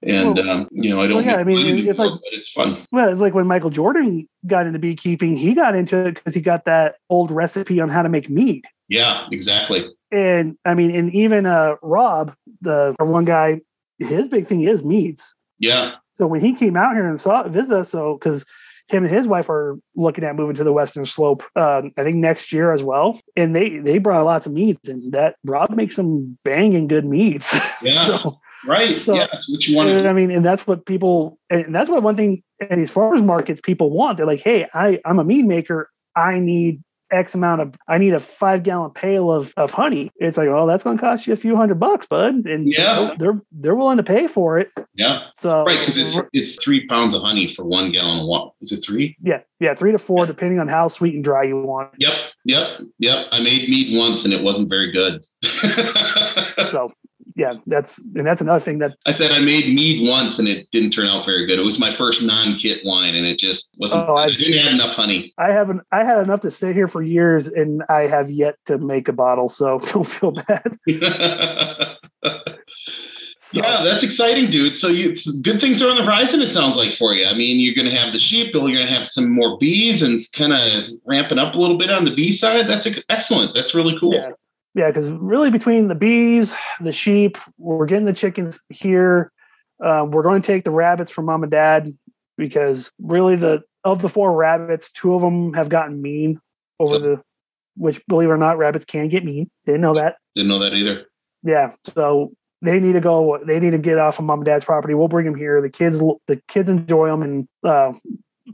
And 0.04 0.36
well, 0.36 0.50
um, 0.50 0.70
you 0.72 0.90
know, 0.90 1.00
I 1.00 1.08
don't. 1.08 1.18
Well, 1.18 1.26
yeah, 1.26 1.36
I 1.36 1.44
mean, 1.44 1.60
anymore, 1.60 1.92
it's 1.92 2.00
like 2.00 2.12
it's 2.32 2.50
fun. 2.50 2.86
Well, 2.92 3.10
it's 3.10 3.22
like 3.22 3.36
when 3.36 3.46
Michael 3.46 3.70
Jordan 3.70 4.28
got 4.48 4.66
into 4.66 4.80
beekeeping, 4.80 5.38
he 5.38 5.54
got 5.54 5.76
into 5.76 6.00
it 6.08 6.16
because 6.16 6.34
he 6.34 6.42
got 6.42 6.66
that 6.66 6.96
old 7.10 7.30
recipe 7.30 7.80
on 7.80 7.90
how 7.90 8.02
to 8.02 8.10
make 8.10 8.30
mead. 8.30 8.66
Yeah, 8.88 9.28
exactly. 9.32 9.88
And 10.12 10.58
I 10.66 10.74
mean, 10.74 10.96
and 10.96 11.14
even 11.14 11.46
uh, 11.46 11.76
Rob, 11.84 12.34
the 12.62 12.96
one 13.00 13.26
guy 13.26 13.62
his 14.00 14.28
big 14.28 14.46
thing 14.46 14.64
is 14.64 14.84
meads. 14.84 15.36
Yeah. 15.60 15.94
So 16.16 16.28
when 16.28 16.42
he 16.42 16.54
came 16.54 16.76
out 16.76 16.94
here 16.94 17.08
and 17.08 17.20
saw 17.20 17.48
visit 17.48 17.76
us, 17.76 17.90
so 17.90 18.16
because 18.16 18.46
him 18.92 19.04
and 19.04 19.14
his 19.14 19.28
wife 19.28 19.50
are 19.50 19.80
looking 19.96 20.24
at 20.24 20.36
moving 20.36 20.56
to 20.56 20.64
the 20.64 20.74
Western 20.74 21.06
Slope, 21.06 21.44
uh, 21.56 21.84
I 21.98 22.04
think 22.04 22.18
next 22.18 22.52
year 22.52 22.74
as 22.74 22.84
well. 22.84 23.20
And 23.36 23.56
they 23.56 23.78
they 23.78 23.98
brought 23.98 24.26
lots 24.26 24.46
of 24.46 24.54
meads, 24.54 24.88
and 24.90 25.12
that 25.14 25.36
Rob 25.44 25.72
makes 25.72 25.96
some 25.96 26.38
banging 26.44 26.88
good 26.88 27.06
meads. 27.06 27.58
Yeah. 27.82 28.06
so, 28.06 28.40
right. 28.68 29.02
So, 29.02 29.16
yeah, 29.16 29.26
that's 29.32 29.50
what 29.50 29.68
you 29.68 29.76
want. 29.76 30.06
I 30.06 30.14
mean, 30.14 30.30
and 30.30 30.46
that's 30.46 30.68
what 30.68 30.86
people, 30.86 31.40
and 31.50 31.74
that's 31.74 31.90
what 31.90 32.04
one 32.04 32.16
thing 32.16 32.44
at 32.60 32.76
these 32.76 32.92
farmers 32.92 33.24
markets 33.24 33.60
people 33.60 33.90
want. 33.90 34.18
They're 34.18 34.28
like, 34.28 34.42
hey, 34.42 34.68
I 34.74 35.00
I'm 35.04 35.18
a 35.18 35.24
mead 35.24 35.46
maker. 35.48 35.90
I 36.16 36.40
need 36.40 36.84
X 37.12 37.36
amount 37.36 37.62
of, 37.62 37.76
I 37.88 37.98
need 37.98 38.14
a 38.14 38.20
five 38.20 38.64
gallon 38.64 38.92
pail 38.92 39.32
of, 39.32 39.54
of 39.58 39.72
honey. 39.72 40.12
It's 40.16 40.38
like, 40.38 40.50
well, 40.50 40.66
that's 40.66 40.84
going 40.84 40.98
to 40.98 41.02
cost 41.02 41.28
you 41.28 41.34
a 41.34 41.38
few 41.38 41.56
hundred 41.56 41.80
bucks, 41.80 42.08
bud. 42.08 42.46
And 42.46 42.72
yeah, 42.72 43.14
they're, 43.20 43.42
they're 43.52 43.76
willing 43.76 43.98
to 43.98 44.04
pay 44.04 44.28
for 44.28 44.58
it. 44.58 44.72
Yeah. 44.96 45.24
So, 45.38 45.64
right. 45.64 45.86
Cause 45.86 45.98
it's, 45.98 46.20
it's 46.34 46.64
three 46.64 46.88
pounds 46.88 47.14
of 47.14 47.22
honey 47.22 47.48
for 47.48 47.64
one 47.64 47.92
gallon 47.92 48.20
of 48.20 48.28
water. 48.28 48.52
Is 48.62 48.72
it 48.72 48.84
three? 48.84 49.18
Yeah. 49.22 49.42
Yeah. 49.60 49.74
Three 49.74 49.92
to 49.92 49.98
four, 49.98 50.26
yeah. 50.26 50.28
depending 50.28 50.60
on 50.60 50.68
how 50.68 50.88
sweet 50.88 51.16
and 51.16 51.24
dry 51.24 51.44
you 51.44 51.62
want. 51.62 51.94
Yep. 51.98 52.14
Yep. 52.46 52.82
Yep. 53.00 53.28
I 53.32 53.40
made 53.40 53.70
mead 53.70 53.98
once 53.98 54.26
and 54.26 54.34
it 54.34 54.44
wasn't 54.44 54.70
very 54.70 54.92
good. 54.92 55.26
so 56.72 56.92
yeah, 57.36 57.54
that's 57.66 58.00
and 58.00 58.26
that's 58.26 58.42
another 58.42 58.60
thing 58.60 58.80
that 58.80 58.96
I 59.06 59.12
said 59.12 59.32
I 59.32 59.40
made 59.40 59.74
mead 59.74 60.08
once 60.08 60.40
and 60.40 60.48
it 60.48 60.68
didn't 60.72 60.92
turn 60.92 61.08
out 61.08 61.26
very 61.26 61.46
good. 61.46 61.60
It 61.60 61.66
was 61.66 61.80
my 61.80 61.94
first 61.94 62.22
non-kit 62.22 62.82
wine 62.86 63.16
and 63.16 63.26
it 63.26 63.40
just 63.40 63.76
wasn't. 63.78 64.08
Oh, 64.08 64.16
I, 64.16 64.28
didn't 64.28 64.58
have 64.58 64.74
enough 64.74 64.96
honey. 64.96 65.34
I 65.38 65.52
haven't. 65.52 65.82
I 65.92 66.04
had 66.04 66.20
enough 66.20 66.42
to 66.42 66.52
sit 66.52 66.76
here 66.76 66.88
for 66.88 67.02
years 67.02 67.48
and 67.48 67.84
I 67.90 68.08
have 68.08 68.30
yet 68.30 68.56
to 68.66 68.78
make 68.78 69.08
a 69.08 69.14
bottle, 69.14 69.50
so 69.50 69.80
don't 69.86 70.08
feel 70.08 70.32
bad. 70.32 70.78
So. 73.44 73.60
Yeah, 73.60 73.84
that's 73.84 74.04
exciting, 74.04 74.50
dude. 74.50 74.78
So 74.78 74.88
you 74.88 75.14
good 75.42 75.60
things 75.60 75.82
are 75.82 75.90
on 75.90 75.98
the 75.98 76.04
horizon. 76.04 76.42
It 76.42 76.54
sounds 76.54 76.78
like 76.78 76.96
for 76.96 77.14
you. 77.14 77.26
I 77.26 77.34
mean, 77.34 77.60
you're 77.60 77.74
going 77.74 77.94
to 77.94 78.02
have 78.02 78.14
the 78.14 78.20
sheep, 78.20 78.54
you're 78.54 78.62
going 78.62 78.78
to 78.78 78.88
have 78.88 79.06
some 79.06 79.30
more 79.30 79.58
bees, 79.58 80.04
and 80.04 80.18
kind 80.32 80.54
of 80.54 80.60
ramping 81.06 81.38
up 81.38 81.56
a 81.56 81.58
little 81.58 81.78
bit 81.78 81.90
on 81.90 82.06
the 82.06 82.16
bee 82.16 82.32
side. 82.32 82.70
That's 82.70 82.88
excellent. 83.10 83.54
That's 83.54 83.76
really 83.76 83.98
cool. 84.00 84.14
Yeah 84.14 84.32
yeah, 84.74 84.88
because 84.88 85.12
really 85.12 85.50
between 85.50 85.88
the 85.88 85.96
bees, 85.96 86.54
the 86.80 86.92
sheep, 86.92 87.38
we're 87.58 87.86
getting 87.86 88.06
the 88.06 88.14
chickens 88.14 88.60
here. 88.70 89.32
Uh, 89.84 90.06
we're 90.08 90.24
going 90.24 90.42
to 90.42 90.48
take 90.48 90.64
the 90.64 90.72
rabbits 90.72 91.12
from 91.12 91.26
mom 91.26 91.44
and 91.44 91.52
dad 91.52 91.98
because 92.38 92.92
really 93.02 93.36
the 93.36 93.62
of 93.84 94.02
the 94.02 94.10
four 94.10 94.34
rabbits, 94.34 94.92
two 94.92 95.14
of 95.14 95.22
them 95.22 95.54
have 95.54 95.70
gotten 95.70 96.02
mean 96.02 96.40
over 96.80 97.00
the, 97.00 97.22
which 97.76 98.06
believe 98.08 98.30
it 98.30 98.32
or 98.32 98.38
not, 98.38 98.58
rabbits 98.58 98.86
can 98.86 99.10
get 99.10 99.26
mean. 99.26 99.50
Didn't 99.66 99.82
know 99.82 99.96
that. 99.96 100.18
Didn't 100.36 100.50
know 100.50 100.60
that 100.60 100.74
either. 100.74 101.06
Yeah, 101.44 101.74
so 101.96 102.32
they 102.62 102.80
need 102.80 102.94
to 102.94 103.02
go. 103.02 103.40
They 103.44 103.60
need 103.60 103.72
to 103.72 103.80
get 103.80 103.98
off 103.98 104.20
of 104.20 104.26
mom 104.26 104.40
and 104.40 104.46
dad's 104.46 104.66
property. 104.66 104.94
We'll 104.94 105.08
bring 105.08 105.26
them 105.26 105.36
here. 105.36 105.62
The 105.62 105.70
kids, 105.70 106.00
the 106.28 106.42
kids 106.48 106.70
enjoy 106.70 107.10
them, 107.10 107.24
and 107.24 107.48
uh, 107.64 107.94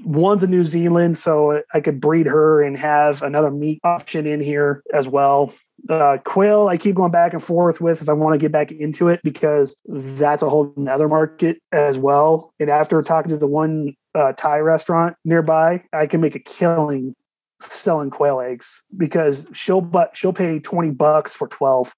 one's 0.03 0.43
in 0.43 0.49
New 0.49 0.63
Zealand, 0.63 1.17
so 1.17 1.61
I 1.73 1.81
could 1.81 1.99
breed 1.99 2.25
her 2.25 2.63
and 2.63 2.77
have 2.77 3.21
another 3.21 3.51
meat 3.51 3.81
option 3.83 4.25
in 4.25 4.39
here 4.39 4.81
as 4.93 5.07
well 5.07 5.53
uh, 5.89 6.17
quail 6.25 6.67
i 6.67 6.77
keep 6.77 6.95
going 6.95 7.11
back 7.11 7.33
and 7.33 7.43
forth 7.43 7.79
with 7.79 8.01
if 8.01 8.09
i 8.09 8.13
want 8.13 8.33
to 8.33 8.37
get 8.37 8.51
back 8.51 8.71
into 8.71 9.07
it 9.07 9.21
because 9.23 9.79
that's 9.85 10.41
a 10.41 10.49
whole 10.49 10.73
nother 10.75 11.07
market 11.07 11.61
as 11.71 11.99
well. 11.99 12.53
And 12.59 12.69
after 12.69 13.01
talking 13.01 13.29
to 13.29 13.37
the 13.37 13.47
one 13.47 13.95
uh, 14.15 14.33
thai 14.33 14.59
restaurant 14.59 15.15
nearby 15.23 15.83
i 15.93 16.07
can 16.07 16.19
make 16.19 16.35
a 16.35 16.39
killing 16.39 17.15
selling 17.59 18.09
quail 18.09 18.39
eggs 18.39 18.83
because 18.95 19.47
she'll 19.53 19.81
but 19.81 20.15
she'll 20.15 20.33
pay 20.33 20.59
20 20.59 20.91
bucks 20.91 21.35
for 21.35 21.47
12 21.47 21.93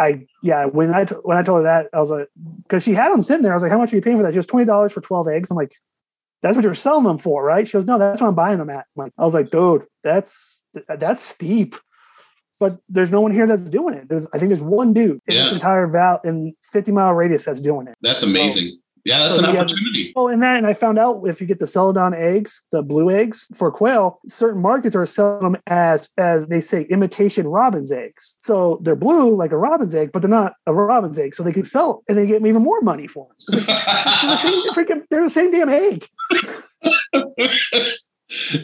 i 0.00 0.24
yeah 0.42 0.64
when 0.64 0.94
i 0.94 1.04
t- 1.04 1.14
when 1.22 1.36
i 1.36 1.42
told 1.42 1.58
her 1.58 1.62
that 1.62 1.88
i 1.92 2.00
was 2.00 2.10
like 2.10 2.28
because 2.62 2.82
she 2.82 2.92
had 2.94 3.12
them 3.12 3.22
sitting 3.22 3.42
there 3.42 3.52
i 3.52 3.56
was 3.56 3.62
like 3.62 3.72
how 3.72 3.78
much 3.78 3.92
are 3.92 3.96
you 3.96 4.02
paying 4.02 4.16
for 4.16 4.22
that? 4.22 4.32
She 4.32 4.38
was 4.38 4.46
20 4.46 4.66
dollars 4.66 4.92
for 4.92 5.00
12 5.00 5.28
eggs. 5.28 5.50
I'm 5.50 5.56
like 5.56 5.72
that's 6.42 6.56
what 6.56 6.64
you're 6.64 6.74
selling 6.74 7.04
them 7.04 7.18
for 7.18 7.42
right? 7.42 7.66
She 7.66 7.72
goes 7.72 7.86
no 7.86 7.98
that's 7.98 8.20
what 8.20 8.28
i'm 8.28 8.34
buying 8.34 8.58
them 8.58 8.70
at. 8.70 8.86
I'm 8.96 9.04
like 9.04 9.12
i 9.18 9.24
was 9.24 9.34
like 9.34 9.50
dude 9.50 9.84
that's 10.02 10.64
that's 10.88 11.22
steep 11.22 11.76
but 12.64 12.78
there's 12.88 13.10
no 13.10 13.20
one 13.20 13.30
here 13.30 13.46
that's 13.46 13.68
doing 13.68 13.92
it. 13.92 14.08
There's, 14.08 14.26
I 14.32 14.38
think 14.38 14.48
there's 14.48 14.62
one 14.62 14.94
dude 14.94 15.20
in 15.26 15.34
yeah. 15.34 15.42
this 15.42 15.52
entire 15.52 15.86
val 15.86 16.18
in 16.24 16.54
50 16.62 16.92
mile 16.92 17.12
radius 17.12 17.44
that's 17.44 17.60
doing 17.60 17.88
it. 17.88 17.94
That's 18.00 18.22
amazing. 18.22 18.70
So, 18.70 18.76
yeah, 19.04 19.18
that's 19.18 19.36
so 19.36 19.44
an 19.44 19.54
opportunity. 19.54 20.04
Has, 20.04 20.12
oh, 20.16 20.28
and 20.28 20.42
that, 20.42 20.56
and 20.56 20.66
I 20.66 20.72
found 20.72 20.98
out 20.98 21.24
if 21.24 21.42
you 21.42 21.46
get 21.46 21.58
the 21.58 21.66
celadon 21.66 22.14
eggs, 22.14 22.64
the 22.72 22.82
blue 22.82 23.10
eggs 23.10 23.48
for 23.54 23.70
quail, 23.70 24.18
certain 24.28 24.62
markets 24.62 24.96
are 24.96 25.04
selling 25.04 25.42
them 25.42 25.58
as, 25.66 26.08
as 26.16 26.46
they 26.46 26.62
say, 26.62 26.84
imitation 26.84 27.46
robin's 27.46 27.92
eggs. 27.92 28.34
So 28.38 28.78
they're 28.80 28.96
blue 28.96 29.36
like 29.36 29.52
a 29.52 29.58
robin's 29.58 29.94
egg, 29.94 30.10
but 30.10 30.22
they're 30.22 30.30
not 30.30 30.54
a 30.66 30.72
robin's 30.72 31.18
egg. 31.18 31.34
So 31.34 31.42
they 31.42 31.52
can 31.52 31.64
sell 31.64 32.02
and 32.08 32.16
they 32.16 32.26
get 32.26 32.46
even 32.46 32.62
more 32.62 32.80
money 32.80 33.06
for 33.06 33.28
them. 33.28 33.36
they're, 33.66 33.76
the 33.76 34.36
same, 34.38 34.62
freaking, 34.72 35.02
they're 35.10 35.24
the 35.24 35.28
same 35.28 35.50
damn 35.50 35.68
egg. 35.68 36.08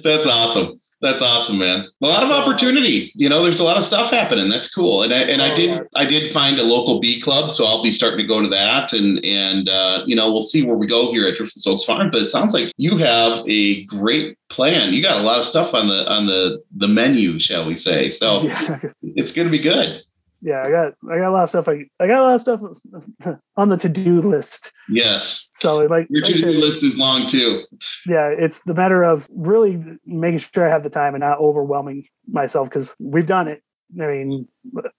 that's 0.02 0.24
awesome. 0.24 0.80
That's 1.00 1.22
awesome, 1.22 1.56
man. 1.56 1.86
A 2.02 2.06
lot 2.06 2.22
of 2.22 2.30
opportunity. 2.30 3.10
You 3.14 3.30
know, 3.30 3.42
there's 3.42 3.60
a 3.60 3.64
lot 3.64 3.78
of 3.78 3.84
stuff 3.84 4.10
happening. 4.10 4.50
That's 4.50 4.72
cool. 4.72 5.02
And 5.02 5.14
I 5.14 5.20
and 5.20 5.40
I 5.40 5.54
did 5.54 5.80
I 5.96 6.04
did 6.04 6.30
find 6.30 6.58
a 6.58 6.62
local 6.62 7.00
bee 7.00 7.20
club, 7.20 7.50
so 7.50 7.64
I'll 7.64 7.82
be 7.82 7.90
starting 7.90 8.18
to 8.18 8.26
go 8.26 8.42
to 8.42 8.48
that. 8.48 8.92
And 8.92 9.24
and 9.24 9.70
uh, 9.70 10.02
you 10.06 10.14
know, 10.14 10.30
we'll 10.30 10.42
see 10.42 10.62
where 10.62 10.76
we 10.76 10.86
go 10.86 11.10
here 11.10 11.26
at 11.26 11.38
Driftless 11.38 11.66
Oaks 11.66 11.84
Farm. 11.84 12.10
But 12.10 12.22
it 12.22 12.28
sounds 12.28 12.52
like 12.52 12.72
you 12.76 12.98
have 12.98 13.42
a 13.48 13.84
great 13.86 14.36
plan. 14.50 14.92
You 14.92 15.00
got 15.00 15.18
a 15.18 15.22
lot 15.22 15.38
of 15.38 15.44
stuff 15.46 15.72
on 15.72 15.88
the 15.88 16.10
on 16.10 16.26
the 16.26 16.62
the 16.76 16.88
menu, 16.88 17.38
shall 17.38 17.66
we 17.66 17.76
say? 17.76 18.08
So 18.10 18.42
yeah. 18.42 18.78
it's 19.02 19.32
going 19.32 19.48
to 19.48 19.52
be 19.52 19.58
good 19.58 20.02
yeah, 20.42 20.62
I 20.62 20.70
got 20.70 20.94
I 21.10 21.18
got 21.18 21.28
a 21.28 21.32
lot 21.32 21.42
of 21.44 21.48
stuff. 21.48 21.68
I, 21.68 21.84
I 22.00 22.06
got 22.06 22.20
a 22.20 22.22
lot 22.22 22.34
of 22.34 22.40
stuff 22.40 23.38
on 23.56 23.68
the 23.68 23.76
to 23.76 23.88
do 23.88 24.20
list. 24.20 24.72
Yes. 24.88 25.48
So 25.52 25.78
like 25.86 26.06
your 26.10 26.24
to 26.24 26.32
do 26.32 26.50
list 26.50 26.82
is 26.82 26.96
long 26.96 27.26
too. 27.26 27.64
Yeah, 28.06 28.28
it's 28.28 28.60
the 28.60 28.74
matter 28.74 29.02
of 29.02 29.28
really 29.30 29.82
making 30.06 30.38
sure 30.38 30.66
I 30.66 30.70
have 30.70 30.82
the 30.82 30.90
time 30.90 31.14
and 31.14 31.20
not 31.20 31.38
overwhelming 31.38 32.06
myself 32.30 32.68
because 32.68 32.96
we've 32.98 33.26
done 33.26 33.48
it. 33.48 33.62
I 34.00 34.06
mean, 34.06 34.46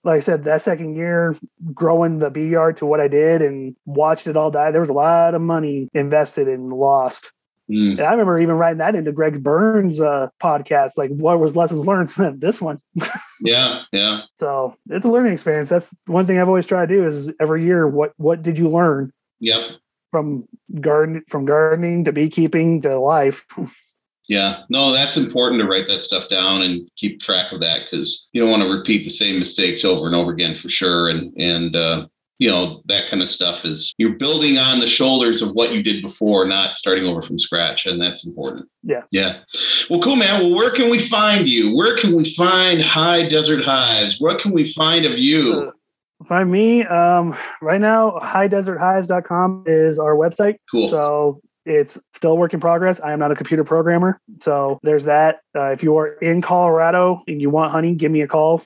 like 0.04 0.18
I 0.18 0.20
said, 0.20 0.44
that 0.44 0.60
second 0.60 0.96
year 0.96 1.34
growing 1.72 2.18
the 2.18 2.30
yard 2.30 2.76
to 2.78 2.86
what 2.86 3.00
I 3.00 3.08
did 3.08 3.40
and 3.40 3.74
watched 3.86 4.26
it 4.26 4.36
all 4.36 4.50
die, 4.50 4.70
there 4.70 4.82
was 4.82 4.90
a 4.90 4.94
lot 4.94 5.34
of 5.34 5.40
money 5.40 5.88
invested 5.94 6.46
and 6.46 6.72
lost. 6.72 7.32
Mm. 7.72 7.92
And 7.92 8.00
I 8.00 8.10
remember 8.10 8.38
even 8.38 8.56
writing 8.56 8.78
that 8.78 8.94
into 8.94 9.12
Greg 9.12 9.42
Burns' 9.42 10.00
uh, 10.00 10.28
podcast, 10.42 10.98
like 10.98 11.10
what 11.10 11.40
was 11.40 11.56
lessons 11.56 11.86
learned 11.86 12.10
from 12.12 12.38
this 12.38 12.60
one. 12.60 12.80
yeah, 13.40 13.82
yeah. 13.92 14.22
So 14.36 14.76
it's 14.90 15.06
a 15.06 15.08
learning 15.08 15.32
experience. 15.32 15.70
That's 15.70 15.96
one 16.06 16.26
thing 16.26 16.38
I've 16.38 16.48
always 16.48 16.66
tried 16.66 16.88
to 16.88 16.94
do 16.94 17.06
is 17.06 17.32
every 17.40 17.64
year, 17.64 17.88
what 17.88 18.12
what 18.18 18.42
did 18.42 18.58
you 18.58 18.68
learn? 18.68 19.12
Yep. 19.40 19.60
From 20.10 20.46
garden, 20.80 21.24
from 21.28 21.46
gardening 21.46 22.04
to 22.04 22.12
beekeeping 22.12 22.82
to 22.82 22.98
life. 22.98 23.46
Yeah, 24.28 24.62
no, 24.68 24.92
that's 24.92 25.16
important 25.16 25.60
to 25.60 25.68
write 25.68 25.88
that 25.88 26.00
stuff 26.00 26.28
down 26.28 26.62
and 26.62 26.88
keep 26.96 27.20
track 27.20 27.50
of 27.50 27.58
that 27.58 27.80
because 27.90 28.28
you 28.32 28.40
don't 28.40 28.50
want 28.50 28.62
to 28.62 28.68
repeat 28.68 29.02
the 29.02 29.10
same 29.10 29.36
mistakes 29.36 29.84
over 29.84 30.06
and 30.06 30.14
over 30.14 30.30
again 30.30 30.54
for 30.54 30.68
sure. 30.68 31.08
And 31.08 31.36
and 31.36 31.74
uh, 31.74 32.06
you 32.42 32.50
know 32.50 32.82
that 32.86 33.06
kind 33.06 33.22
of 33.22 33.30
stuff 33.30 33.64
is 33.64 33.94
you're 33.98 34.18
building 34.18 34.58
on 34.58 34.80
the 34.80 34.86
shoulders 34.86 35.42
of 35.42 35.52
what 35.52 35.72
you 35.72 35.80
did 35.80 36.02
before 36.02 36.44
not 36.44 36.74
starting 36.74 37.04
over 37.04 37.22
from 37.22 37.38
scratch 37.38 37.86
and 37.86 38.02
that's 38.02 38.26
important. 38.26 38.68
Yeah. 38.82 39.02
Yeah. 39.12 39.40
Well 39.88 40.00
cool 40.00 40.16
man. 40.16 40.40
Well 40.40 40.54
where 40.56 40.70
can 40.72 40.90
we 40.90 40.98
find 40.98 41.48
you? 41.48 41.76
Where 41.76 41.96
can 41.96 42.16
we 42.16 42.34
find 42.34 42.82
high 42.82 43.28
desert 43.28 43.64
hives? 43.64 44.20
What 44.20 44.40
can 44.40 44.50
we 44.50 44.72
find 44.72 45.06
of 45.06 45.18
you? 45.18 45.70
Uh, 46.20 46.26
find 46.26 46.50
me 46.50 46.82
um, 46.84 47.36
right 47.60 47.80
now 47.80 48.18
highdeserthives.com 48.20 49.64
is 49.68 50.00
our 50.00 50.16
website. 50.16 50.56
Cool. 50.68 50.88
So 50.88 51.40
it's 51.64 51.96
still 52.12 52.36
work 52.36 52.54
in 52.54 52.58
progress. 52.58 52.98
I 52.98 53.12
am 53.12 53.20
not 53.20 53.30
a 53.30 53.36
computer 53.36 53.62
programmer. 53.62 54.20
So 54.40 54.80
there's 54.82 55.04
that. 55.04 55.42
Uh, 55.54 55.70
if 55.70 55.84
you 55.84 55.96
are 55.96 56.14
in 56.14 56.42
Colorado 56.42 57.22
and 57.28 57.40
you 57.40 57.50
want 57.50 57.70
honey, 57.70 57.94
give 57.94 58.10
me 58.10 58.20
a 58.22 58.26
call. 58.26 58.62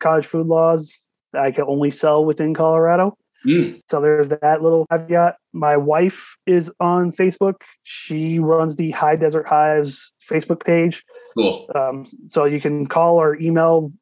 cottage 0.00 0.24
food 0.24 0.46
laws, 0.46 0.90
I 1.34 1.50
can 1.50 1.64
only 1.66 1.90
sell 1.90 2.24
within 2.24 2.54
Colorado. 2.54 3.16
Mm. 3.46 3.80
So 3.88 4.00
there's 4.00 4.28
that 4.28 4.62
little 4.62 4.86
caveat. 4.90 5.36
My 5.52 5.76
wife 5.76 6.36
is 6.46 6.70
on 6.80 7.10
Facebook. 7.10 7.62
She 7.84 8.38
runs 8.38 8.76
the 8.76 8.90
High 8.90 9.16
Desert 9.16 9.46
Hives 9.46 10.12
Facebook 10.20 10.64
page. 10.64 11.04
Cool. 11.36 11.70
Um, 11.74 12.06
so 12.26 12.44
you 12.44 12.60
can 12.60 12.86
call 12.86 13.16
or 13.16 13.36
email 13.36 13.92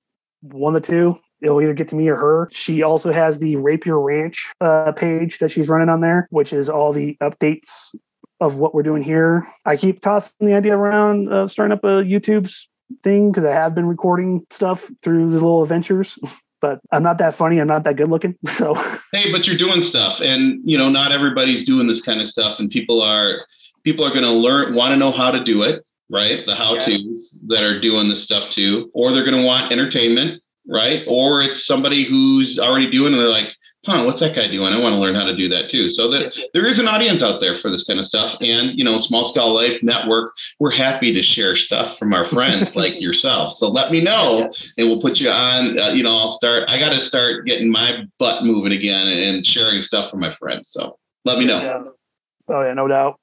one 0.40 0.74
of 0.74 0.82
the 0.82 0.86
two. 0.86 1.18
It'll 1.42 1.61
either 1.61 1.74
get 1.74 1.88
to 1.88 1.96
me 1.96 2.09
or 2.09 2.16
her. 2.16 2.48
She 2.53 2.82
also 2.82 3.12
has 3.12 3.38
the 3.38 3.57
Rapier 3.57 4.01
Ranch 4.01 4.53
uh, 4.61 4.92
page 4.92 5.38
that 5.38 5.51
she's 5.51 5.68
running 5.68 5.90
on 5.90 6.01
there, 6.01 6.28
which 6.30 6.53
is 6.53 6.70
all 6.70 6.92
the 6.92 7.16
updates 7.22 7.94
of 8.40 8.57
what 8.57 8.74
we're 8.74 8.82
doing 8.82 9.03
here. 9.03 9.46
I 9.64 9.76
keep 9.76 10.01
tossing 10.01 10.46
the 10.46 10.55
idea 10.55 10.76
around 10.76 11.28
of 11.32 11.51
starting 11.51 11.76
up 11.76 11.84
a 11.84 12.03
YouTube's 12.03 12.68
thing 13.03 13.30
because 13.30 13.44
I 13.44 13.53
have 13.53 13.74
been 13.74 13.86
recording 13.86 14.46
stuff 14.51 14.90
through 15.03 15.30
the 15.30 15.34
little 15.34 15.62
adventures. 15.62 16.18
but 16.61 16.80
I'm 16.90 17.02
not 17.02 17.18
that 17.18 17.34
funny. 17.34 17.59
I'm 17.59 17.68
not 17.68 17.84
that 17.84 17.96
good 17.96 18.09
looking. 18.09 18.36
So 18.48 18.74
hey, 19.12 19.30
but 19.30 19.46
you're 19.46 19.57
doing 19.57 19.80
stuff, 19.80 20.20
and 20.20 20.61
you 20.64 20.78
know, 20.78 20.88
not 20.88 21.12
everybody's 21.12 21.64
doing 21.66 21.86
this 21.86 22.00
kind 22.00 22.20
of 22.20 22.26
stuff, 22.26 22.59
and 22.59 22.70
people 22.70 23.02
are 23.02 23.44
people 23.84 24.04
are 24.04 24.11
going 24.11 24.24
to 24.24 24.30
learn, 24.30 24.74
want 24.74 24.90
to 24.90 24.96
know 24.96 25.12
how 25.12 25.30
to 25.30 25.44
do 25.44 25.62
it, 25.62 25.84
right? 26.11 26.44
The 26.46 26.54
how 26.54 26.78
to 26.78 26.92
yeah. 26.92 27.20
that 27.48 27.62
are 27.62 27.80
doing 27.80 28.09
this 28.09 28.22
stuff 28.22 28.50
too, 28.50 28.90
or 28.94 29.12
they're 29.12 29.24
going 29.24 29.36
to 29.36 29.46
want 29.46 29.70
entertainment, 29.70 30.42
right? 30.66 31.04
Or 31.07 31.42
it's 31.42 31.66
somebody 31.66 32.04
who's 32.04 32.59
already 32.59 32.90
doing, 32.90 33.12
and 33.12 33.20
they're 33.20 33.30
like, 33.30 33.54
huh, 33.87 34.03
what's 34.05 34.20
that 34.20 34.34
guy 34.34 34.49
doing? 34.49 34.72
I 34.72 34.78
want 34.78 34.95
to 34.95 34.99
learn 34.99 35.14
how 35.14 35.24
to 35.24 35.34
do 35.34 35.49
that 35.49 35.70
too. 35.70 35.89
So 35.89 36.11
that 36.11 36.37
there 36.53 36.66
is 36.66 36.78
an 36.78 36.89
audience 36.89 37.22
out 37.22 37.41
there 37.41 37.57
for 37.57 37.70
this 37.70 37.84
kind 37.84 37.99
of 37.99 38.05
stuff. 38.05 38.37
And, 38.41 38.76
you 38.76 38.84
know, 38.84 38.99
Small 38.99 39.24
Scale 39.24 39.55
Life 39.55 39.82
Network, 39.82 40.34
we're 40.59 40.72
happy 40.72 41.14
to 41.14 41.22
share 41.22 41.57
stuff 41.57 41.99
from 41.99 42.12
our 42.12 42.24
friends 42.24 42.74
like 42.76 43.01
yourself. 43.01 43.53
So 43.53 43.68
let 43.68 43.91
me 43.91 44.01
know 44.01 44.53
and 44.76 44.89
we'll 44.89 45.01
put 45.01 45.20
you 45.20 45.30
on, 45.30 45.78
uh, 45.78 45.89
you 45.91 46.03
know, 46.03 46.16
I'll 46.16 46.30
start, 46.30 46.68
I 46.68 46.78
got 46.78 46.93
to 46.93 47.01
start 47.01 47.47
getting 47.47 47.70
my 47.70 48.05
butt 48.18 48.45
moving 48.45 48.72
again 48.72 49.07
and 49.07 49.47
sharing 49.47 49.80
stuff 49.80 50.11
from 50.11 50.20
my 50.20 50.30
friends. 50.30 50.70
So 50.70 50.99
let 51.24 51.39
me 51.39 51.47
know. 51.47 51.93
Oh 52.49 52.62
yeah, 52.62 52.74
no 52.74 52.87
doubt. 52.87 53.18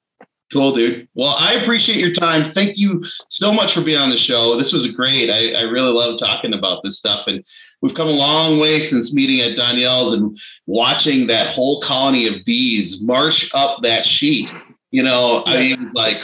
Cool, 0.54 0.70
dude. 0.70 1.08
Well, 1.14 1.34
I 1.36 1.54
appreciate 1.54 1.98
your 1.98 2.12
time. 2.12 2.48
Thank 2.52 2.78
you 2.78 3.02
so 3.28 3.52
much 3.52 3.74
for 3.74 3.80
being 3.80 3.98
on 3.98 4.08
the 4.08 4.16
show. 4.16 4.56
This 4.56 4.72
was 4.72 4.88
great. 4.92 5.28
I, 5.28 5.60
I 5.60 5.62
really 5.62 5.90
love 5.90 6.16
talking 6.16 6.54
about 6.54 6.84
this 6.84 6.96
stuff. 6.96 7.26
And 7.26 7.44
we've 7.82 7.92
come 7.92 8.06
a 8.06 8.12
long 8.12 8.60
way 8.60 8.78
since 8.78 9.12
meeting 9.12 9.40
at 9.40 9.56
Danielle's 9.56 10.12
and 10.12 10.38
watching 10.66 11.26
that 11.26 11.48
whole 11.48 11.80
colony 11.80 12.28
of 12.28 12.44
bees 12.44 13.02
march 13.02 13.50
up 13.52 13.82
that 13.82 14.06
sheet. 14.06 14.48
You 14.92 15.02
know, 15.02 15.42
I 15.44 15.56
mean, 15.56 15.72
it 15.72 15.80
was 15.80 15.92
like, 15.94 16.18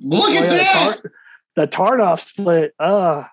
look 0.00 0.30
oh, 0.30 0.34
at 0.34 0.44
yeah, 0.44 0.50
that. 0.56 1.02
The, 1.54 1.68
tar- 1.68 1.96
the 1.96 1.98
Taranov 1.98 2.20
split. 2.20 2.74
Uh 2.78 3.24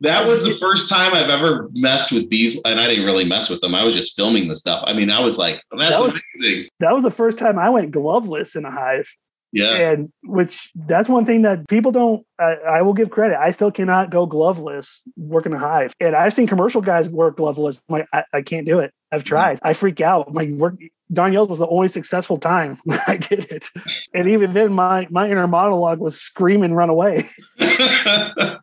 that 0.00 0.26
was 0.26 0.42
the 0.42 0.54
first 0.56 0.88
time 0.88 1.14
I've 1.14 1.30
ever 1.30 1.70
messed 1.72 2.10
with 2.10 2.28
bees, 2.28 2.60
and 2.64 2.80
I 2.80 2.86
didn't 2.88 3.04
really 3.04 3.24
mess 3.24 3.48
with 3.48 3.60
them. 3.60 3.76
I 3.76 3.84
was 3.84 3.94
just 3.94 4.16
filming 4.16 4.48
the 4.48 4.56
stuff. 4.56 4.82
I 4.86 4.92
mean, 4.92 5.10
I 5.10 5.20
was 5.20 5.38
like, 5.38 5.60
"That's 5.70 5.90
that 5.90 6.02
was, 6.02 6.20
amazing." 6.36 6.68
That 6.80 6.92
was 6.94 7.02
the 7.02 7.10
first 7.10 7.38
time 7.38 7.58
I 7.58 7.70
went 7.70 7.90
gloveless 7.90 8.54
in 8.54 8.64
a 8.64 8.70
hive. 8.70 9.08
Yeah. 9.52 9.76
And 9.76 10.12
which 10.24 10.70
that's 10.74 11.08
one 11.08 11.24
thing 11.24 11.42
that 11.42 11.66
people 11.68 11.92
don't, 11.92 12.26
I, 12.38 12.54
I, 12.54 12.82
will 12.82 12.92
give 12.92 13.10
credit. 13.10 13.38
I 13.40 13.50
still 13.50 13.70
cannot 13.70 14.10
go 14.10 14.26
gloveless 14.26 15.02
working 15.16 15.52
a 15.52 15.58
hive. 15.58 15.94
And 16.00 16.14
I've 16.14 16.34
seen 16.34 16.46
commercial 16.46 16.82
guys 16.82 17.08
work 17.10 17.38
gloveless. 17.38 17.82
I'm 17.88 18.00
like, 18.00 18.08
I, 18.12 18.24
I 18.32 18.42
can't 18.42 18.66
do 18.66 18.78
it. 18.78 18.92
I've 19.10 19.20
mm-hmm. 19.20 19.28
tried. 19.28 19.58
I 19.62 19.72
freak 19.72 20.00
out. 20.00 20.32
My 20.34 20.52
work, 20.52 20.74
Danielle's 21.12 21.48
was 21.48 21.58
the 21.58 21.68
only 21.68 21.88
successful 21.88 22.36
time 22.36 22.78
I 23.06 23.16
did 23.16 23.50
it. 23.50 23.70
And 24.12 24.28
even 24.28 24.52
then, 24.52 24.72
my, 24.72 25.06
my 25.10 25.28
inner 25.30 25.46
monologue 25.46 25.98
was 25.98 26.20
scream 26.20 26.62
and 26.62 26.76
run 26.76 26.90
away. 26.90 27.26
so, 27.58 28.58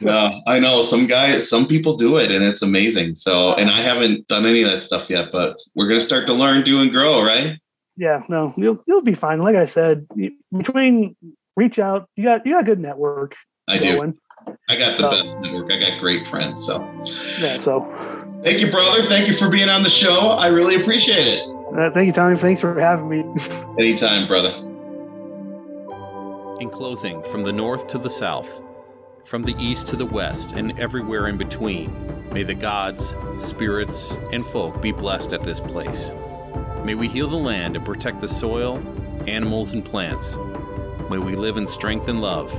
no, 0.02 0.40
I 0.46 0.58
know 0.58 0.82
some 0.82 1.06
guys, 1.06 1.48
some 1.48 1.66
people 1.66 1.96
do 1.96 2.16
it 2.16 2.30
and 2.30 2.42
it's 2.42 2.62
amazing. 2.62 3.16
So, 3.16 3.54
and 3.54 3.68
I 3.68 3.80
haven't 3.80 4.26
done 4.28 4.46
any 4.46 4.62
of 4.62 4.70
that 4.70 4.80
stuff 4.80 5.10
yet, 5.10 5.30
but 5.30 5.56
we're 5.74 5.88
going 5.88 6.00
to 6.00 6.06
start 6.06 6.26
to 6.28 6.32
learn, 6.32 6.64
do, 6.64 6.80
and 6.80 6.90
grow, 6.90 7.22
right? 7.22 7.58
Yeah, 7.96 8.22
no, 8.28 8.52
you'll 8.56 8.82
you'll 8.86 9.02
be 9.02 9.14
fine. 9.14 9.40
Like 9.40 9.56
I 9.56 9.66
said, 9.66 10.06
between 10.56 11.16
reach 11.56 11.78
out, 11.78 12.08
you 12.16 12.24
got 12.24 12.44
you 12.44 12.52
got 12.52 12.62
a 12.62 12.64
good 12.64 12.80
network. 12.80 13.34
I 13.68 13.78
going. 13.78 14.12
do. 14.12 14.18
I 14.68 14.76
got 14.76 14.96
the 14.96 14.96
so, 14.96 15.10
best 15.10 15.24
network. 15.38 15.70
I 15.72 15.78
got 15.78 16.00
great 16.00 16.26
friends. 16.26 16.64
So 16.64 16.80
yeah. 17.38 17.58
So 17.58 17.80
thank 18.44 18.60
you, 18.60 18.70
brother. 18.70 19.02
Thank 19.04 19.28
you 19.28 19.34
for 19.34 19.48
being 19.48 19.70
on 19.70 19.82
the 19.82 19.90
show. 19.90 20.28
I 20.28 20.48
really 20.48 20.74
appreciate 20.74 21.26
it. 21.26 21.48
Uh, 21.76 21.90
thank 21.90 22.06
you, 22.06 22.12
Tommy. 22.12 22.36
Thanks 22.36 22.60
for 22.60 22.78
having 22.78 23.08
me. 23.08 23.24
Anytime, 23.78 24.26
brother. 24.26 24.60
In 26.60 26.70
closing, 26.70 27.22
from 27.24 27.42
the 27.42 27.52
north 27.52 27.86
to 27.88 27.98
the 27.98 28.10
south, 28.10 28.62
from 29.24 29.42
the 29.42 29.54
east 29.58 29.88
to 29.88 29.96
the 29.96 30.06
west, 30.06 30.52
and 30.52 30.78
everywhere 30.78 31.26
in 31.26 31.36
between, 31.36 31.92
may 32.32 32.42
the 32.42 32.54
gods, 32.54 33.16
spirits, 33.38 34.18
and 34.32 34.44
folk 34.46 34.80
be 34.80 34.92
blessed 34.92 35.32
at 35.32 35.42
this 35.42 35.60
place. 35.60 36.12
May 36.84 36.94
we 36.94 37.08
heal 37.08 37.28
the 37.28 37.36
land 37.36 37.76
and 37.76 37.84
protect 37.84 38.20
the 38.20 38.28
soil, 38.28 38.76
animals, 39.26 39.72
and 39.72 39.82
plants. 39.82 40.36
May 41.08 41.16
we 41.16 41.34
live 41.34 41.56
in 41.56 41.66
strength 41.66 42.08
and 42.08 42.20
love, 42.20 42.52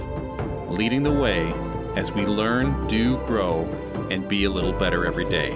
leading 0.67 1.03
the 1.03 1.11
way 1.11 1.53
as 1.95 2.11
we 2.11 2.25
learn, 2.25 2.87
do, 2.87 3.17
grow, 3.27 3.65
and 4.09 4.27
be 4.27 4.45
a 4.45 4.49
little 4.49 4.73
better 4.73 5.05
every 5.05 5.29
day. 5.29 5.55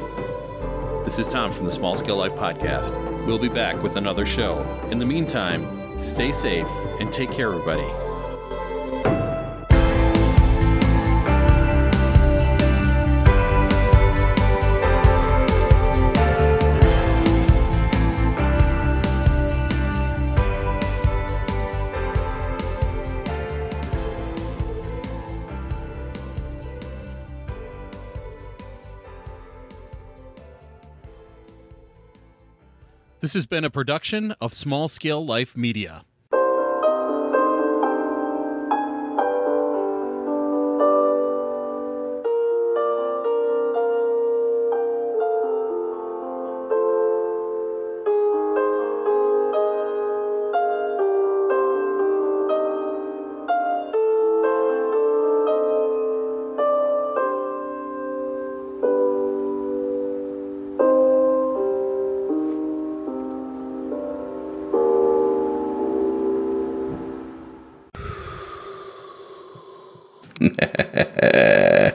This 1.03 1.17
is 1.17 1.28
Tom 1.28 1.51
from 1.51 1.65
the 1.65 1.72
Small 1.72 1.95
Scale 1.95 2.17
Life 2.17 2.36
Podcast. 2.36 2.93
We'll 3.26 3.39
be 3.39 3.49
back 3.49 3.82
with 3.82 3.95
another 3.95 4.26
show. 4.26 4.61
In 4.91 4.99
the 4.99 5.05
meantime, 5.05 6.03
stay 6.03 6.32
safe 6.32 6.70
and 6.99 7.11
take 7.11 7.32
care, 7.32 7.51
everybody. 7.51 8.09
This 33.30 33.36
has 33.36 33.45
been 33.45 33.63
a 33.63 33.69
production 33.69 34.32
of 34.41 34.55
Small 34.55 34.88
Scale 34.88 35.23
Life 35.23 35.55
Media. 35.55 36.03